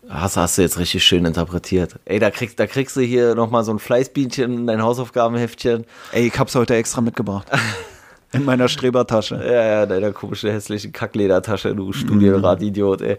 [0.09, 1.97] Hast, hast du jetzt richtig schön interpretiert.
[2.05, 5.85] Ey, da kriegst, da kriegst du hier nochmal so ein Fleißbienchen in dein Hausaufgabenheftchen.
[6.13, 7.49] Ey, ich hab's heute extra mitgebracht.
[8.33, 9.37] in meiner Strebertasche.
[9.37, 13.19] Ja, ja, deiner komischen, hässlichen Kackledertasche, du Studienradidiot, ey.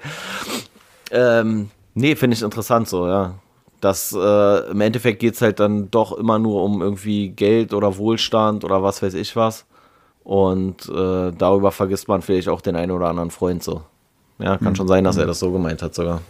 [1.11, 3.35] Ähm, nee, finde ich interessant so, ja
[3.85, 7.97] dass äh, im Endeffekt geht es halt dann doch immer nur um irgendwie Geld oder
[7.97, 9.65] Wohlstand oder was weiß ich was.
[10.23, 13.83] Und äh, darüber vergisst man vielleicht auch den einen oder anderen Freund so.
[14.39, 14.75] Ja, kann mhm.
[14.75, 15.27] schon sein, dass er hm.
[15.27, 16.21] das so gemeint hat sogar.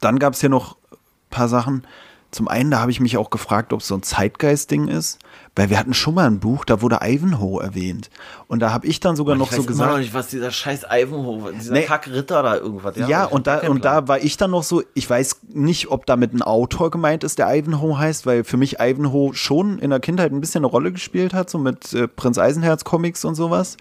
[0.00, 0.98] Dann gab es hier noch ein
[1.30, 1.86] paar Sachen.
[2.30, 5.18] Zum einen, da habe ich mich auch gefragt, ob es so ein Zeitgeist-Ding ist,
[5.56, 8.10] weil wir hatten schon mal ein Buch, da wurde Ivanhoe erwähnt.
[8.48, 9.70] Und da habe ich dann sogar noch so gesagt.
[9.70, 12.96] Ich weiß noch nicht, was dieser scheiß Ivanhoe, dieser nee, Kackritter da irgendwas.
[12.96, 16.04] Ja, ja und, da, und da war ich dann noch so, ich weiß nicht, ob
[16.04, 20.00] damit ein Autor gemeint ist, der Ivanhoe heißt, weil für mich Ivanhoe schon in der
[20.00, 23.78] Kindheit ein bisschen eine Rolle gespielt hat, so mit äh, Prinz Eisenherz Comics und sowas.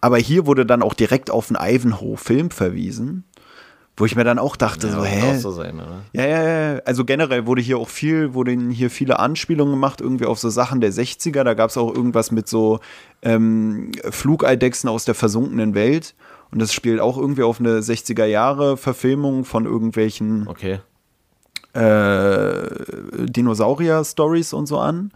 [0.00, 3.24] Aber hier wurde dann auch direkt auf einen Ivanhoe-Film verwiesen.
[3.98, 5.38] Wo ich mir dann auch dachte, ja, so, hä?
[5.38, 5.82] So sein,
[6.12, 6.80] ja, ja, ja.
[6.84, 10.80] Also generell wurde hier auch viel, wurden hier viele Anspielungen gemacht, irgendwie auf so Sachen
[10.80, 11.42] der 60er.
[11.42, 12.78] Da gab es auch irgendwas mit so
[13.22, 16.14] ähm, Flugeidechsen aus der versunkenen Welt.
[16.52, 20.78] Und das spielt auch irgendwie auf eine 60er Jahre Verfilmung von irgendwelchen okay.
[21.72, 25.10] äh, Dinosaurier-Stories und so an.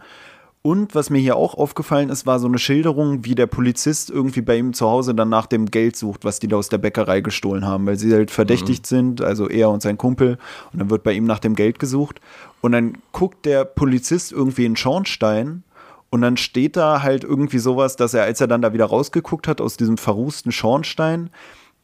[0.65, 4.39] Und was mir hier auch aufgefallen ist, war so eine Schilderung, wie der Polizist irgendwie
[4.39, 7.19] bei ihm zu Hause dann nach dem Geld sucht, was die da aus der Bäckerei
[7.19, 8.95] gestohlen haben, weil sie halt verdächtigt mhm.
[8.95, 10.37] sind, also er und sein Kumpel.
[10.71, 12.21] Und dann wird bei ihm nach dem Geld gesucht.
[12.61, 15.63] Und dann guckt der Polizist irgendwie in Schornstein
[16.09, 19.49] und dann steht da halt irgendwie sowas, dass er, als er dann da wieder rausgeguckt
[19.49, 21.29] hat aus diesem verrußten Schornstein,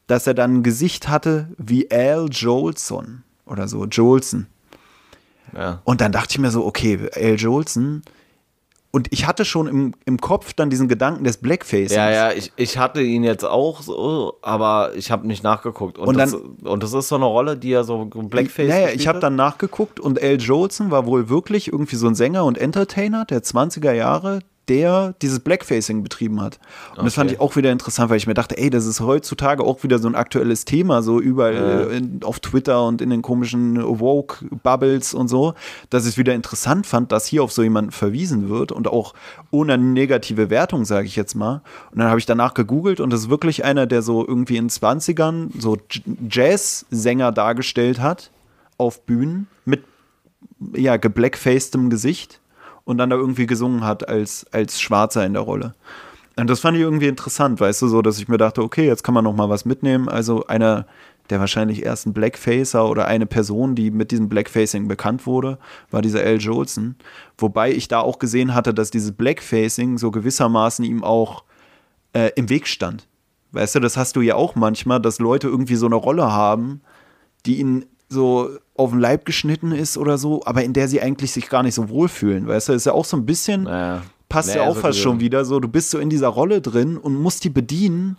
[0.07, 4.47] dass er dann ein Gesicht hatte wie Al Jolson oder so, Jolson.
[5.53, 5.81] Ja.
[5.83, 8.03] Und dann dachte ich mir so, okay, Al Jolson,
[8.91, 11.93] und ich hatte schon im, im Kopf dann diesen Gedanken des Blackface.
[11.93, 15.99] Ja, ja, ich, ich hatte ihn jetzt auch so, aber ich habe nicht nachgeguckt.
[15.99, 18.67] Und, und, das, und das ist so eine Rolle, die ja so Blackface.
[18.67, 22.45] Naja, ich habe dann nachgeguckt und Al Jolson war wohl wirklich irgendwie so ein Sänger
[22.45, 26.59] und Entertainer der 20er Jahre, der dieses Blackfacing betrieben hat.
[26.91, 27.05] Und okay.
[27.05, 29.83] das fand ich auch wieder interessant, weil ich mir dachte, ey, das ist heutzutage auch
[29.83, 31.97] wieder so ein aktuelles Thema, so überall ja.
[31.97, 35.55] in, auf Twitter und in den komischen Woke-Bubbles und so,
[35.89, 39.13] dass ich es wieder interessant fand, dass hier auf so jemanden verwiesen wird und auch
[39.51, 41.61] ohne negative Wertung, sage ich jetzt mal.
[41.91, 44.69] Und dann habe ich danach gegoogelt und das ist wirklich einer, der so irgendwie in
[44.69, 45.77] 20ern so
[46.29, 48.31] Jazz-Sänger dargestellt hat
[48.77, 49.83] auf Bühnen mit
[50.75, 52.38] ja, geblackfacedem Gesicht
[52.89, 55.75] und dann da irgendwie gesungen hat als, als Schwarzer in der Rolle.
[56.35, 59.03] Und das fand ich irgendwie interessant, weißt du, so, dass ich mir dachte, okay, jetzt
[59.03, 60.09] kann man noch mal was mitnehmen.
[60.09, 60.87] Also einer
[61.29, 65.59] der wahrscheinlich ersten Blackfacer oder eine Person, die mit diesem Blackfacing bekannt wurde,
[65.91, 66.95] war dieser Al Jolson.
[67.37, 71.43] Wobei ich da auch gesehen hatte, dass dieses Blackfacing so gewissermaßen ihm auch
[72.13, 73.07] äh, im Weg stand.
[73.51, 76.81] Weißt du, das hast du ja auch manchmal, dass Leute irgendwie so eine Rolle haben,
[77.45, 81.31] die ihnen so auf den Leib geschnitten ist oder so, aber in der sie eigentlich
[81.33, 82.47] sich gar nicht so wohlfühlen.
[82.47, 84.01] Weißt du, ist ja auch so ein bisschen, naja.
[84.29, 86.97] passt naja, ja auch fast schon wieder so, du bist so in dieser Rolle drin
[86.97, 88.17] und musst die bedienen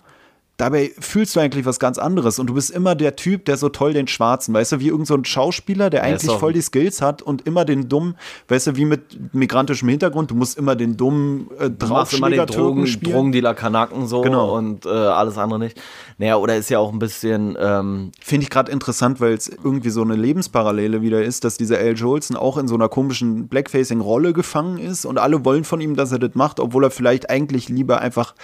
[0.61, 3.71] Dabei fühlst du eigentlich was ganz anderes und du bist immer der Typ, der so
[3.71, 7.23] toll den Schwarzen, weißt du, wie irgendein so Schauspieler, der eigentlich voll die Skills hat
[7.23, 8.15] und immer den dummen,
[8.49, 12.87] weißt du, wie mit migrantischem Hintergrund, du musst immer den dummen äh, Draufschläger den Drogen,
[12.87, 13.13] spielen.
[13.15, 14.55] Drogendealer Kanaken so genau.
[14.55, 15.81] und äh, alles andere nicht.
[16.19, 19.89] Naja, oder ist ja auch ein bisschen ähm finde ich gerade interessant, weil es irgendwie
[19.89, 24.35] so eine Lebensparallele wieder ist, dass dieser Al Jolson auch in so einer komischen Blackfacing-Rolle
[24.35, 27.71] gefangen ist und alle wollen von ihm, dass er das macht, obwohl er vielleicht eigentlich
[27.71, 28.35] lieber einfach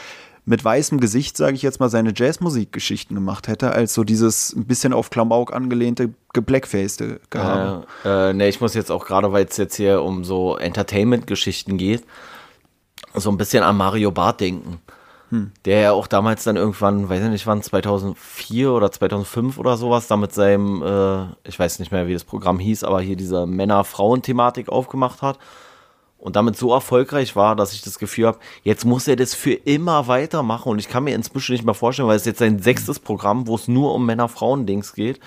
[0.48, 4.64] mit weißem Gesicht, sage ich jetzt mal, seine Jazzmusikgeschichten gemacht hätte, als so dieses ein
[4.64, 7.86] bisschen auf Klamauk angelehnte, geblackfaced Gehabe.
[8.04, 11.76] Äh, äh, ne, ich muss jetzt auch gerade, weil es jetzt hier um so Entertainment-Geschichten
[11.78, 12.04] geht,
[13.12, 14.78] so ein bisschen an Mario Barth denken.
[15.30, 15.50] Hm.
[15.64, 20.06] Der ja auch damals dann irgendwann, weiß ich nicht wann, 2004 oder 2005 oder sowas,
[20.06, 23.46] da mit seinem, äh, ich weiß nicht mehr, wie das Programm hieß, aber hier diese
[23.46, 25.40] Männer-Frauen-Thematik aufgemacht hat
[26.18, 29.52] und damit so erfolgreich war, dass ich das Gefühl habe, jetzt muss er das für
[29.52, 32.98] immer weitermachen und ich kann mir inzwischen nicht mehr vorstellen, weil es jetzt sein sechstes
[32.98, 35.20] Programm, wo es nur um Männer-Frauen-Dings geht,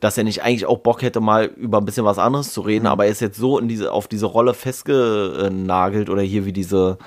[0.00, 2.84] dass er nicht eigentlich auch Bock hätte, mal über ein bisschen was anderes zu reden,
[2.84, 2.90] mhm.
[2.90, 6.98] aber er ist jetzt so in diese, auf diese Rolle festgenagelt oder hier wie diese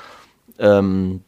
[0.59, 1.22] ähm,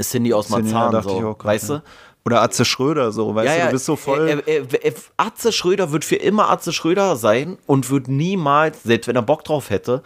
[0.00, 1.76] Cindy aus Marzahn, ja, so, weißt ja.
[1.76, 1.82] du?
[2.24, 4.28] Oder Atze Schröder, so, weißt ja, du, du bist so voll.
[4.28, 9.08] Er, er, er, Atze Schröder wird für immer Atze Schröder sein und wird niemals, selbst
[9.08, 10.02] wenn er Bock drauf hätte,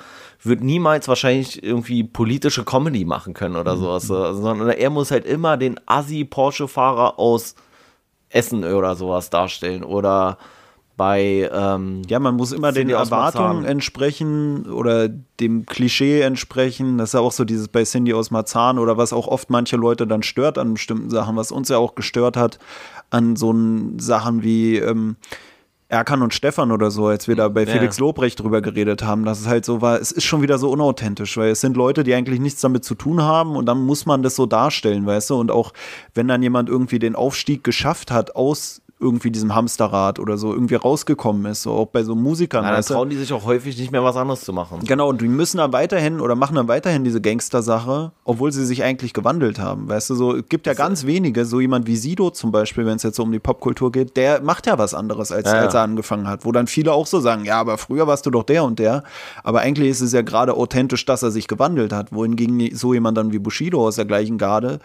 [0.47, 3.81] wird niemals wahrscheinlich irgendwie politische Comedy machen können oder mhm.
[3.81, 4.11] sowas.
[4.11, 7.55] Also, sondern er muss halt immer den Assi-Porsche-Fahrer aus
[8.29, 9.85] Essen oder sowas darstellen.
[9.85, 10.39] Oder
[10.97, 11.51] bei.
[11.53, 16.99] Ähm, ja, man muss immer den Erwartungen entsprechen oder dem Klischee entsprechen.
[16.99, 19.77] Das ist ja auch so dieses bei Cindy aus Marzahn oder was auch oft manche
[19.77, 22.59] Leute dann stört an bestimmten Sachen, was uns ja auch gestört hat
[23.11, 23.55] an so
[23.99, 24.77] Sachen wie.
[24.77, 25.17] Ähm,
[25.89, 29.41] Erkan und Stefan oder so, als wir da bei Felix Lobrecht drüber geredet haben, dass
[29.41, 32.13] es halt so war, es ist schon wieder so unauthentisch, weil es sind Leute, die
[32.13, 35.37] eigentlich nichts damit zu tun haben und dann muss man das so darstellen, weißt du?
[35.37, 35.73] Und auch
[36.13, 40.75] wenn dann jemand irgendwie den Aufstieg geschafft hat aus irgendwie diesem Hamsterrad oder so irgendwie
[40.75, 42.65] rausgekommen ist, so auch bei so Musikern.
[42.65, 44.81] Ja, dann trauen die sich auch häufig nicht mehr was anderes zu machen.
[44.87, 48.83] Genau, und die müssen dann weiterhin oder machen dann weiterhin diese Gangster-Sache, obwohl sie sich
[48.83, 49.87] eigentlich gewandelt haben.
[49.87, 52.87] Weißt du, so, es gibt ja das ganz wenige, so jemand wie Sido zum Beispiel,
[52.87, 55.59] wenn es jetzt so um die Popkultur geht, der macht ja was anderes, als, ja,
[55.59, 58.31] als er angefangen hat, wo dann viele auch so sagen, ja, aber früher warst du
[58.31, 59.03] doch der und der.
[59.45, 63.19] Aber eigentlich ist es ja gerade authentisch, dass er sich gewandelt hat, wohingegen so jemand
[63.19, 64.81] dann wie Bushido aus der gleichen Garde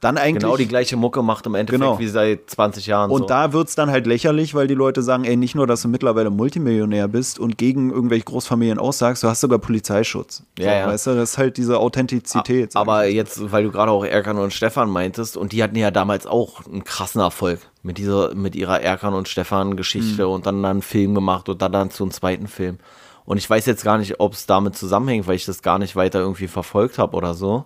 [0.00, 0.42] dann eigentlich.
[0.42, 1.98] Genau die gleiche Mucke macht im Endeffekt genau.
[1.98, 3.10] wie seit 20 Jahren.
[3.10, 3.26] Und so.
[3.26, 5.88] da wird es dann halt lächerlich, weil die Leute sagen, ey, nicht nur, dass du
[5.88, 10.42] mittlerweile Multimillionär bist und gegen irgendwelche Großfamilien aussagst, du hast sogar Polizeischutz.
[10.58, 10.86] Ja, so, ja.
[10.88, 12.76] Weißt du, das ist halt diese Authentizität.
[12.76, 16.26] Aber jetzt, weil du gerade auch Erkan und Stefan meintest, und die hatten ja damals
[16.26, 20.32] auch einen krassen Erfolg mit dieser, mit ihrer Erkan und Stefan Geschichte mhm.
[20.32, 22.78] und dann einen Film gemacht und dann, dann zu einem zweiten Film.
[23.24, 25.96] Und ich weiß jetzt gar nicht, ob es damit zusammenhängt, weil ich das gar nicht
[25.96, 27.64] weiter irgendwie verfolgt habe oder so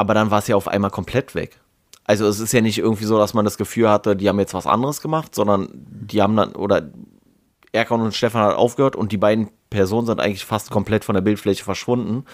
[0.00, 1.60] aber dann war es ja auf einmal komplett weg.
[2.04, 4.54] Also es ist ja nicht irgendwie so, dass man das Gefühl hatte, die haben jetzt
[4.54, 6.88] was anderes gemacht, sondern die haben dann, oder
[7.72, 11.20] Erkan und Stefan hat aufgehört und die beiden Personen sind eigentlich fast komplett von der
[11.20, 12.24] Bildfläche verschwunden,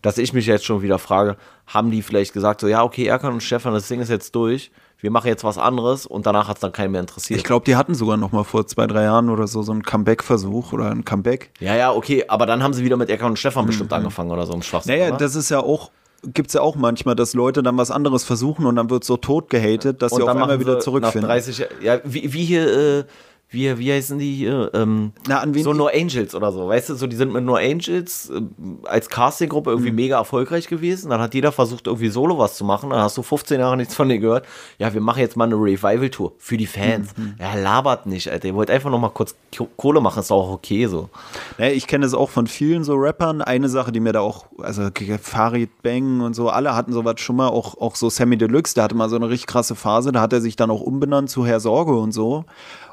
[0.00, 1.36] dass ich mich jetzt schon wieder frage,
[1.66, 4.70] haben die vielleicht gesagt, so ja, okay, Erkan und Stefan, das Ding ist jetzt durch,
[5.00, 7.36] wir machen jetzt was anderes und danach hat es dann keinen mehr interessiert.
[7.36, 9.82] Ich glaube, die hatten sogar noch mal vor zwei, drei Jahren oder so so einen
[9.82, 11.50] Comeback-Versuch oder ein Comeback.
[11.58, 14.46] ja, ja, okay, aber dann haben sie wieder mit Erkan und Stefan bestimmt angefangen oder
[14.46, 14.94] so im Schwachsinn.
[14.94, 15.18] Naja, oder?
[15.18, 15.90] das ist ja auch,
[16.22, 19.50] gibt's ja auch manchmal, dass Leute dann was anderes versuchen und dann wird so tot
[19.50, 21.22] gehatet, dass sie auf einmal wieder zurückfinden.
[21.28, 23.04] Nach 30, Jahr- ja, wie, wie hier, äh,
[23.50, 24.70] wie, wie heißen die hier?
[24.74, 27.44] Ähm, Na, an wen so nur Angels oder so, weißt du, so die sind mit
[27.44, 28.40] nur Angels äh,
[28.84, 29.76] als Castinggruppe Mhm.
[29.76, 31.10] irgendwie mega erfolgreich gewesen.
[31.10, 32.90] Dann hat jeder versucht, irgendwie solo was zu machen.
[32.90, 34.44] Dann hast du 15 Jahre nichts von denen gehört.
[34.78, 37.16] Ja, wir machen jetzt mal eine Revival-Tour für die Fans.
[37.16, 37.34] Mhm.
[37.38, 38.48] Er labert nicht, Alter.
[38.48, 41.08] Ihr wollt einfach noch mal kurz Ko- Kohle machen, ist auch okay so.
[41.56, 43.40] Ja, ich kenne es auch von vielen so Rappern.
[43.40, 44.88] Eine Sache, die mir da auch, also
[45.22, 48.84] Farid Bang und so, alle hatten sowas schon mal, auch, auch so Sammy Deluxe, der
[48.84, 51.46] hatte mal so eine richtig krasse Phase, da hat er sich dann auch umbenannt zu
[51.46, 52.44] Herr Sorge und so.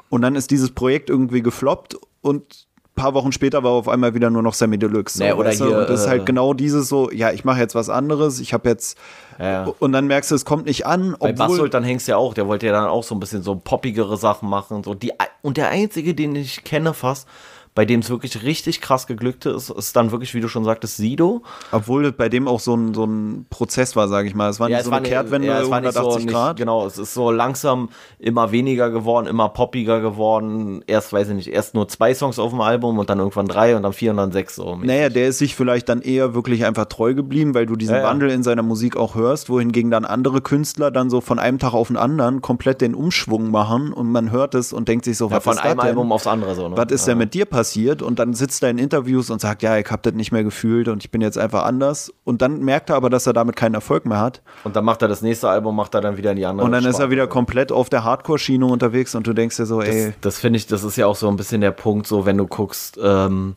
[0.08, 4.14] Und dann ist dieses Projekt irgendwie gefloppt und ein paar Wochen später war auf einmal
[4.14, 5.18] wieder nur noch Sammy Deluxe.
[5.18, 5.66] So, Nee, oder weißt du?
[5.66, 8.40] hier, und das ist äh, halt genau dieses so, ja, ich mache jetzt was anderes,
[8.40, 8.96] ich habe jetzt,
[9.38, 9.70] Ja.
[9.80, 12.46] und dann merkst du, es kommt nicht an, Bei Basselt dann hängst ja auch, der
[12.46, 14.82] wollte ja dann auch so ein bisschen so poppigere Sachen machen.
[14.82, 15.12] So die,
[15.42, 17.28] und der einzige, den ich kenne fast,
[17.76, 20.96] bei dem es wirklich richtig krass geglückt ist, ist dann wirklich, wie du schon sagtest,
[20.96, 21.42] Sido.
[21.70, 24.48] obwohl das bei dem auch so ein, so ein Prozess war, sage ich mal.
[24.48, 26.54] Es war nicht so eine Kehrtwende, ja, es war nicht 180 so, Grad.
[26.54, 30.82] Nicht, genau, es ist so langsam immer weniger geworden, immer poppiger geworden.
[30.86, 33.76] Erst, weiß ich nicht, erst nur zwei Songs auf dem Album und dann irgendwann drei
[33.76, 34.74] und dann vier und dann sechs so.
[34.76, 38.00] Naja, der ist sich vielleicht dann eher wirklich einfach treu geblieben, weil du diesen Ja,
[38.00, 38.06] ja.
[38.08, 41.74] Wandel in seiner Musik auch hörst, wohingegen dann andere Künstler dann so von einem Tag
[41.74, 45.28] auf den anderen komplett den Umschwung machen und man hört es und denkt sich so,
[45.28, 45.90] Ja, was von ist einem das denn?
[45.90, 46.70] Album aufs andere so.
[46.70, 46.76] Ne?
[46.78, 47.65] Was ist denn mit dir passiert?
[47.74, 50.88] Und dann sitzt er in Interviews und sagt, ja, ich hab das nicht mehr gefühlt
[50.88, 52.12] und ich bin jetzt einfach anders.
[52.24, 54.42] Und dann merkt er aber, dass er damit keinen Erfolg mehr hat.
[54.64, 56.72] Und dann macht er das nächste Album, macht er dann wieder in die andere Und
[56.72, 57.10] dann ist er Sparte.
[57.10, 60.66] wieder komplett auf der Hardcore-Schiene unterwegs und du denkst dir so, ey, Das, finde ich,
[60.66, 63.56] das ist ja auch so ein bisschen der Punkt, so wenn du guckst, ähm,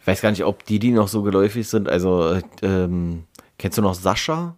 [0.00, 3.24] ich weiß gar nicht, ob die, die noch so geläufig sind, also äh, ähm,
[3.58, 4.56] kennst du noch Sascha?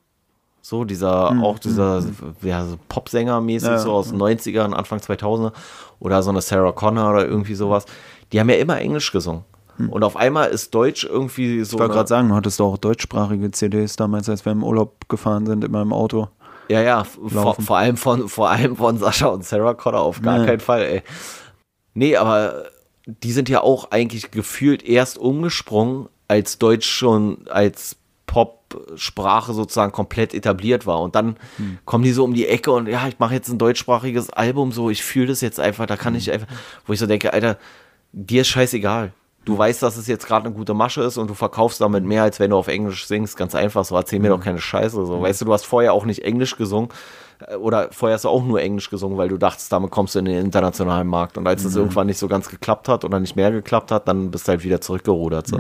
[0.65, 2.05] So, dieser, auch dieser
[2.43, 3.79] ja, so Popsänger-mäßig, Ja.
[3.79, 5.51] so aus den 90ern, Anfang 2000er
[5.99, 7.85] oder so eine Sarah Connor oder irgendwie sowas.
[8.33, 9.45] Die haben ja immer Englisch gesungen.
[9.91, 11.77] Und auf einmal ist Deutsch irgendwie so.
[11.77, 15.09] ich wollte gerade sagen, du hattest doch auch deutschsprachige CDs damals, als wir im Urlaub
[15.09, 16.29] gefahren sind, immer im Auto.
[16.69, 20.39] Ja, ja, vor, vor, allem von, vor allem von Sascha und Sarah Connor auf gar
[20.39, 20.45] Ja.
[20.47, 21.03] keinen Fall, ey.
[21.95, 22.65] Nee, aber
[23.07, 27.97] die sind ja auch eigentlich gefühlt erst umgesprungen, als Deutsch schon als
[28.27, 31.01] Pop-Sprache sozusagen komplett etabliert war.
[31.01, 31.79] Und dann Hm.
[31.85, 34.91] kommen die so um die Ecke und ja, ich mache jetzt ein deutschsprachiges Album, so,
[34.91, 36.35] ich fühle das jetzt einfach, da kann ich Hm.
[36.35, 36.47] einfach,
[36.87, 37.59] wo ich so denke, Alter,
[38.13, 39.13] dir ist scheißegal.
[39.45, 42.23] Du weißt, dass es jetzt gerade eine gute Masche ist und du verkaufst damit mehr,
[42.23, 43.37] als wenn du auf Englisch singst.
[43.37, 44.39] Ganz einfach, so erzähl mir Hm.
[44.39, 45.05] doch keine Scheiße.
[45.05, 46.91] So, weißt du, du hast vorher auch nicht Englisch gesungen
[47.49, 50.21] äh, oder vorher hast du auch nur Englisch gesungen, weil du dachtest, damit kommst du
[50.21, 51.39] in den internationalen Markt.
[51.39, 54.31] Und als es irgendwann nicht so ganz geklappt hat oder nicht mehr geklappt hat, dann
[54.31, 55.49] bist du halt wieder zurückgerudert.
[55.49, 55.59] So.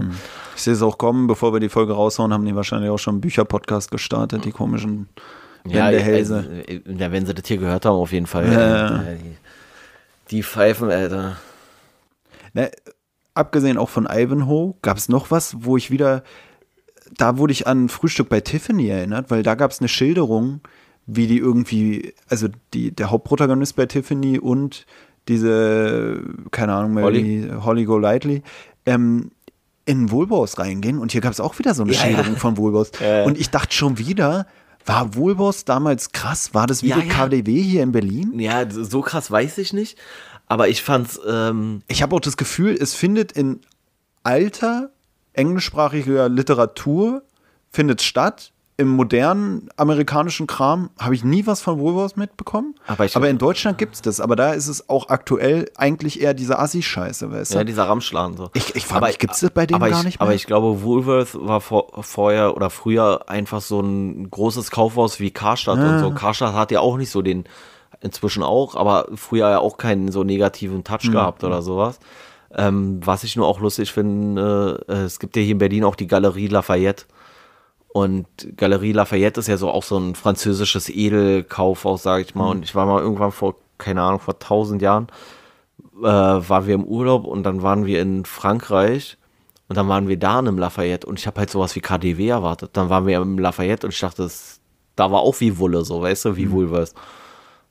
[0.54, 3.14] Ich sehe es auch kommen, bevor wir die Folge raushauen, haben die wahrscheinlich auch schon
[3.14, 5.08] einen Bücherpodcast gestartet, die komischen
[5.66, 6.62] Ja, Wendehälse.
[6.68, 8.46] äh, äh, ja, wenn sie das hier gehört haben, auf jeden Fall.
[8.52, 8.96] Ja.
[9.02, 9.36] Äh, die,
[10.36, 11.36] die Pfeifen, Alter.
[12.54, 12.70] Ne,
[13.34, 16.22] abgesehen auch von Ivanhoe, gab es noch was, wo ich wieder,
[17.16, 20.60] da wurde ich an Frühstück bei Tiffany erinnert, weil da gab es eine Schilderung,
[21.06, 24.86] wie die irgendwie, also die, der Hauptprotagonist bei Tiffany und
[25.28, 27.22] diese, keine Ahnung mehr, Holly.
[27.22, 28.42] die Holly Golightly,
[28.86, 29.30] ähm,
[29.84, 32.38] in Wohlbaus reingehen und hier gab es auch wieder so eine Ja, Schilderung ja.
[32.38, 32.92] von Wohlbaus.
[33.00, 33.24] Ja.
[33.24, 34.46] Und ich dachte schon wieder,
[34.84, 36.54] war Wohlbaus damals krass?
[36.54, 37.00] War das wie ja.
[37.00, 38.38] KDW hier in Berlin?
[38.38, 39.98] Ja, so krass weiß ich nicht.
[40.52, 43.60] Aber ich fand's, ähm, Ich habe auch das Gefühl, es findet in
[44.22, 44.90] alter
[45.32, 47.22] englischsprachiger Literatur
[47.70, 48.52] findet statt.
[48.78, 52.74] Im modernen amerikanischen Kram habe ich nie was von Woolworths mitbekommen.
[52.86, 54.18] Aber ich- in Deutschland gibt es das.
[54.20, 57.58] Aber da ist es auch aktuell eigentlich eher diese Assi-Scheiße, weißt du?
[57.58, 58.50] ja, dieser Ramschladen so.
[58.54, 60.26] Ich- ich frag mich, gibt's das bei denen aber gar ich, nicht mehr?
[60.26, 65.30] Aber ich glaube, Woolworth war vor, vorher oder früher einfach so ein großes Kaufhaus wie
[65.30, 66.10] Karstadt und so.
[66.10, 67.44] Karstadt hat ja auch nicht so den,
[68.02, 71.12] inzwischen auch, aber früher ja auch keinen so negativen Touch Hm.
[71.12, 71.98] gehabt oder sowas.
[72.54, 75.94] Ähm, was ich nur auch lustig finde, äh, es gibt ja hier in Berlin auch
[75.96, 77.04] die Galerie Lafayette.
[77.94, 78.26] Und
[78.56, 82.50] Galerie Lafayette ist ja so auch so ein französisches Edelkaufhaus, sage ich mal.
[82.50, 85.06] Und ich war mal irgendwann vor, keine Ahnung, vor tausend Jahren,
[86.02, 89.18] äh, waren wir im Urlaub und dann waren wir in Frankreich
[89.68, 92.28] und dann waren wir da in einem Lafayette und ich habe halt sowas wie KDW
[92.28, 92.70] erwartet.
[92.74, 94.60] Dann waren wir im Lafayette und ich dachte, das,
[94.96, 96.94] da war auch wie Wulle, so, weißt du, wie Woolworth.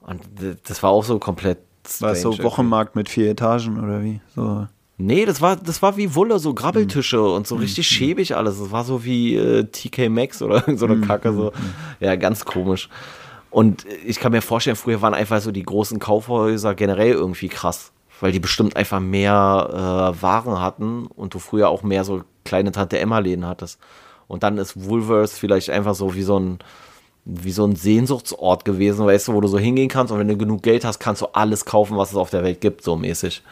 [0.01, 0.21] Und
[0.67, 1.59] das war auch so komplett.
[1.99, 4.21] War es so Wochenmarkt mit vier Etagen oder wie?
[4.35, 4.67] So.
[4.97, 8.59] Nee, das war, das war wie Wulle, so Grabbeltische und so richtig schäbig alles.
[8.59, 11.33] Das war so wie äh, TK Maxx oder so eine Kacke.
[11.33, 11.51] So.
[11.99, 12.87] Ja, ganz komisch.
[13.49, 17.91] Und ich kann mir vorstellen, früher waren einfach so die großen Kaufhäuser generell irgendwie krass.
[18.21, 22.71] weil die bestimmt einfach mehr äh, Waren hatten und du früher auch mehr so kleine
[22.71, 23.79] Tante Emma-Läden hattest.
[24.27, 26.59] Und dann ist Woolworths vielleicht einfach so wie so ein
[27.25, 30.37] wie so ein Sehnsuchtsort gewesen, weißt du, wo du so hingehen kannst und wenn du
[30.37, 33.43] genug Geld hast, kannst du alles kaufen, was es auf der Welt gibt, so mäßig.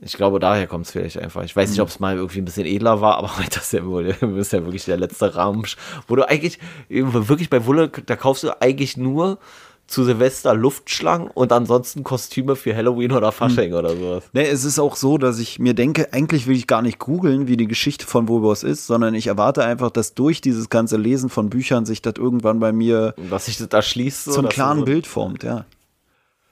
[0.00, 1.42] Ich glaube, daher kommt es vielleicht einfach.
[1.42, 3.84] Ich weiß nicht, ob es mal irgendwie ein bisschen edler war, aber das ist ja,
[3.84, 5.76] wohl, ist ja wirklich der letzte Ramsch,
[6.06, 6.58] wo du eigentlich,
[6.88, 9.38] wirklich bei Wulle, da kaufst du eigentlich nur
[9.86, 13.78] zu Silvester Luftschlangen und ansonsten Kostüme für Halloween oder Fasching hm.
[13.78, 14.24] oder sowas.
[14.32, 17.46] Nee, es ist auch so, dass ich mir denke, eigentlich will ich gar nicht googeln,
[17.46, 21.30] wie die Geschichte von Woolworths ist, sondern ich erwarte einfach, dass durch dieses ganze Lesen
[21.30, 24.84] von Büchern sich das irgendwann bei mir dass sich das erschließt, so, zum klaren so
[24.84, 25.64] Bild formt, ja.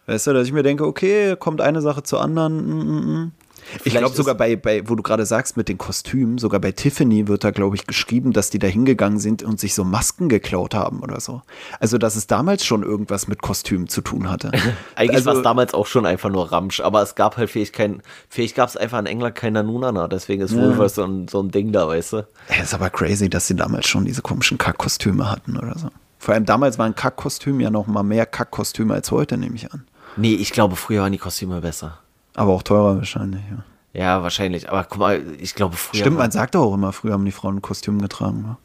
[0.06, 2.66] Weißt du, dass ich mir denke, okay, kommt eine Sache zur anderen.
[2.68, 3.32] Mm, mm,
[3.72, 3.80] mm.
[3.84, 7.28] Ich glaube sogar bei, bei, wo du gerade sagst mit den Kostümen, sogar bei Tiffany
[7.28, 10.74] wird da, glaube ich, geschrieben, dass die da hingegangen sind und sich so Masken geklaut
[10.74, 11.42] haben oder so.
[11.80, 14.50] Also, dass es damals schon irgendwas mit Kostümen zu tun hatte.
[14.96, 17.72] Eigentlich also, war es damals auch schon einfach nur Ramsch, aber es gab halt vielleicht
[17.72, 20.58] kein, vielleicht gab es einfach in England kein Nanunana, deswegen ist ja.
[20.58, 22.16] Woolworth so ein, so ein Ding da, weißt du?
[22.48, 25.88] Ja, ist aber crazy, dass sie damals schon diese komischen Kackkostüme hatten oder so.
[26.18, 29.84] Vor allem damals waren Kackkostüme ja noch mal mehr Kackkostüme als heute, nehme ich an.
[30.16, 31.98] Nee, ich glaube, früher waren die Kostüme besser.
[32.34, 33.64] Aber auch teurer wahrscheinlich, ja.
[33.92, 34.68] Ja, wahrscheinlich.
[34.68, 36.00] Aber guck mal, ich glaube früher.
[36.00, 38.42] Stimmt, man sagt doch auch immer, früher haben die Frauen ein Kostüm getragen.
[38.42, 38.56] Ne?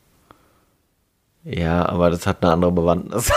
[1.56, 3.32] Ja, aber das hat eine andere Bewandtnis.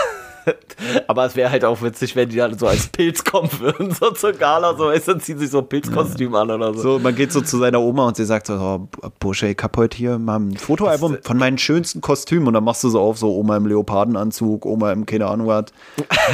[1.07, 4.11] aber es wäre halt auch witzig, wenn die dann so als Pilz kommen würden, so
[4.11, 6.41] zur Gala, so, weißt, dann ziehen sich so ein Pilzkostüm ja.
[6.41, 6.81] an oder so.
[6.81, 9.75] So, man geht so zu seiner Oma und sie sagt so, oh, Bursche, ich hab
[9.77, 13.17] heute hier mal ein Fotoalbum von meinen schönsten Kostümen und dann machst du so auf,
[13.17, 15.65] so Oma im Leopardenanzug, Oma im keine Ahnung was.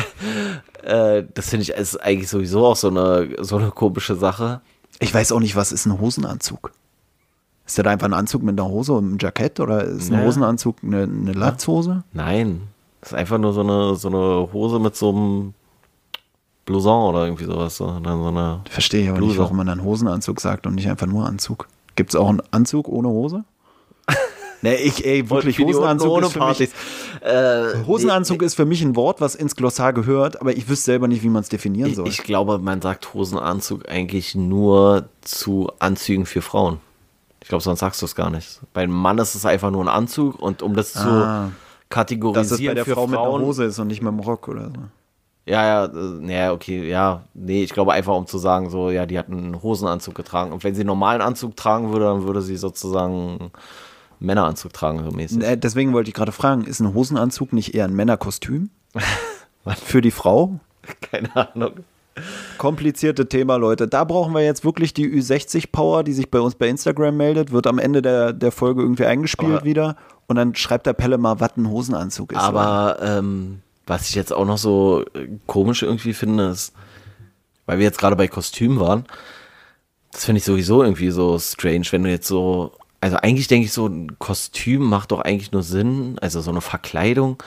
[0.84, 4.61] äh, das finde ich ist eigentlich sowieso auch so eine, so eine komische Sache.
[4.99, 6.72] Ich weiß auch nicht, was ist ein Hosenanzug?
[7.65, 10.26] Ist das einfach ein Anzug mit einer Hose und einem Jackett oder ist ein naja.
[10.26, 12.03] Hosenanzug eine, eine Latzhose?
[12.14, 12.64] Nein,
[13.01, 15.53] das ist einfach nur so eine, so eine Hose mit so einem
[16.65, 17.77] Blouson oder irgendwie sowas.
[17.77, 19.31] So, dann so eine Verstehe ich aber Bluse.
[19.31, 21.67] nicht, warum man dann Hosenanzug sagt und nicht einfach nur Anzug.
[21.95, 23.43] Gibt es auch einen Anzug ohne Hose?
[24.61, 26.69] Nee, ich, ey, wirklich, Hosenanzug ist für mich,
[27.21, 30.84] äh, Hosenanzug nee, ist für mich ein Wort, was ins Glossar gehört, aber ich wüsste
[30.84, 32.09] selber nicht, wie man es definieren soll.
[32.09, 36.81] Ich, ich glaube, man sagt Hosenanzug eigentlich nur zu Anzügen für Frauen.
[37.41, 38.59] Ich glaube, sonst sagst du es gar nicht.
[38.73, 41.51] Bei einem Mann ist es einfach nur ein Anzug und um das ah, zu
[41.89, 44.19] kategorisieren dass es bei der Frau Frauen, mit einer Hose ist und nicht mit einem
[44.19, 44.81] Rock oder so.
[45.45, 49.07] Ja, ja, äh, ja, okay, ja, nee, ich glaube einfach, um zu sagen, so, ja,
[49.07, 50.51] die hat einen Hosenanzug getragen.
[50.51, 53.51] Und wenn sie einen normalen Anzug tragen würde, dann würde sie sozusagen
[54.19, 55.41] Männeranzug tragen, so mäßig.
[55.41, 58.69] Äh, deswegen wollte ich gerade fragen, ist ein Hosenanzug nicht eher ein Männerkostüm?
[59.83, 60.59] Für die Frau?
[61.01, 61.71] Keine Ahnung.
[62.57, 63.87] Komplizierte Thema, Leute.
[63.87, 67.65] Da brauchen wir jetzt wirklich die Ü60-Power, die sich bei uns bei Instagram meldet, wird
[67.65, 69.95] am Ende der, der Folge irgendwie eingespielt aber, wieder.
[70.30, 72.39] Und dann schreibt der Pelle mal, was ein Hosenanzug ist.
[72.39, 76.72] Aber ähm, was ich jetzt auch noch so äh, komisch irgendwie finde, ist,
[77.65, 79.06] weil wir jetzt gerade bei Kostümen waren,
[80.11, 83.73] das finde ich sowieso irgendwie so strange, wenn du jetzt so also eigentlich denke ich
[83.73, 87.41] so, ein Kostüm macht doch eigentlich nur Sinn, also so eine Verkleidung,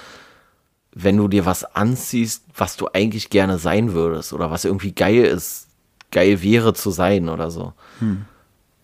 [0.95, 5.25] wenn du dir was anziehst, was du eigentlich gerne sein würdest oder was irgendwie geil
[5.25, 5.69] ist,
[6.11, 7.73] geil wäre zu sein oder so.
[7.99, 8.25] Hm.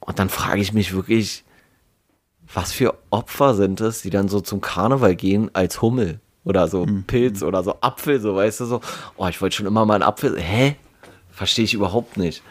[0.01, 1.45] Und dann frage ich mich wirklich,
[2.53, 6.87] was für Opfer sind es, die dann so zum Karneval gehen als Hummel oder so
[6.87, 7.05] hm.
[7.05, 8.81] Pilz oder so Apfel, so weißt du so,
[9.17, 10.77] oh, ich wollte schon immer mal einen Apfel, hä?
[11.31, 12.43] Verstehe ich überhaupt nicht.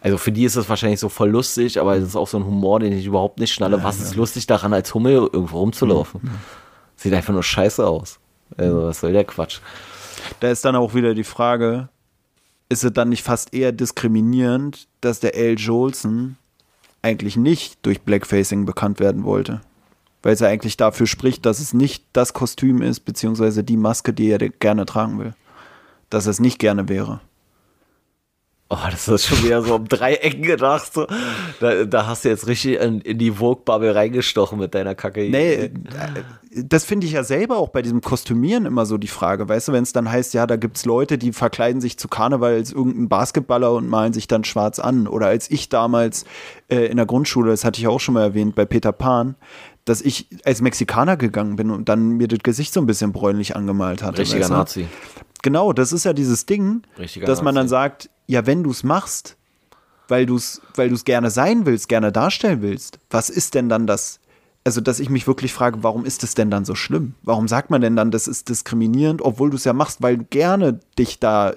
[0.00, 2.44] Also für die ist das wahrscheinlich so voll lustig, aber es ist auch so ein
[2.44, 3.82] Humor, den ich überhaupt nicht schnalle.
[3.82, 6.20] Was ist lustig daran, als Hummel irgendwo rumzulaufen?
[6.24, 6.30] Ja,
[6.96, 8.18] Sieht einfach nur scheiße aus.
[8.56, 9.60] Also was soll der Quatsch?
[10.40, 11.88] Da ist dann auch wieder die Frage,
[12.68, 15.54] ist es dann nicht fast eher diskriminierend, dass der L.
[15.58, 16.36] Jolson
[17.04, 19.60] eigentlich nicht durch Blackfacing bekannt werden wollte?
[20.22, 24.12] Weil es ja eigentlich dafür spricht, dass es nicht das Kostüm ist, beziehungsweise die Maske,
[24.12, 25.34] die er gerne tragen will.
[26.08, 27.20] Dass es nicht gerne wäre.
[28.70, 30.94] Oh, das ist schon wieder so um drei Ecken gedacht.
[30.94, 31.06] So.
[31.60, 35.28] Da, da hast du jetzt richtig in, in die Vogue-Bubble reingestochen mit deiner Kacke.
[35.28, 35.70] Nee, äh,
[36.56, 39.48] das finde ich ja selber auch bei diesem Kostümieren immer so die Frage.
[39.48, 42.08] Weißt du, wenn es dann heißt, ja, da gibt es Leute, die verkleiden sich zu
[42.08, 45.08] Karneval als irgendein Basketballer und malen sich dann schwarz an.
[45.08, 46.24] Oder als ich damals
[46.68, 49.34] äh, in der Grundschule, das hatte ich auch schon mal erwähnt, bei Peter Pan,
[49.84, 53.56] dass ich als Mexikaner gegangen bin und dann mir das Gesicht so ein bisschen bräunlich
[53.56, 54.18] angemalt hatte.
[54.18, 54.54] Richtiger weißt du?
[54.54, 54.86] Nazi.
[55.44, 58.82] Genau, das ist ja dieses Ding, Richtiger dass man dann sagt, ja, wenn du es
[58.82, 59.36] machst,
[60.08, 63.86] weil du es weil du's gerne sein willst, gerne darstellen willst, was ist denn dann
[63.86, 64.20] das?
[64.64, 67.12] Also, dass ich mich wirklich frage, warum ist es denn dann so schlimm?
[67.22, 70.24] Warum sagt man denn dann, das ist diskriminierend, obwohl du es ja machst, weil du
[70.24, 71.52] gerne dich da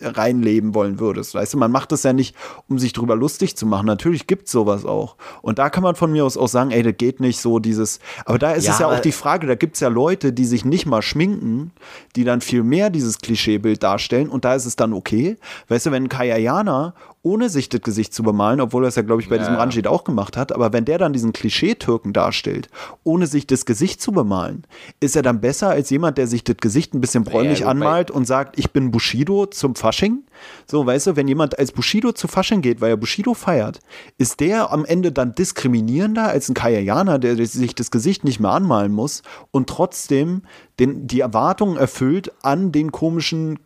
[0.00, 1.34] reinleben wollen würdest.
[1.34, 2.36] Weißt du, man macht das ja nicht,
[2.68, 3.86] um sich drüber lustig zu machen.
[3.86, 5.16] Natürlich gibt es sowas auch.
[5.40, 7.98] Und da kann man von mir aus auch sagen, ey, das geht nicht so dieses.
[8.26, 10.44] Aber da ist ja, es ja auch die Frage, da gibt es ja Leute, die
[10.44, 11.72] sich nicht mal schminken,
[12.16, 15.36] die dann viel mehr dieses Klischeebild darstellen und da ist es dann okay.
[15.68, 16.94] Weißt du, wenn Kayayana
[17.24, 19.42] ohne sich das Gesicht zu bemalen, obwohl er es ja, glaube ich, bei Ja.
[19.42, 20.52] diesem Ranjit auch gemacht hat.
[20.52, 22.68] Aber wenn der dann diesen Klischee-Türken darstellt,
[23.04, 24.64] ohne sich das Gesicht zu bemalen,
[24.98, 27.70] ist er dann besser als jemand, der sich das Gesicht ein bisschen bräunlich Ja, wobei-
[27.70, 30.24] anmalt und sagt, ich bin Bushido zum Fasching?
[30.66, 33.78] So, weißt du, wenn jemand als Bushido zu Fasching geht, weil er Bushido feiert,
[34.18, 38.50] ist der am Ende dann diskriminierender als ein Kayayana, der sich das Gesicht nicht mehr
[38.50, 39.22] anmalen muss
[39.52, 40.42] und trotzdem
[40.80, 43.60] den, die Erwartungen erfüllt an den komischen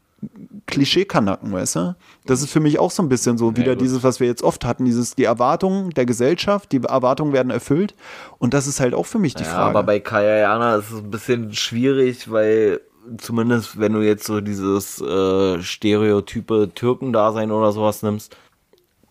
[0.66, 1.96] Klischeekanacken, weißt du?
[2.24, 3.82] Das ist für mich auch so ein bisschen so wieder gut.
[3.82, 7.94] dieses, was wir jetzt oft hatten, dieses, die Erwartungen der Gesellschaft, die Erwartungen werden erfüllt
[8.38, 9.70] und das ist halt auch für mich die Ja, Frage.
[9.70, 12.80] aber bei Kayayana ist es ein bisschen schwierig, weil
[13.18, 18.36] zumindest wenn du jetzt so dieses äh, stereotype Türkendasein oder sowas nimmst,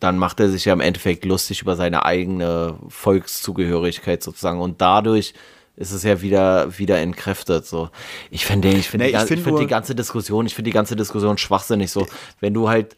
[0.02, 5.34] dann macht er sich ja im Endeffekt lustig über seine eigene Volkszugehörigkeit sozusagen und dadurch
[5.78, 7.90] ist es ja wieder wieder entkräftet so.
[8.32, 10.70] Ich finde ich finde Nee, die, ich find ich finde die ganze Diskussion, ich finde
[10.70, 12.08] die ganze Diskussion schwachsinnig so,
[12.40, 12.96] wenn du halt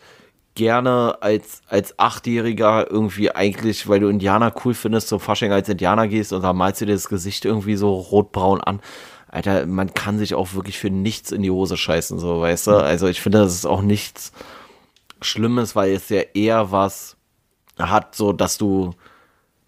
[0.57, 6.07] gerne als, als Achtjähriger irgendwie eigentlich, weil du Indianer cool findest, zum Fasching als Indianer
[6.07, 8.81] gehst und dann malst du dir das Gesicht irgendwie so rotbraun an.
[9.29, 12.71] Alter, man kann sich auch wirklich für nichts in die Hose scheißen, so, weißt du?
[12.71, 14.31] Also ich finde, das ist auch nichts
[15.21, 17.17] Schlimmes, weil es ja eher was
[17.77, 18.95] hat, so dass du,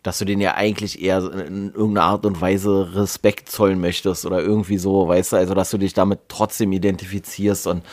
[0.10, 4.42] dass du den ja eigentlich eher in irgendeiner Art und Weise Respekt zollen möchtest oder
[4.42, 5.36] irgendwie so, weißt du?
[5.36, 7.84] Also, dass du dich damit trotzdem identifizierst und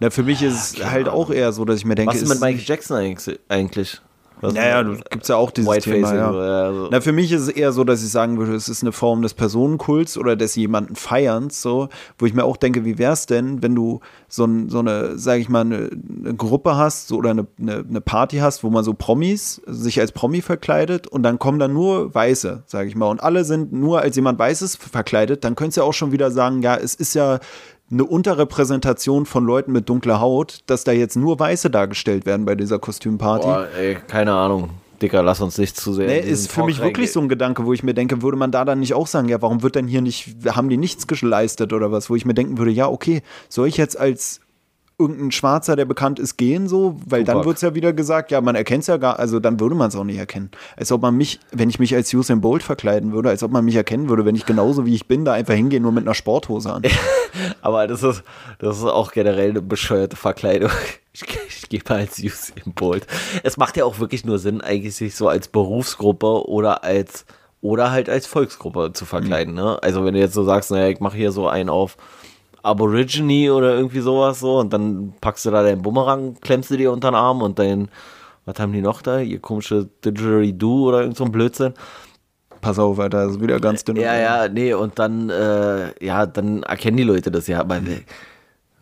[0.00, 2.28] Na, für mich ist es halt auch eher so, dass ich mir denke, was ist
[2.28, 3.16] mit Michael Jackson
[3.48, 4.02] eigentlich?
[4.40, 6.14] Was Naja, du gibt's ja auch dieses Whiteface Thema.
[6.14, 6.32] Ja.
[6.32, 6.88] ja, so.
[6.90, 9.22] Na, für mich ist es eher so, dass ich sagen würde, es ist eine Form
[9.22, 11.88] des Personenkults oder des jemanden Feierns, so,
[12.18, 15.38] wo ich mir auch denke, wie wär's denn, wenn du so, ein, so eine, sag
[15.38, 15.90] ich mal, eine,
[16.24, 20.00] eine Gruppe hast so, oder eine, eine, eine Party hast, wo man so Promis sich
[20.00, 23.72] als Promi verkleidet und dann kommen dann nur Weiße, sag ich mal, und alle sind
[23.72, 26.94] nur als jemand Weißes verkleidet, dann könntest du ja auch schon wieder sagen, ja, es
[26.94, 27.38] ist ja
[27.94, 32.54] eine Unterrepräsentation von Leuten mit dunkler Haut, dass da jetzt nur Weiße dargestellt werden bei
[32.54, 33.46] dieser Kostümparty.
[33.46, 34.70] Boah, ey, keine Ahnung.
[35.00, 36.06] Dicker, lass uns nicht zu sehr.
[36.06, 38.64] Nee, ist für mich wirklich so ein Gedanke, wo ich mir denke, würde man da
[38.64, 41.90] dann nicht auch sagen, ja, warum wird denn hier nicht, haben die nichts geleistet oder
[41.92, 44.40] was, wo ich mir denken würde, ja, okay, soll ich jetzt als
[44.98, 46.96] irgendein Schwarzer, der bekannt ist, gehen so?
[47.06, 47.46] Weil dann Tupac.
[47.46, 49.88] wird es ja wieder gesagt, ja, man erkennt es ja gar, also dann würde man
[49.88, 50.50] es auch nicht erkennen.
[50.76, 53.64] Als ob man mich, wenn ich mich als Usain Bolt verkleiden würde, als ob man
[53.64, 56.14] mich erkennen würde, wenn ich genauso wie ich bin, da einfach hingehe, nur mit einer
[56.14, 56.82] Sporthose an.
[57.62, 58.22] Aber das ist,
[58.58, 60.70] das ist auch generell eine bescheuerte Verkleidung.
[61.12, 63.06] Ich, ich gebe als Usain Bolt.
[63.42, 67.24] Es macht ja auch wirklich nur Sinn, eigentlich sich so als Berufsgruppe oder als
[67.60, 69.54] oder halt als Volksgruppe zu verkleiden.
[69.54, 69.82] Ne?
[69.82, 71.96] Also wenn du jetzt so sagst, naja, ich mache hier so einen auf
[72.64, 76.92] Aborigine oder irgendwie sowas so und dann packst du da deinen Bumerang, klemmst du dir
[76.92, 77.88] unter den Arm und dein,
[78.46, 79.20] was haben die noch da?
[79.20, 81.74] Ihr komische Didgeridoo oder irgend so ein Blödsinn.
[82.60, 83.96] Pass auf, Alter, das ist wieder ganz dünn.
[83.96, 87.60] Ja, ja, nee, und dann, äh, ja, dann erkennen die Leute das ja.
[87.60, 87.78] Aber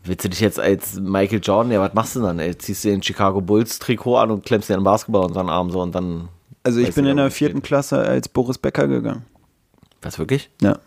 [0.05, 2.39] willst du dich jetzt als Michael Jordan, ja, was machst du dann?
[2.39, 2.57] Ey?
[2.57, 5.71] Ziehst du den Chicago Bulls Trikot an und klemmst dir einen Basketball unter den Arm
[5.71, 6.29] so und dann.
[6.63, 7.65] Also ich bin in der vierten geht.
[7.65, 9.25] Klasse als Boris Becker gegangen.
[10.01, 10.49] Was wirklich?
[10.61, 10.79] Ja.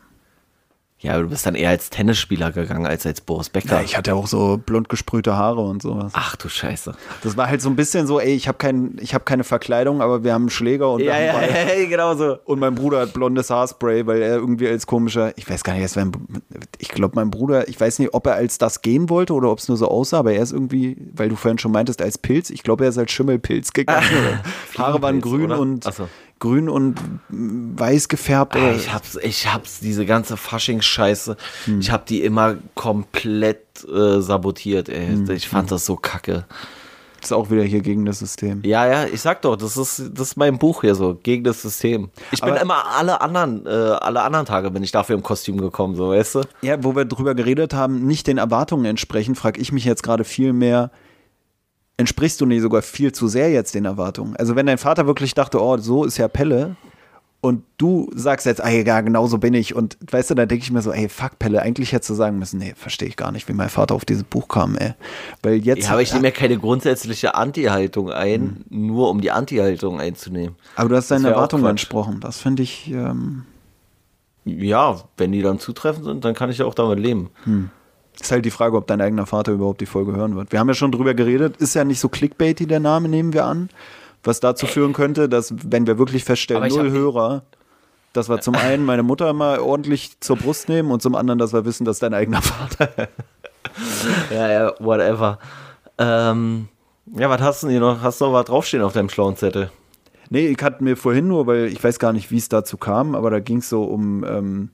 [1.05, 3.75] Ja, aber du bist dann eher als Tennisspieler gegangen als als Boris Becker.
[3.77, 6.11] ja ich hatte auch so blond gesprühte Haare und sowas.
[6.15, 6.93] Ach du Scheiße.
[7.23, 10.01] Das war halt so ein bisschen so, ey, ich habe kein, ich hab keine Verkleidung,
[10.01, 11.49] aber wir haben einen Schläger und, wir Ja, haben ja, Ball.
[11.81, 12.37] ja, genau so.
[12.45, 15.97] und mein Bruder hat blondes Haarspray, weil er irgendwie als komischer, ich weiß gar nicht,
[15.97, 16.11] ein,
[16.79, 19.59] ich glaube, mein Bruder, ich weiß nicht, ob er als das gehen wollte oder ob
[19.59, 22.49] es nur so aussah, aber er ist irgendwie, weil du vorhin schon meintest, als Pilz,
[22.49, 24.05] ich glaube, er ist als Schimmelpilz gegangen.
[24.77, 25.59] Haare waren grün oder?
[25.59, 26.09] und so.
[26.39, 26.95] Grün und
[27.29, 28.55] weiß gefärbt.
[28.55, 31.79] Ah, Oder, Ich hab's, ich hab's, diese ganze Faschings-Scheiße, Hm.
[31.79, 33.59] ich hab die immer komplett
[33.91, 35.07] äh, sabotiert, ey.
[35.07, 35.29] Hm.
[35.31, 36.45] Ich fand das so kacke.
[37.21, 38.61] ist auch wieder hier gegen das System.
[38.63, 41.61] Ja, ja, ich sag doch, das ist, das ist mein Buch hier so, gegen das
[41.61, 42.09] System.
[42.31, 45.59] Ich bin Aber- immer alle anderen, äh, alle anderen Tage bin ich dafür im Kostüm
[45.59, 46.41] gekommen, so, weißt du?
[46.61, 50.23] Ja, wo wir drüber geredet haben, nicht den Erwartungen entsprechen, frage ich mich jetzt gerade
[50.23, 50.91] viel mehr,
[51.97, 54.35] entsprichst du nicht sogar viel zu sehr jetzt den Erwartungen?
[54.35, 56.75] Also wenn dein Vater wirklich dachte, oh, so ist ja Pelle
[57.41, 60.63] und du sagst jetzt, ey, ja, genau so bin ich und weißt du, da denke
[60.63, 63.31] ich mir so, ey, fuck Pelle, eigentlich hättest du sagen müssen, nee, verstehe ich gar
[63.31, 64.93] nicht, wie mein Vater auf dieses Buch kam, ey.
[65.43, 69.99] Weil jetzt, Ja, aber ich nehme ja keine grundsätzliche Anti-Haltung ein, nur um die Anti-Haltung
[69.99, 70.55] einzunehmen.
[70.75, 73.43] aber du hast auch Erwartungen entsprochen, das finde ich, ähm,
[74.43, 77.29] Ja, wenn die dann zutreffend sind, dann kann ich auch damit leben.
[78.19, 80.51] Ist halt die Frage, ob dein eigener Vater überhaupt die Folge hören wird.
[80.51, 83.45] Wir haben ja schon drüber geredet, ist ja nicht so clickbaity der Name, nehmen wir
[83.45, 83.69] an.
[84.23, 87.43] Was dazu führen könnte, dass, wenn wir wirklich feststellen, null Hörer,
[88.13, 91.53] dass wir zum einen meine Mutter mal ordentlich zur Brust nehmen und zum anderen, dass
[91.53, 93.09] wir wissen, dass dein eigener Vater.
[94.31, 95.37] Ja, ja, whatever.
[95.97, 96.69] Ähm,
[97.13, 98.01] ja, was hast du denn hier noch?
[98.01, 99.69] Hast du noch was draufstehen auf deinem schlauen Zettel?
[100.29, 103.15] Nee, ich hatte mir vorhin nur, weil ich weiß gar nicht, wie es dazu kam,
[103.15, 104.69] aber da ging es so um, ähm,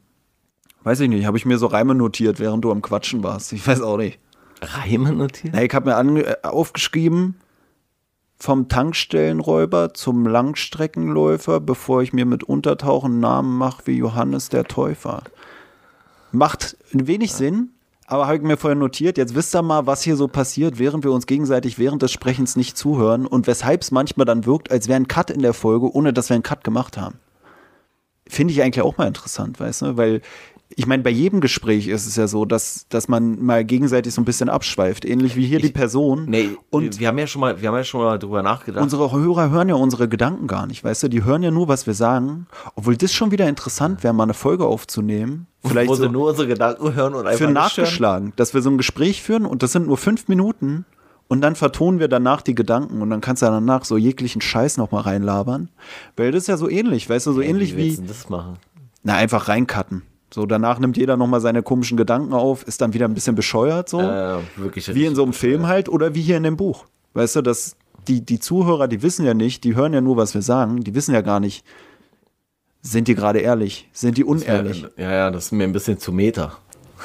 [0.83, 3.53] weiß ich nicht, habe ich mir so Reime notiert, während du am Quatschen warst.
[3.53, 4.19] Ich weiß auch nicht.
[4.61, 5.53] Reime notiert?
[5.53, 7.35] Nee, ich habe mir ange äh, aufgeschrieben,
[8.37, 15.23] vom Tankstellenräuber zum Langstreckenläufer, bevor ich mir mit Untertauchen Namen mache wie Johannes der Täufer.
[16.31, 17.69] Macht ein wenig Sinn,
[18.07, 19.17] aber habe ich mir vorher notiert.
[19.17, 22.55] Jetzt wisst ihr mal, was hier so passiert, während wir uns gegenseitig während des Sprechens
[22.55, 25.93] nicht zuhören und weshalb es manchmal dann wirkt, als wäre ein Cut in der Folge,
[25.93, 27.19] ohne dass wir einen Cut gemacht haben.
[28.27, 29.97] Finde ich eigentlich auch mal interessant, weißt du?
[29.97, 30.21] Weil
[30.75, 34.21] ich meine, bei jedem Gespräch ist es ja so, dass, dass man mal gegenseitig so
[34.21, 36.25] ein bisschen abschweift, ähnlich wie hier die Person.
[36.27, 38.83] Nee, und wir haben ja schon mal, wir haben ja schon mal drüber nachgedacht.
[38.83, 41.07] unsere Hörer hören ja unsere Gedanken gar nicht, weißt du?
[41.07, 42.47] Die hören ja nur, was wir sagen.
[42.75, 45.47] Obwohl das schon wieder interessant wäre, mal eine Folge aufzunehmen.
[45.63, 47.53] Vielleicht wo so sie nur unsere Gedanken hören und einfach für nicht hören.
[47.53, 50.85] nachgeschlagen, dass wir so ein Gespräch führen und das sind nur fünf Minuten
[51.27, 54.77] und dann vertonen wir danach die Gedanken und dann kannst du danach so jeglichen Scheiß
[54.77, 55.69] nochmal reinlabern.
[56.17, 57.97] Weil das ist ja so ähnlich, weißt du, so ähnlich wie.
[57.97, 58.57] wie, das machen?
[59.03, 60.03] na, einfach reincutten.
[60.33, 63.89] So, danach nimmt jeder nochmal seine komischen Gedanken auf, ist dann wieder ein bisschen bescheuert,
[63.89, 63.99] so.
[63.99, 64.93] Äh, wirklich.
[64.93, 66.85] wie in so einem Film halt oder wie hier in dem Buch.
[67.13, 67.75] Weißt du, dass
[68.07, 70.95] die, die Zuhörer, die wissen ja nicht, die hören ja nur, was wir sagen, die
[70.95, 71.65] wissen ja gar nicht,
[72.81, 74.85] sind die gerade ehrlich, sind die unehrlich.
[74.97, 76.57] Ja, ja, das ist mir ein bisschen zu Meter.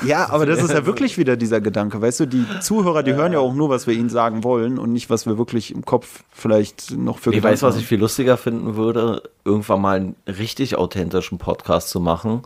[0.04, 2.00] Ja, aber das ist ja wirklich wieder dieser Gedanke.
[2.00, 4.92] Weißt du, die Zuhörer, die hören ja auch nur, was wir ihnen sagen wollen und
[4.92, 7.98] nicht, was wir wirklich im Kopf vielleicht noch für Ich Gedanken weiß, was ich viel
[7.98, 12.42] lustiger finden würde, irgendwann mal einen richtig authentischen Podcast zu machen,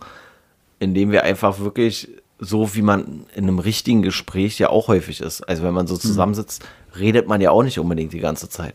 [0.80, 2.08] in dem wir einfach wirklich
[2.40, 5.42] so, wie man in einem richtigen Gespräch ja auch häufig ist.
[5.42, 6.64] Also wenn man so zusammensitzt,
[6.98, 8.74] redet man ja auch nicht unbedingt die ganze Zeit.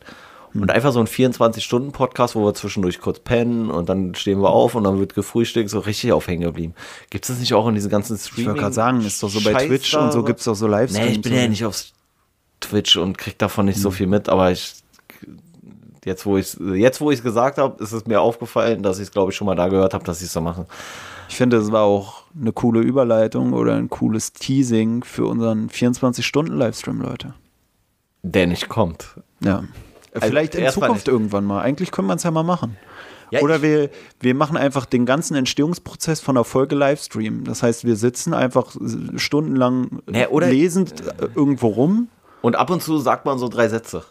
[0.53, 4.75] Und einfach so ein 24-Stunden-Podcast, wo wir zwischendurch kurz pennen und dann stehen wir auf
[4.75, 6.73] und dann wird gefrühstückt, so richtig aufhängen geblieben.
[7.09, 8.41] Gibt es das nicht auch in diesen ganzen Streaming?
[8.41, 10.55] Ich wollte gerade sagen, ist doch so bei Scheiß Twitch und so gibt es doch
[10.55, 11.07] so Livestreams.
[11.09, 11.83] Nee, ich bin ja nicht auf
[12.61, 13.95] Twitch und krieg davon nicht so Hm.
[13.95, 14.75] viel mit, aber ich
[16.05, 19.07] jetzt wo ich jetzt wo ich es gesagt habe, ist es mir aufgefallen, dass ich
[19.07, 20.67] es glaube ich schon mal da gehört habe, dass sie es so machen.
[21.29, 27.01] Ich finde, es war auch eine coole Überleitung oder ein cooles Teasing für unseren 24-Stunden-Livestream,
[27.01, 27.33] Leute.
[28.23, 29.19] Der nicht kommt.
[29.43, 29.63] Ja.
[30.13, 31.13] Vielleicht in erstmal Zukunft nicht.
[31.13, 31.61] irgendwann mal.
[31.61, 32.77] Eigentlich können wir es ja mal machen.
[33.31, 33.89] Ja, Oder wir,
[34.19, 37.43] wir machen einfach den ganzen Entstehungsprozess von der Folge Livestream.
[37.43, 38.75] Das heißt, wir sitzen einfach
[39.15, 42.07] stundenlang oder- lesend äh, irgendwo rum.
[42.41, 44.03] Und ab und zu sagt man so drei Sätze.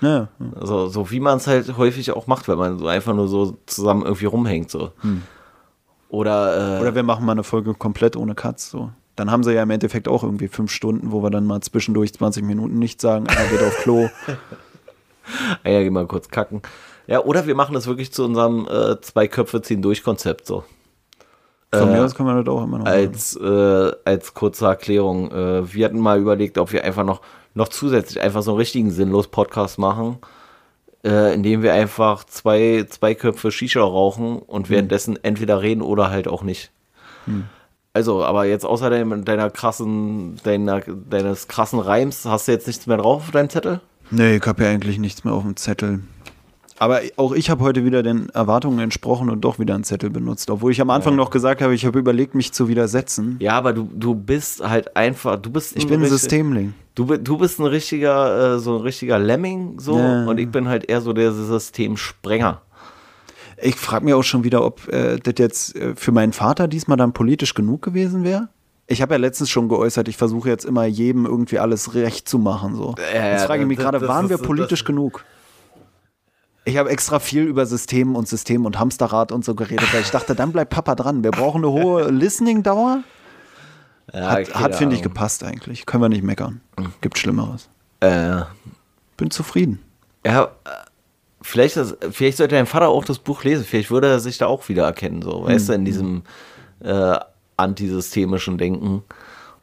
[0.00, 0.28] Ja,
[0.58, 3.56] Also so wie man es halt häufig auch macht, wenn man so einfach nur so
[3.66, 4.90] zusammen irgendwie rumhängt so.
[6.12, 8.70] Oder, äh, Oder wir machen mal eine Folge komplett ohne Cuts.
[8.70, 8.90] So.
[9.16, 12.12] Dann haben sie ja im Endeffekt auch irgendwie fünf Stunden, wo wir dann mal zwischendurch
[12.12, 13.26] 20 Minuten nichts sagen.
[13.28, 14.10] Einer geht auf Klo.
[15.64, 16.60] ah ja, geh mal kurz kacken.
[17.06, 20.64] Ja, oder wir machen das wirklich zu unserem äh, zwei Köpfe ziehen durch Konzept so.
[21.74, 22.94] Von Äh, mir aus können wir das auch immer noch machen.
[22.94, 25.30] als, äh, als kurze Erklärung.
[25.32, 27.22] Äh, wir hatten mal überlegt, ob wir einfach noch,
[27.54, 30.18] noch zusätzlich einfach so einen richtigen sinnlos Podcast machen,
[31.04, 36.28] äh, indem wir einfach zwei, zwei Köpfe Shisha rauchen und währenddessen entweder reden oder halt
[36.28, 36.70] auch nicht.
[37.92, 42.96] Also, aber jetzt außerdem deiner krassen, deiner, deines krassen Reims, hast du jetzt nichts mehr
[42.96, 43.80] drauf auf deinem Zettel?
[44.10, 46.00] Nee, ich habe ja eigentlich nichts mehr auf dem Zettel.
[46.82, 50.50] Aber auch ich habe heute wieder den Erwartungen entsprochen und doch wieder einen Zettel benutzt.
[50.50, 53.36] Obwohl ich am Anfang noch gesagt habe, ich habe überlegt, mich zu widersetzen.
[53.38, 56.74] Ja, aber du, du bist halt einfach, du bist Ich bin ein Systemling.
[56.96, 60.24] Du, du bist ein richtiger, äh, so ein richtiger Lemming, so, Ja.
[60.24, 62.60] und ich bin halt eher so der Systemsprenger.
[63.62, 66.96] Ich frage mich auch schon wieder, ob äh, das jetzt äh, für meinen Vater diesmal
[66.96, 68.48] dann politisch genug gewesen wäre.
[68.88, 72.40] Ich habe ja letztens schon geäußert, ich versuche jetzt immer jedem irgendwie alles recht zu
[72.40, 72.74] machen.
[72.74, 72.96] So.
[72.98, 75.24] Ja, ja, jetzt frage ich mich gerade, waren wir politisch genug?
[76.64, 80.10] Ich habe extra viel über System und System und Hamsterrad und so geredet, weil ich
[80.10, 81.24] dachte, dann bleibt Papa dran.
[81.24, 83.02] Wir brauchen eine hohe Listening-Dauer.
[84.12, 85.12] Ja, Hat, hat finde ich, Ahnung.
[85.14, 85.86] gepasst eigentlich.
[85.86, 86.60] Können wir nicht meckern.
[87.00, 87.68] Gibt Schlimmeres.
[88.00, 88.42] Äh,
[89.16, 89.80] Bin zufrieden.
[90.24, 90.48] ja, äh,
[91.40, 93.64] vielleicht, das, vielleicht sollte dein Vater auch das Buch lesen.
[93.64, 96.22] Vielleicht würde er sich da auch wiedererkennen, so, weißt du, in diesem
[96.80, 97.16] äh,
[97.56, 99.02] antisystemischen Denken.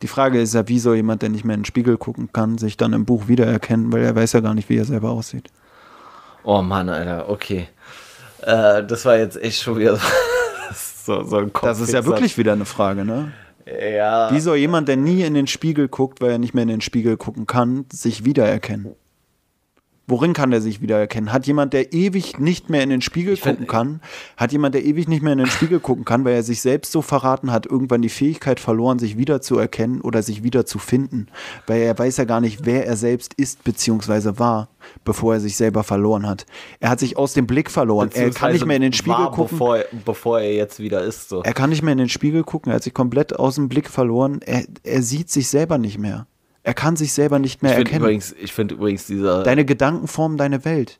[0.02, 2.58] Die Frage ist ja, wie soll jemand, der nicht mehr in den Spiegel gucken kann,
[2.58, 5.50] sich dann im Buch wiedererkennen, weil er weiß ja gar nicht, wie er selber aussieht.
[6.44, 7.68] Oh Mann, Alter, okay.
[8.42, 10.00] Äh, das war jetzt echt schon wieder
[10.74, 11.68] so, so ein Kopf.
[11.68, 13.32] Das ist ja wirklich wieder eine Frage, ne?
[13.66, 14.32] Ja.
[14.32, 16.82] Wie soll jemand, der nie in den Spiegel guckt, weil er nicht mehr in den
[16.82, 18.96] Spiegel gucken kann, sich wiedererkennen?
[20.10, 21.32] Worin kann er sich wiedererkennen?
[21.32, 24.02] Hat jemand, der ewig nicht mehr in den Spiegel find- gucken kann,
[24.38, 26.92] hat jemand, der ewig nicht mehr in den Spiegel gucken kann, weil er sich selbst
[26.92, 31.30] so verraten hat, irgendwann die Fähigkeit verloren, sich wiederzuerkennen oder sich wiederzufinden,
[31.68, 34.40] weil er weiß ja gar nicht, wer er selbst ist bzw.
[34.40, 34.70] war,
[35.06, 36.46] bevor er sich selber verloren hat.
[36.80, 38.10] Er hat sich aus dem Blick verloren.
[38.14, 39.58] Er kann nicht mehr in den Spiegel war, gucken.
[39.58, 41.30] Bevor, er- bevor er jetzt wieder ist.
[41.30, 41.44] So.
[41.44, 43.90] Er kann nicht mehr in den Spiegel gucken, er hat sich komplett aus dem Blick
[43.90, 44.40] verloren.
[44.44, 46.26] Er, er sieht sich selber nicht mehr.
[46.70, 48.06] Er kann sich selber nicht mehr Ich finde erkennen.
[48.06, 49.42] übrigens, ich find übrigens dieser.
[49.42, 51.00] Deine Gedanken formen deine Welt.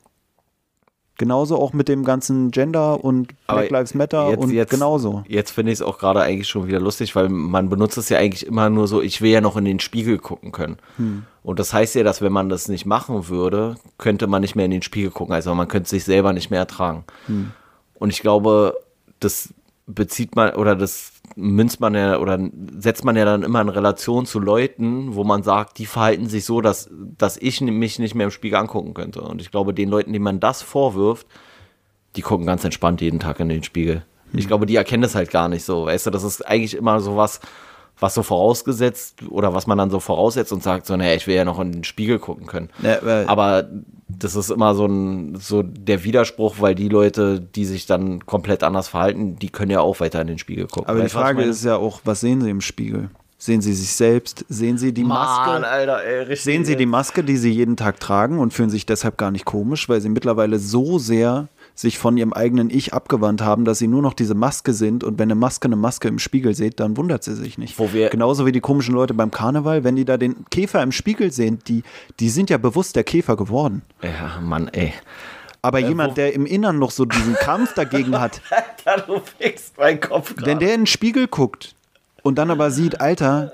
[1.16, 5.22] Genauso auch mit dem ganzen Gender und Black Lives Matter jetzt- und jetzt- genauso.
[5.28, 8.18] Jetzt finde ich es auch gerade eigentlich schon wieder lustig, weil man benutzt es ja
[8.18, 10.78] eigentlich immer nur so, ich will ja noch in den Spiegel gucken können.
[10.96, 11.22] Hm.
[11.44, 14.64] Und das heißt ja, dass wenn man das nicht machen würde, könnte man nicht mehr
[14.64, 15.32] in den Spiegel gucken.
[15.36, 17.04] Also man könnte sich selber nicht mehr ertragen.
[17.26, 17.52] Hm.
[17.94, 18.74] Und ich glaube,
[19.20, 19.54] das
[19.86, 22.38] bezieht man oder das münzt man ja oder
[22.78, 26.44] setzt man ja dann immer in Relation zu Leuten, wo man sagt, die verhalten sich
[26.44, 29.20] so, dass, dass ich mich nicht mehr im Spiegel angucken könnte.
[29.22, 31.26] Und ich glaube, den Leuten, denen man das vorwirft,
[32.16, 34.04] die gucken ganz entspannt jeden Tag in den Spiegel.
[34.32, 35.86] Ich glaube, die erkennen das halt gar nicht so.
[35.86, 37.40] Weißt du, das ist eigentlich immer so was,
[38.00, 41.34] was so vorausgesetzt oder was man dann so voraussetzt und sagt so, naja, ich will
[41.34, 42.70] ja noch in den Spiegel gucken können.
[42.82, 43.68] Ja, Aber
[44.08, 48.62] das ist immer so ein, so der Widerspruch, weil die Leute, die sich dann komplett
[48.62, 50.88] anders verhalten, die können ja auch weiter in den Spiegel gucken.
[50.88, 53.10] Aber die Weißt ich Frage ist ja auch, was sehen Sie im Spiegel?
[53.38, 54.44] Sehen Sie sich selbst?
[54.50, 55.50] Sehen Sie die Maske?
[55.50, 56.36] Mann, Alter, ey.
[56.36, 59.46] Sehen Sie die Maske, die Sie jeden Tag tragen und fühlen sich deshalb gar nicht
[59.46, 61.48] komisch, weil Sie mittlerweile so sehr
[61.80, 65.18] sich von Ihrem eigenen Ich abgewandt haben, dass Sie nur noch diese Maske sind und
[65.18, 67.78] wenn eine Maske eine Maske im Spiegel sieht, dann wundert sie sich nicht.
[67.78, 70.92] Wo wir- Genauso wie die komischen Leute beim Karneval, wenn die da den Käfer im
[70.92, 71.82] Spiegel sehen, die,
[72.20, 73.82] die sind ja bewusst der Käfer geworden.
[74.02, 74.92] Ja, Mann, ey.
[75.62, 78.40] Aber jemand, der im Innern noch so diesen Kampf dagegen hat,
[78.86, 81.74] Alter, du fickst meinen Kopf Wenn der in den Spiegel guckt
[82.22, 83.52] und dann aber sieht, Alter,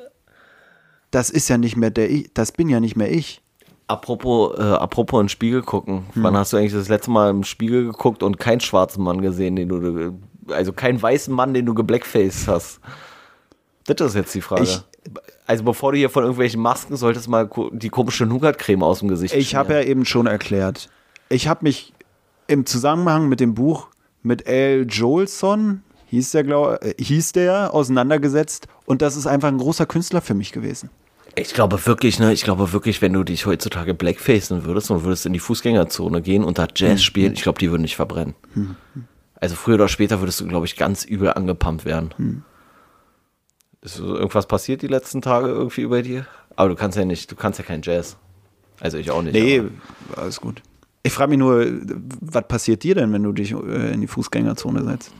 [1.10, 3.40] das ist ja nicht mehr der ich, das bin ja nicht mehr ich.
[3.88, 6.06] Apropos, äh, apropos in den Spiegel gucken.
[6.14, 6.22] Hm.
[6.24, 9.54] Wann hast du eigentlich das letzte Mal im Spiegel geguckt und keinen schwarzen Mann gesehen,
[9.56, 10.18] den du,
[10.52, 12.80] also keinen weißen Mann, den du geblackfaced hast?
[13.86, 14.64] Das ist jetzt die Frage.
[14.64, 14.80] Ich-
[15.46, 19.32] also bevor du hier von irgendwelchen Masken solltest mal die komische Nougat-Creme aus dem Gesicht
[19.34, 20.88] Ich habe ja eben schon erklärt.
[21.28, 21.92] Ich habe mich
[22.48, 23.86] im Zusammenhang mit dem Buch
[24.24, 29.58] mit Al Jolson, hieß der, glaub, äh, hieß der, auseinandergesetzt und das ist einfach ein
[29.58, 30.90] großer Künstler für mich gewesen.
[31.38, 35.26] Ich glaube wirklich, ne, ich glaube wirklich, wenn du dich heutzutage blackfacen würdest und würdest
[35.26, 38.34] in die Fußgängerzone gehen und da Jazz spielen, ich glaube, die würden dich verbrennen.
[39.38, 42.42] Also früher oder später würdest du, glaube ich, ganz übel angepumpt werden.
[43.82, 46.26] Ist so irgendwas passiert die letzten Tage irgendwie über dir?
[46.56, 48.16] Aber du kannst ja nicht, du kannst ja kein Jazz.
[48.80, 49.34] Also ich auch nicht.
[49.34, 49.62] Nee,
[50.16, 50.62] alles gut.
[51.02, 51.66] Ich frage mich nur,
[52.20, 55.12] was passiert dir denn, wenn du dich äh, in die Fußgängerzone setzt?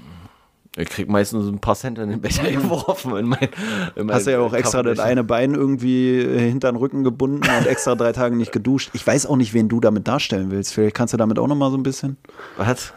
[0.78, 3.16] Ich krieg meistens ein paar Cent in den Becher geworfen.
[3.16, 3.48] In mein,
[3.94, 7.48] in Hast du ja auch extra das eine Bein irgendwie äh, hinter den Rücken gebunden
[7.58, 8.90] und extra drei Tage nicht geduscht.
[8.92, 10.74] Ich weiß auch nicht, wen du damit darstellen willst.
[10.74, 12.18] Vielleicht kannst du damit auch noch mal so ein bisschen.
[12.58, 12.92] Was?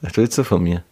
[0.00, 0.82] Was willst du von mir?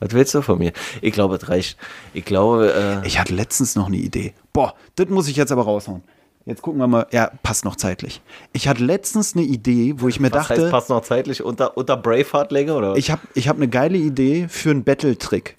[0.00, 0.72] Was willst du von mir?
[1.02, 1.78] Ich glaube, es reicht.
[2.14, 2.72] Ich glaube,
[3.04, 4.34] äh, Ich hatte letztens noch eine Idee.
[4.52, 6.02] Boah, das muss ich jetzt aber raushauen.
[6.46, 7.06] Jetzt gucken wir mal.
[7.12, 8.22] Ja, passt noch zeitlich.
[8.52, 11.76] Ich hatte letztens eine Idee, wo ich mir was dachte, heißt, passt noch zeitlich unter,
[11.76, 12.98] unter Braveheart-Länge oder was?
[12.98, 15.58] ich habe ich hab eine geile Idee für einen Battle-Trick.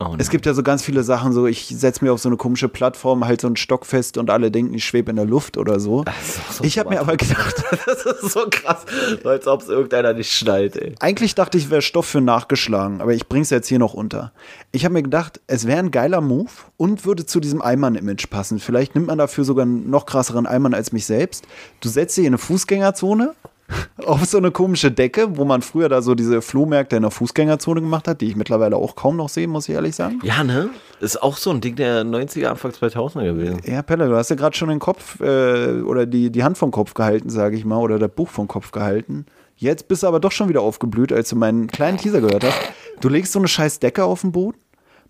[0.00, 2.36] Oh, Es gibt ja so ganz viele Sachen, so ich setze mir auf so eine
[2.36, 5.56] komische Plattform, halt so einen Stock fest und alle denken, ich schwebe in der Luft
[5.56, 6.04] oder so.
[6.50, 8.84] so ich habe mir aber gedacht, das ist so krass,
[9.24, 10.94] als ob es irgendeiner nicht schnallt, ey.
[11.00, 14.32] Eigentlich dachte ich, wäre Stoff für nachgeschlagen, aber ich bring's jetzt hier noch unter.
[14.72, 18.58] Ich habe mir gedacht, es wäre ein geiler Move und würde zu diesem Eimann-Image passen.
[18.58, 21.44] Vielleicht nimmt man dafür sogar einen noch krasseren Eimann als mich selbst.
[21.80, 23.34] Du setzt dich in eine Fußgängerzone
[24.06, 27.80] auf so eine komische Decke, wo man früher da so diese Flohmärkte in der Fußgängerzone
[27.80, 30.20] gemacht hat, die ich mittlerweile auch kaum noch sehe, muss ich ehrlich sagen.
[30.22, 30.70] Ja, ne?
[31.00, 33.60] Ist auch so ein Ding der 90er, Anfang 2000er gewesen.
[33.64, 36.70] Ja, Pelle, du hast ja gerade schon den Kopf äh, oder die, die Hand vom
[36.70, 39.26] Kopf gehalten, sage ich mal, oder das Buch vom Kopf gehalten.
[39.56, 42.58] Jetzt bist du aber doch schon wieder aufgeblüht, als du meinen kleinen Teaser gehört hast.
[43.00, 44.58] Du legst so eine scheiß Decke auf den Boden,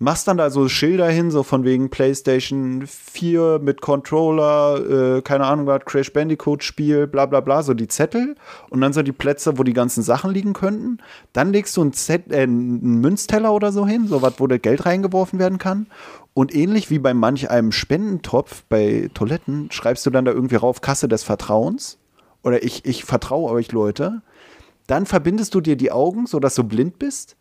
[0.00, 5.44] machst dann da so Schilder hin, so von wegen PlayStation 4 mit Controller, äh, keine
[5.44, 8.34] Ahnung was, Crash Bandicoot Spiel, bla bla bla, so die Zettel
[8.70, 10.98] und dann so die Plätze, wo die ganzen Sachen liegen könnten.
[11.34, 14.62] Dann legst du einen, Zett, äh, einen Münzteller oder so hin, so was, wo das
[14.62, 15.86] Geld reingeworfen werden kann.
[16.32, 20.80] Und ähnlich wie bei manch einem Spendentopf bei Toiletten, schreibst du dann da irgendwie rauf
[20.80, 21.98] Kasse des Vertrauens.
[22.42, 24.22] Oder ich, ich vertraue euch, Leute.
[24.86, 27.36] Dann verbindest du dir die Augen, sodass du blind bist.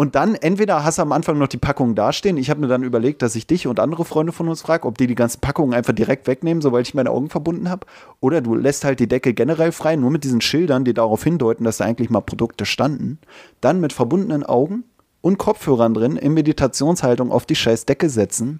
[0.00, 2.38] Und dann entweder hast du am Anfang noch die Packungen dastehen.
[2.38, 4.96] Ich habe mir dann überlegt, dass ich dich und andere Freunde von uns frage, ob
[4.96, 7.86] die die ganzen Packungen einfach direkt wegnehmen, sobald ich meine Augen verbunden habe.
[8.18, 11.64] Oder du lässt halt die Decke generell frei, nur mit diesen Schildern, die darauf hindeuten,
[11.64, 13.18] dass da eigentlich mal Produkte standen.
[13.60, 14.84] Dann mit verbundenen Augen
[15.20, 18.58] und Kopfhörern drin in Meditationshaltung auf die scheiß Decke setzen.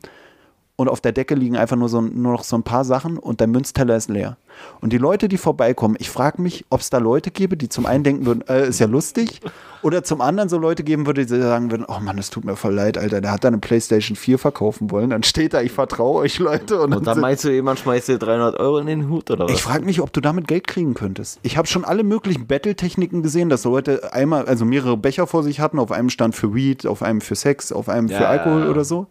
[0.80, 3.40] Und auf der Decke liegen einfach nur, so, nur noch so ein paar Sachen und
[3.40, 4.38] der Münzteller ist leer.
[4.80, 7.84] Und die Leute, die vorbeikommen, ich frage mich, ob es da Leute gäbe, die zum
[7.84, 9.40] einen denken würden, äh, ist ja lustig,
[9.82, 12.56] oder zum anderen so Leute geben würde, die sagen würden, oh Mann, es tut mir
[12.56, 15.70] voll leid, Alter, der hat da eine Playstation 4 verkaufen wollen, dann steht da, ich
[15.72, 16.80] vertraue euch, Leute.
[16.80, 19.44] Und, Und dann sind- meinst du, jemand schmeißt dir 300 Euro in den Hut oder
[19.44, 19.52] was?
[19.52, 21.40] ich frage mich, ob du damit Geld kriegen könntest.
[21.42, 25.60] Ich habe schon alle möglichen Battle-Techniken gesehen, dass Leute einmal, also mehrere Becher vor sich
[25.60, 25.78] hatten.
[25.78, 28.64] Auf einem stand für Weed, auf einem für Sex, auf einem für Ja, Alkohol ja,
[28.64, 28.70] ja.
[28.70, 29.06] oder so.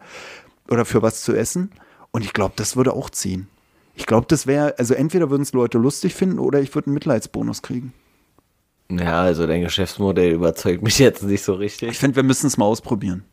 [0.70, 1.72] Oder für was zu essen.
[2.12, 3.48] Und ich glaube, das würde auch ziehen.
[3.96, 6.94] Ich glaube, das wäre, also entweder würden es Leute lustig finden oder ich würde einen
[6.94, 7.94] Mitleidsbonus kriegen.
[8.90, 11.90] Ja, also dein Geschäftsmodell überzeugt mich jetzt nicht so richtig.
[11.92, 13.26] Ich finde, wir müssen es mal ausprobieren.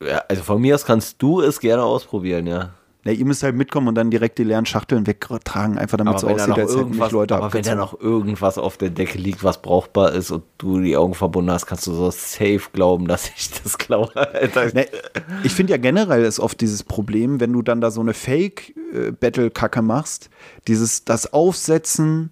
[0.00, 2.74] Ja, also von mir aus kannst du es gerne ausprobieren, ja.
[3.06, 6.22] Ja, ihr müsst halt mitkommen und dann direkt die leeren Schachteln wegtragen, einfach damit es
[6.22, 7.78] so aussieht, als hätten mich Leute aber wenn da abgezogen.
[7.78, 11.66] noch irgendwas auf der Decke liegt, was brauchbar ist und du die Augen verbunden hast,
[11.66, 14.10] kannst du so safe glauben, dass ich das glaube.
[14.74, 14.86] Ne,
[15.44, 19.82] ich finde ja generell ist oft dieses Problem, wenn du dann da so eine Fake-Battle-Kacke
[19.82, 20.28] machst,
[20.66, 22.30] dieses, das Aufsetzen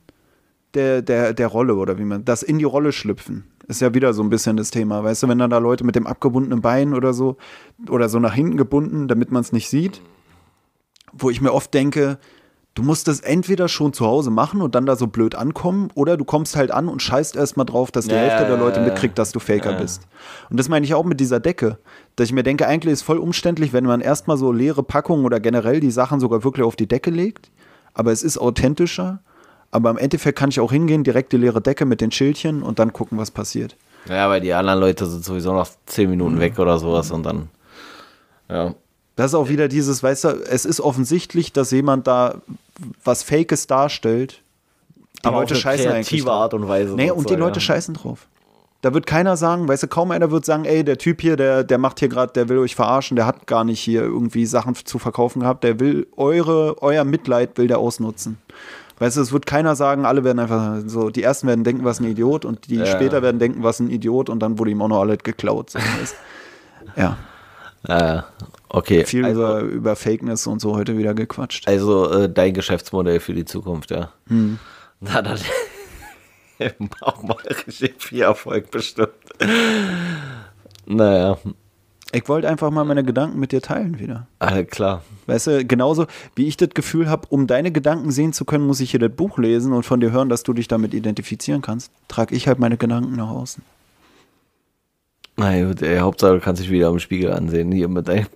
[0.75, 3.45] der, der, der Rolle oder wie man, das in die Rolle schlüpfen.
[3.69, 5.05] Ist ja wieder so ein bisschen das Thema.
[5.05, 7.37] Weißt du, wenn dann da Leute mit dem abgebundenen Bein oder so
[7.89, 10.03] oder so nach hinten gebunden, damit man es nicht sieht,
[11.17, 12.19] wo ich mir oft denke,
[12.75, 16.17] du musst das entweder schon zu Hause machen und dann da so blöd ankommen oder
[16.17, 19.17] du kommst halt an und scheißt erstmal drauf, dass die Ja, Hälfte der Leute mitkriegt,
[19.19, 19.77] dass du Faker Ja.
[19.77, 20.03] bist.
[20.51, 21.79] Und das meine ich auch mit dieser Decke,
[22.17, 25.39] dass ich mir denke, eigentlich ist voll umständlich, wenn man erstmal so leere Packungen oder
[25.41, 27.51] generell die Sachen sogar wirklich auf die Decke legt,
[27.95, 29.21] aber es ist authentischer.
[29.71, 32.79] Aber im Endeffekt kann ich auch hingehen, direkt die leere Decke mit den Schildchen und
[32.79, 33.77] dann gucken, was passiert.
[34.09, 37.49] Ja, weil die anderen Leute sind sowieso noch zehn Minuten weg oder sowas und dann.
[38.49, 38.75] Ja.
[39.17, 42.37] Das ist auch wieder dieses, weißt du, es ist offensichtlich, dass jemand da
[43.05, 44.43] was Fakes darstellt.
[45.23, 46.27] Die Aber Leute auf eine scheißen eigentlich.
[46.27, 46.95] Art und Weise.
[46.95, 47.61] Nee, und die sozusagen, Leute ja.
[47.61, 48.27] scheißen drauf.
[48.83, 51.65] Da wird keiner sagen, weißt du, kaum einer wird sagen, ey, der Typ hier, der,
[51.65, 54.75] der macht hier gerade, der will euch verarschen, der hat gar nicht hier irgendwie Sachen
[54.75, 58.37] zu verkaufen gehabt, der will eure, euer Mitleid will der ausnutzen.
[58.99, 61.99] Weißt du, es wird keiner sagen, alle werden einfach so, die ersten werden denken, was
[61.99, 62.87] ein Idiot und die Ja.
[62.87, 65.71] später werden denken, was ein Idiot und dann wurde ihm auch noch alles geklaut.
[65.71, 65.79] So?
[66.97, 67.17] Ja,
[67.89, 68.23] Äh,
[68.77, 69.05] okay.
[69.05, 71.67] viel also, über, über Fakeness und so heute wieder gequatscht.
[71.69, 74.13] also äh, dein Geschäftsmodell für die Zukunft, ja.
[74.29, 74.59] Hm.
[75.01, 75.39] Na, dann
[77.01, 79.11] auch mal richtig viel Erfolg bestimmt.
[80.87, 81.39] Naja,
[82.13, 84.29] Ich wollte einfach mal meine Gedanken mit dir teilen wieder.
[84.39, 85.03] alles klar.
[85.27, 86.07] Weißt du, genauso
[86.37, 89.11] wie ich das Gefühl habe, um deine Gedanken sehen zu können, muss ich hier das
[89.11, 91.91] Buch lesen und von dir hören, dass du dich damit identifizieren kannst.
[92.09, 93.63] Trage ich halt meine Gedanken nach außen.
[95.37, 98.27] Na gut, ey, Hauptsache du kannst dich wieder im Spiegel ansehen, hier mit deinem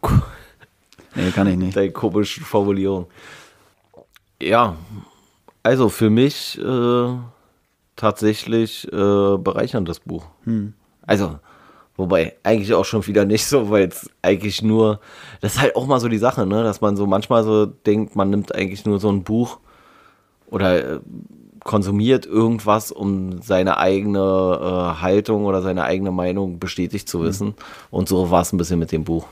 [1.15, 1.77] Nee, kann ich nicht.
[1.77, 3.07] deine komischen Formulierung.
[4.41, 4.77] Ja,
[5.63, 7.09] also für mich äh,
[7.97, 10.27] tatsächlich äh, bereicherndes Buch.
[11.03, 11.39] Also,
[11.97, 15.01] wobei eigentlich auch schon wieder nicht so, weil es eigentlich nur,
[15.41, 18.15] das ist halt auch mal so die Sache, ne, dass man so manchmal so denkt,
[18.17, 19.59] man nimmt eigentlich nur so ein Buch
[20.51, 21.01] oder äh,
[21.69, 27.55] konsumiert irgendwas, um seine eigene äh, Haltung oder seine eigene Meinung bestätigt zu wissen.
[27.91, 29.27] Und so war es ein bisschen mit dem Buch.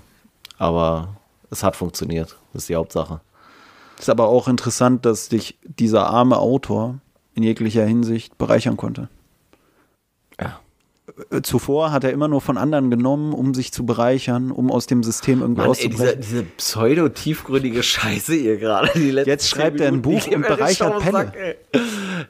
[0.59, 1.17] Aber
[1.51, 2.37] es hat funktioniert.
[2.53, 3.23] Das ist die Hauptsache.
[3.99, 6.99] Ist aber auch interessant, dass dich dieser arme Autor
[7.35, 9.09] in jeglicher Hinsicht bereichern konnte.
[10.39, 10.61] Ja.
[11.31, 14.87] Äh, Zuvor hat er immer nur von anderen genommen, um sich zu bereichern, um aus
[14.87, 16.21] dem System irgendwie Mann, ey, diese, auszubrechen.
[16.21, 18.99] diese pseudo-tiefgründige Scheiße hier gerade.
[18.99, 21.57] Jetzt schreibt er ein Buch und bereichert Pelle.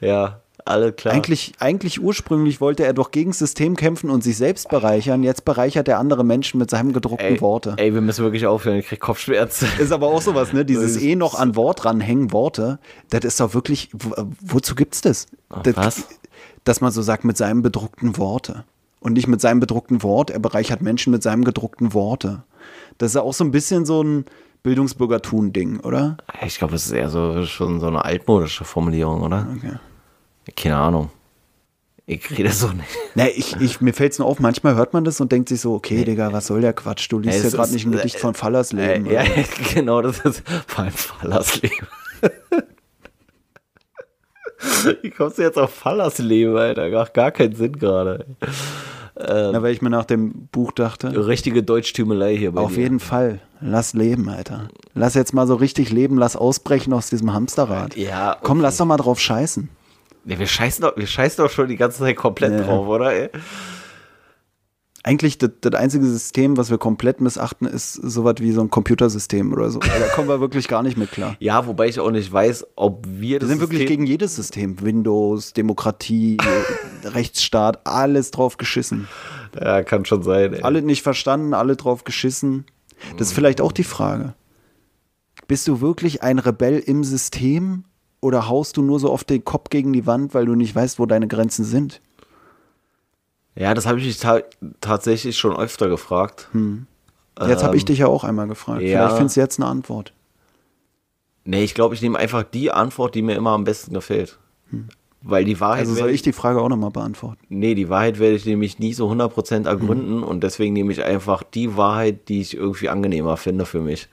[0.01, 1.13] Ja, alle klar.
[1.13, 5.23] Eigentlich, eigentlich ursprünglich wollte er doch gegen das System kämpfen und sich selbst bereichern.
[5.23, 7.75] Jetzt bereichert er andere Menschen mit seinem gedruckten ey, Worte.
[7.77, 8.77] Ey, wir müssen wirklich aufhören.
[8.77, 9.67] Ich krieg Kopfschmerzen.
[9.79, 10.65] Ist aber auch sowas, ne?
[10.65, 12.79] Dieses eh noch an Wort ranhängen, Worte.
[13.09, 15.27] Das ist doch wirklich, wo, wozu gibt's das?
[15.63, 15.77] das?
[15.77, 16.07] was?
[16.63, 18.65] Dass man so sagt, mit seinem bedruckten Worte.
[19.07, 22.43] Und nicht mit seinem bedruckten Wort, er bereichert Menschen mit seinem gedruckten Worte.
[22.97, 24.25] Das ist ja auch so ein bisschen so ein
[24.63, 26.17] Bildungsbürgertun-Ding, oder?
[26.45, 29.47] Ich glaube, es ist eher so schon so eine altmodische Formulierung, oder?
[29.55, 29.75] Okay.
[30.57, 31.09] Keine Ahnung.
[32.05, 32.89] Ich rede so nicht.
[33.15, 35.73] Nee, ich, ich, mir fällt's nur auf, manchmal hört man das und denkt sich so,
[35.73, 37.09] okay, Digga, was soll der Quatsch?
[37.09, 39.05] Du liest Es ja gerade nicht ein Gedicht äh, von Fallersleben.
[39.05, 39.23] Äh, ja,
[39.73, 41.87] genau, das ist vor allem Fallersleben.
[45.01, 46.89] Wie kommst du jetzt auf Fallersleben, Alter?
[46.89, 48.25] Macht gar keinen Sinn gerade.
[49.19, 52.83] Na, weil ich mir nach dem Buch dachte, Richtige Deutschtümelei hier bei auf dir.
[52.83, 54.67] jeden Fall, lass leben, Alter.
[54.93, 57.95] Lass jetzt mal so richtig leben, lass ausbrechen aus diesem Hamsterrad.
[57.95, 58.63] Ja, Komm, okay.
[58.63, 59.69] lass doch mal drauf scheißen.
[60.25, 62.65] Ja, wir, scheißen doch, wir scheißen doch schon die ganze Zeit komplett Ja.
[62.65, 63.13] drauf, oder?
[63.13, 63.29] ey?
[65.07, 69.53] Eigentlich das, das einzige System, was wir komplett missachten, ist sowas wie so ein Computersystem
[69.53, 69.79] oder so.
[69.79, 71.37] Da kommen wir wirklich gar nicht mit klar.
[71.39, 74.35] Ja, wobei ich auch nicht weiß, ob wir Wir das sind wirklich System- gegen jedes
[74.35, 74.81] System.
[74.81, 76.37] Windows, Demokratie,
[77.05, 79.07] Rechtsstaat, alles drauf geschissen.
[79.57, 80.53] Ja, kann schon sein.
[80.53, 80.61] Ey.
[80.63, 82.65] Alle nicht verstanden, alle drauf geschissen.
[83.17, 84.33] Das ist vielleicht auch die Frage.
[85.47, 87.85] Bist du wirklich ein Rebell im System
[88.19, 90.99] oder haust du nur so oft den Kopf gegen die Wand, weil du nicht weißt,
[90.99, 92.01] wo deine Grenzen sind?
[93.57, 94.41] Ja, das habe ich mich ta
[94.81, 96.47] tatsächlich schon öfter gefragt.
[97.47, 98.81] Jetzt habe ich Ähm, dich ja auch einmal gefragt.
[98.81, 98.99] ja.
[98.99, 100.13] Vielleicht findest du jetzt eine Antwort.
[101.43, 104.37] Nee, ich glaube, ich nehme einfach die Antwort, die mir immer am besten gefällt.
[105.21, 105.79] Weil die Wahrheit.
[105.79, 107.39] Also soll ich die Frage auch nochmal beantworten?
[107.49, 109.65] Nee, die Wahrheit werde ich nämlich nie so 100% Mhm.
[109.65, 114.09] ergründen und deswegen nehme ich einfach die Wahrheit, die ich irgendwie angenehmer finde für mich.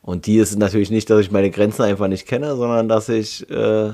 [0.00, 3.50] Und die ist natürlich nicht, dass ich meine Grenzen einfach nicht kenne, sondern dass ich
[3.50, 3.92] äh,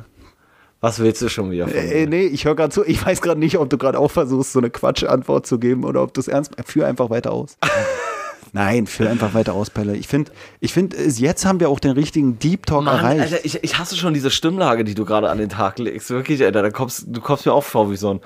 [0.83, 2.07] Was willst du schon wieder von Äh, mir?
[2.09, 2.85] nee, ich höre gerade zu.
[2.85, 6.03] Ich weiß gerade nicht, ob du gerade auch versuchst, so eine Quatschantwort zu geben oder
[6.03, 7.57] ob du es ernst Führ einfach weiter aus.
[8.55, 9.97] Nein, führ einfach weiter aus, Pelle.
[9.97, 10.31] Ich finde,
[10.61, 13.21] ich find, jetzt haben wir auch den richtigen Deep Talk Mann, erreicht.
[13.33, 16.11] Alter, ich, ich hasse schon diese Stimmlage, die du gerade an den Tag legst.
[16.11, 18.21] Wirklich, Alter, da kommst, du kommst mir auch vor wie so ein,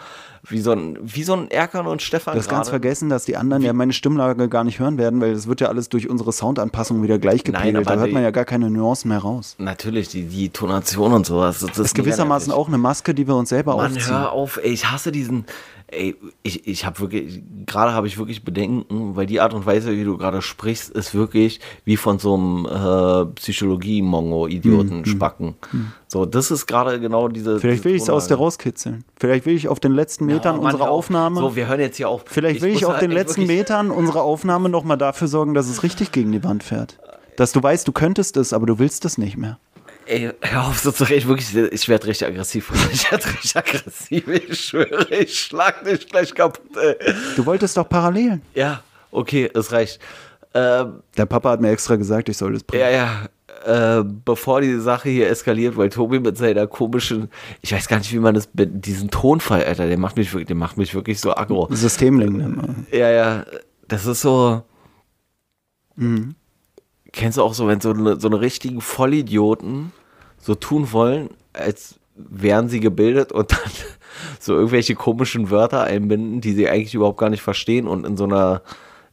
[0.48, 3.36] wie so ein, wie so ein Erkan und Stefan Du hast ganz vergessen, dass die
[3.36, 6.32] anderen ja meine Stimmlage gar nicht hören werden, weil das wird ja alles durch unsere
[6.32, 7.88] Soundanpassung wieder gleich gepegelt.
[7.88, 9.56] Da hört man ja gar keine Nuancen mehr raus.
[9.58, 11.60] Natürlich, die, die Tonation und sowas.
[11.60, 14.16] Das, Das ist gewissermaßen auch eine Maske, die wir uns selber Mann, aufziehen.
[14.16, 15.46] hör auf, ey, ich hasse diesen,
[15.88, 19.96] ey, ich, ich habe wirklich, gerade habe ich wirklich Bedenken, weil die Art und Weise,
[19.96, 25.54] wie du gerade sprichst, ist wirklich wie von so einem äh, Psychologie-Mongo-Idioten-Spacken.
[26.08, 27.54] So, das ist gerade genau diese.
[27.54, 29.04] Hm, Vielleicht will ich es aus der rauskitzeln.
[29.16, 30.90] Vielleicht will ich auf den letzten Metern Ja, unserer.
[30.90, 31.40] Aufnahme.
[31.40, 32.24] So, wir hören jetzt hier auf.
[32.26, 35.68] Vielleicht will ich, auf halt den echt letzten Metern unserer Aufnahme nochmal dafür sorgen, dass
[35.68, 36.98] es richtig gegen die Wand fährt.
[37.36, 39.58] Dass du weißt, du könntest es, aber du willst es nicht mehr.
[40.06, 42.70] Ey, hör auf, so zu reden, wirklich, ich werde richtig aggressiv.
[42.92, 46.94] Ich werde richtig aggressiv, ich schwöre, ich schlag dich gleich kaputt, ey.
[47.34, 48.40] Du wolltest doch parallel.
[48.54, 49.98] Ja, okay, es reicht.
[50.54, 52.82] Ähm, Der Papa hat mir extra gesagt, ich soll das bringen.
[52.84, 57.28] ja, ja, äh, bevor die Sache hier eskaliert, weil Tobi mit seiner komischen,
[57.60, 60.56] ich weiß gar nicht, wie man das, diesen Tonfall, Alter, der macht mich wirklich, der
[60.56, 61.66] macht mich wirklich so aggro.
[61.72, 62.38] Systemling.
[62.38, 62.86] dann.
[62.92, 63.44] Ja, ja,
[63.88, 64.62] das ist so.
[67.12, 69.92] Kennst du auch so, wenn so eine, so eine richtigen Vollidioten
[70.38, 73.70] so tun wollen, als wären sie gebildet und dann
[74.40, 78.24] so irgendwelche komischen Wörter einbinden, die sie eigentlich überhaupt gar nicht verstehen und in so
[78.24, 78.62] einer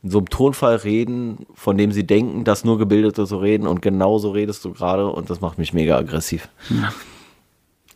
[0.04, 3.82] in so einem Tonfall reden, von dem sie denken, dass nur Gebildete so reden und
[3.82, 6.50] genau so redest du gerade und das macht mich mega aggressiv.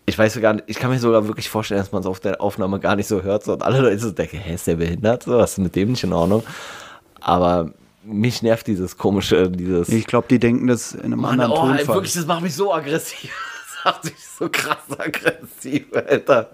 [0.05, 2.39] Ich weiß gar nicht, ich kann mir sogar wirklich vorstellen, dass man es auf der
[2.39, 5.23] Aufnahme gar nicht so hört so, und alle Leute so denken, hä, ist der behindert?
[5.23, 6.43] So, was ist mit dem nicht in Ordnung?
[7.19, 7.73] Aber
[8.07, 9.89] mich nervt dieses komische, dieses.
[9.89, 11.95] Ich glaube, die denken das in einem Mann, anderen oh, ey, Tonfall.
[11.95, 13.31] wirklich, das macht mich so aggressiv.
[13.84, 16.49] Das macht mich so krass aggressiv, Alter.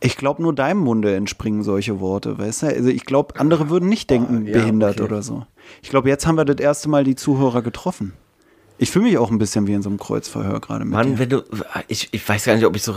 [0.00, 2.66] Ich glaube, nur deinem Munde entspringen solche Worte, weißt du?
[2.68, 5.02] Also ich glaube, andere würden nicht denken, Oh, ja, behindert okay.
[5.08, 5.46] oder so.
[5.82, 8.14] Ich glaube, jetzt haben wir das erste Mal die Zuhörer getroffen.
[8.78, 11.18] Ich fühle mich auch ein bisschen wie in so einem Kreuzverhör gerade mit Mann, dir.
[11.18, 11.42] wenn du.
[11.88, 12.94] Ich, ich weiß gar nicht, ob ich so.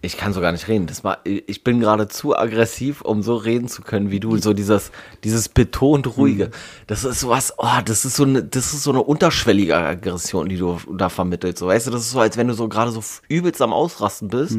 [0.00, 0.86] Ich kann so gar nicht reden.
[0.86, 4.36] Das war, ich bin gerade zu aggressiv, um so reden zu können wie du.
[4.38, 4.92] So dieses,
[5.24, 6.50] dieses betont ruhige.
[6.86, 10.56] Das ist sowas, oh, das ist so eine, das ist so eine unterschwellige Aggression, die
[10.56, 11.58] du da vermittelst.
[11.58, 14.28] So, weißt du, das ist so, als wenn du so gerade so übelst am Ausrasten
[14.28, 14.58] bist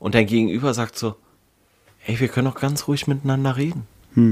[0.00, 1.14] und dein Gegenüber sagt so,
[2.06, 3.86] ey, wir können doch ganz ruhig miteinander reden.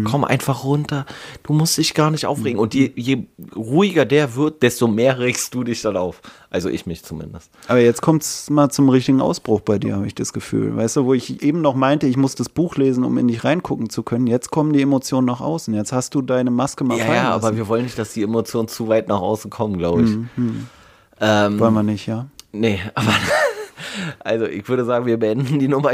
[0.04, 1.06] Komm einfach runter.
[1.42, 2.58] Du musst dich gar nicht aufregen.
[2.58, 3.24] Und je, je
[3.56, 6.20] ruhiger der wird, desto mehr regst du dich dann auf.
[6.50, 7.50] Also ich mich zumindest.
[7.68, 10.76] Aber jetzt kommt es mal zum richtigen Ausbruch bei dir, habe ich das Gefühl.
[10.76, 13.44] Weißt du, wo ich eben noch meinte, ich muss das Buch lesen, um in dich
[13.44, 14.26] reingucken zu können.
[14.26, 15.72] Jetzt kommen die Emotionen nach außen.
[15.72, 18.68] Jetzt hast du deine Maske mal Ja, ja, aber wir wollen nicht, dass die Emotionen
[18.68, 20.10] zu weit nach außen kommen, glaube ich.
[21.20, 22.26] Ähm, Wollen wir nicht, ja?
[22.52, 23.12] nee, aber
[24.20, 25.92] also ich würde sagen, wir beenden die Nummer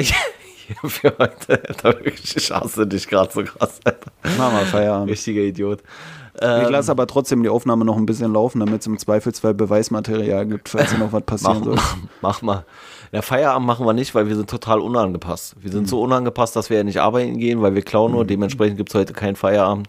[0.66, 1.62] hier, für heute.
[1.68, 4.10] Alter, wirklich, Ich hasse dich gerade so krass, Alter.
[4.38, 5.10] Machen wir Feierabend.
[5.10, 5.80] Richtiger Idiot.
[6.38, 9.54] Ich Ähm, lasse aber trotzdem die Aufnahme noch ein bisschen laufen, damit es im Zweifelsfall
[9.54, 11.74] Beweismaterial gibt, falls hier noch was passieren Mach, soll.
[11.76, 12.64] mach, mach mal.
[13.12, 15.56] Ja, Feierabend machen wir nicht, weil wir sind total unangepasst.
[15.60, 18.26] Wir sind so unangepasst, dass wir ja nicht arbeiten gehen, weil wir klauen nur.
[18.26, 19.88] Dementsprechend gibt es heute keinen Feierabend,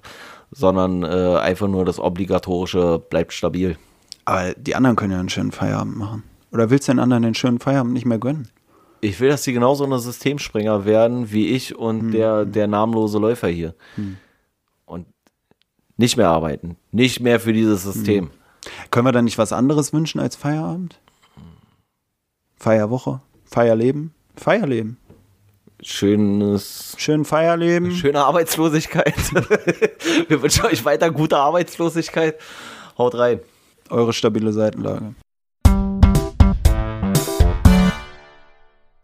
[0.51, 3.75] sondern äh, einfach nur das obligatorische bleibt stabil.
[4.23, 6.23] Aber die anderen können ja einen schönen Feierabend machen.
[6.53, 8.47] Oder willst du den anderen den schönen Feierabend nicht mehr gönnen?
[9.07, 13.47] Ich will, dass die genauso eine Systemspringer werden wie ich und der, der namenlose Läufer
[13.47, 13.73] hier.
[14.85, 15.05] Und
[15.95, 16.75] nicht mehr arbeiten.
[16.91, 18.31] Nicht mehr für dieses System.
[18.91, 20.99] Können wir dann nicht was anderes wünschen als Feierabend?
[22.57, 23.21] Feierwoche?
[23.45, 24.13] Feierleben?
[24.35, 24.97] Feierleben.
[25.81, 27.91] Schönes, Schön Feierleben.
[27.91, 29.13] schöne Arbeitslosigkeit.
[30.27, 32.35] Wir wünschen euch weiter gute Arbeitslosigkeit.
[32.97, 33.39] Haut rein.
[33.89, 35.13] Eure stabile Seitenlage.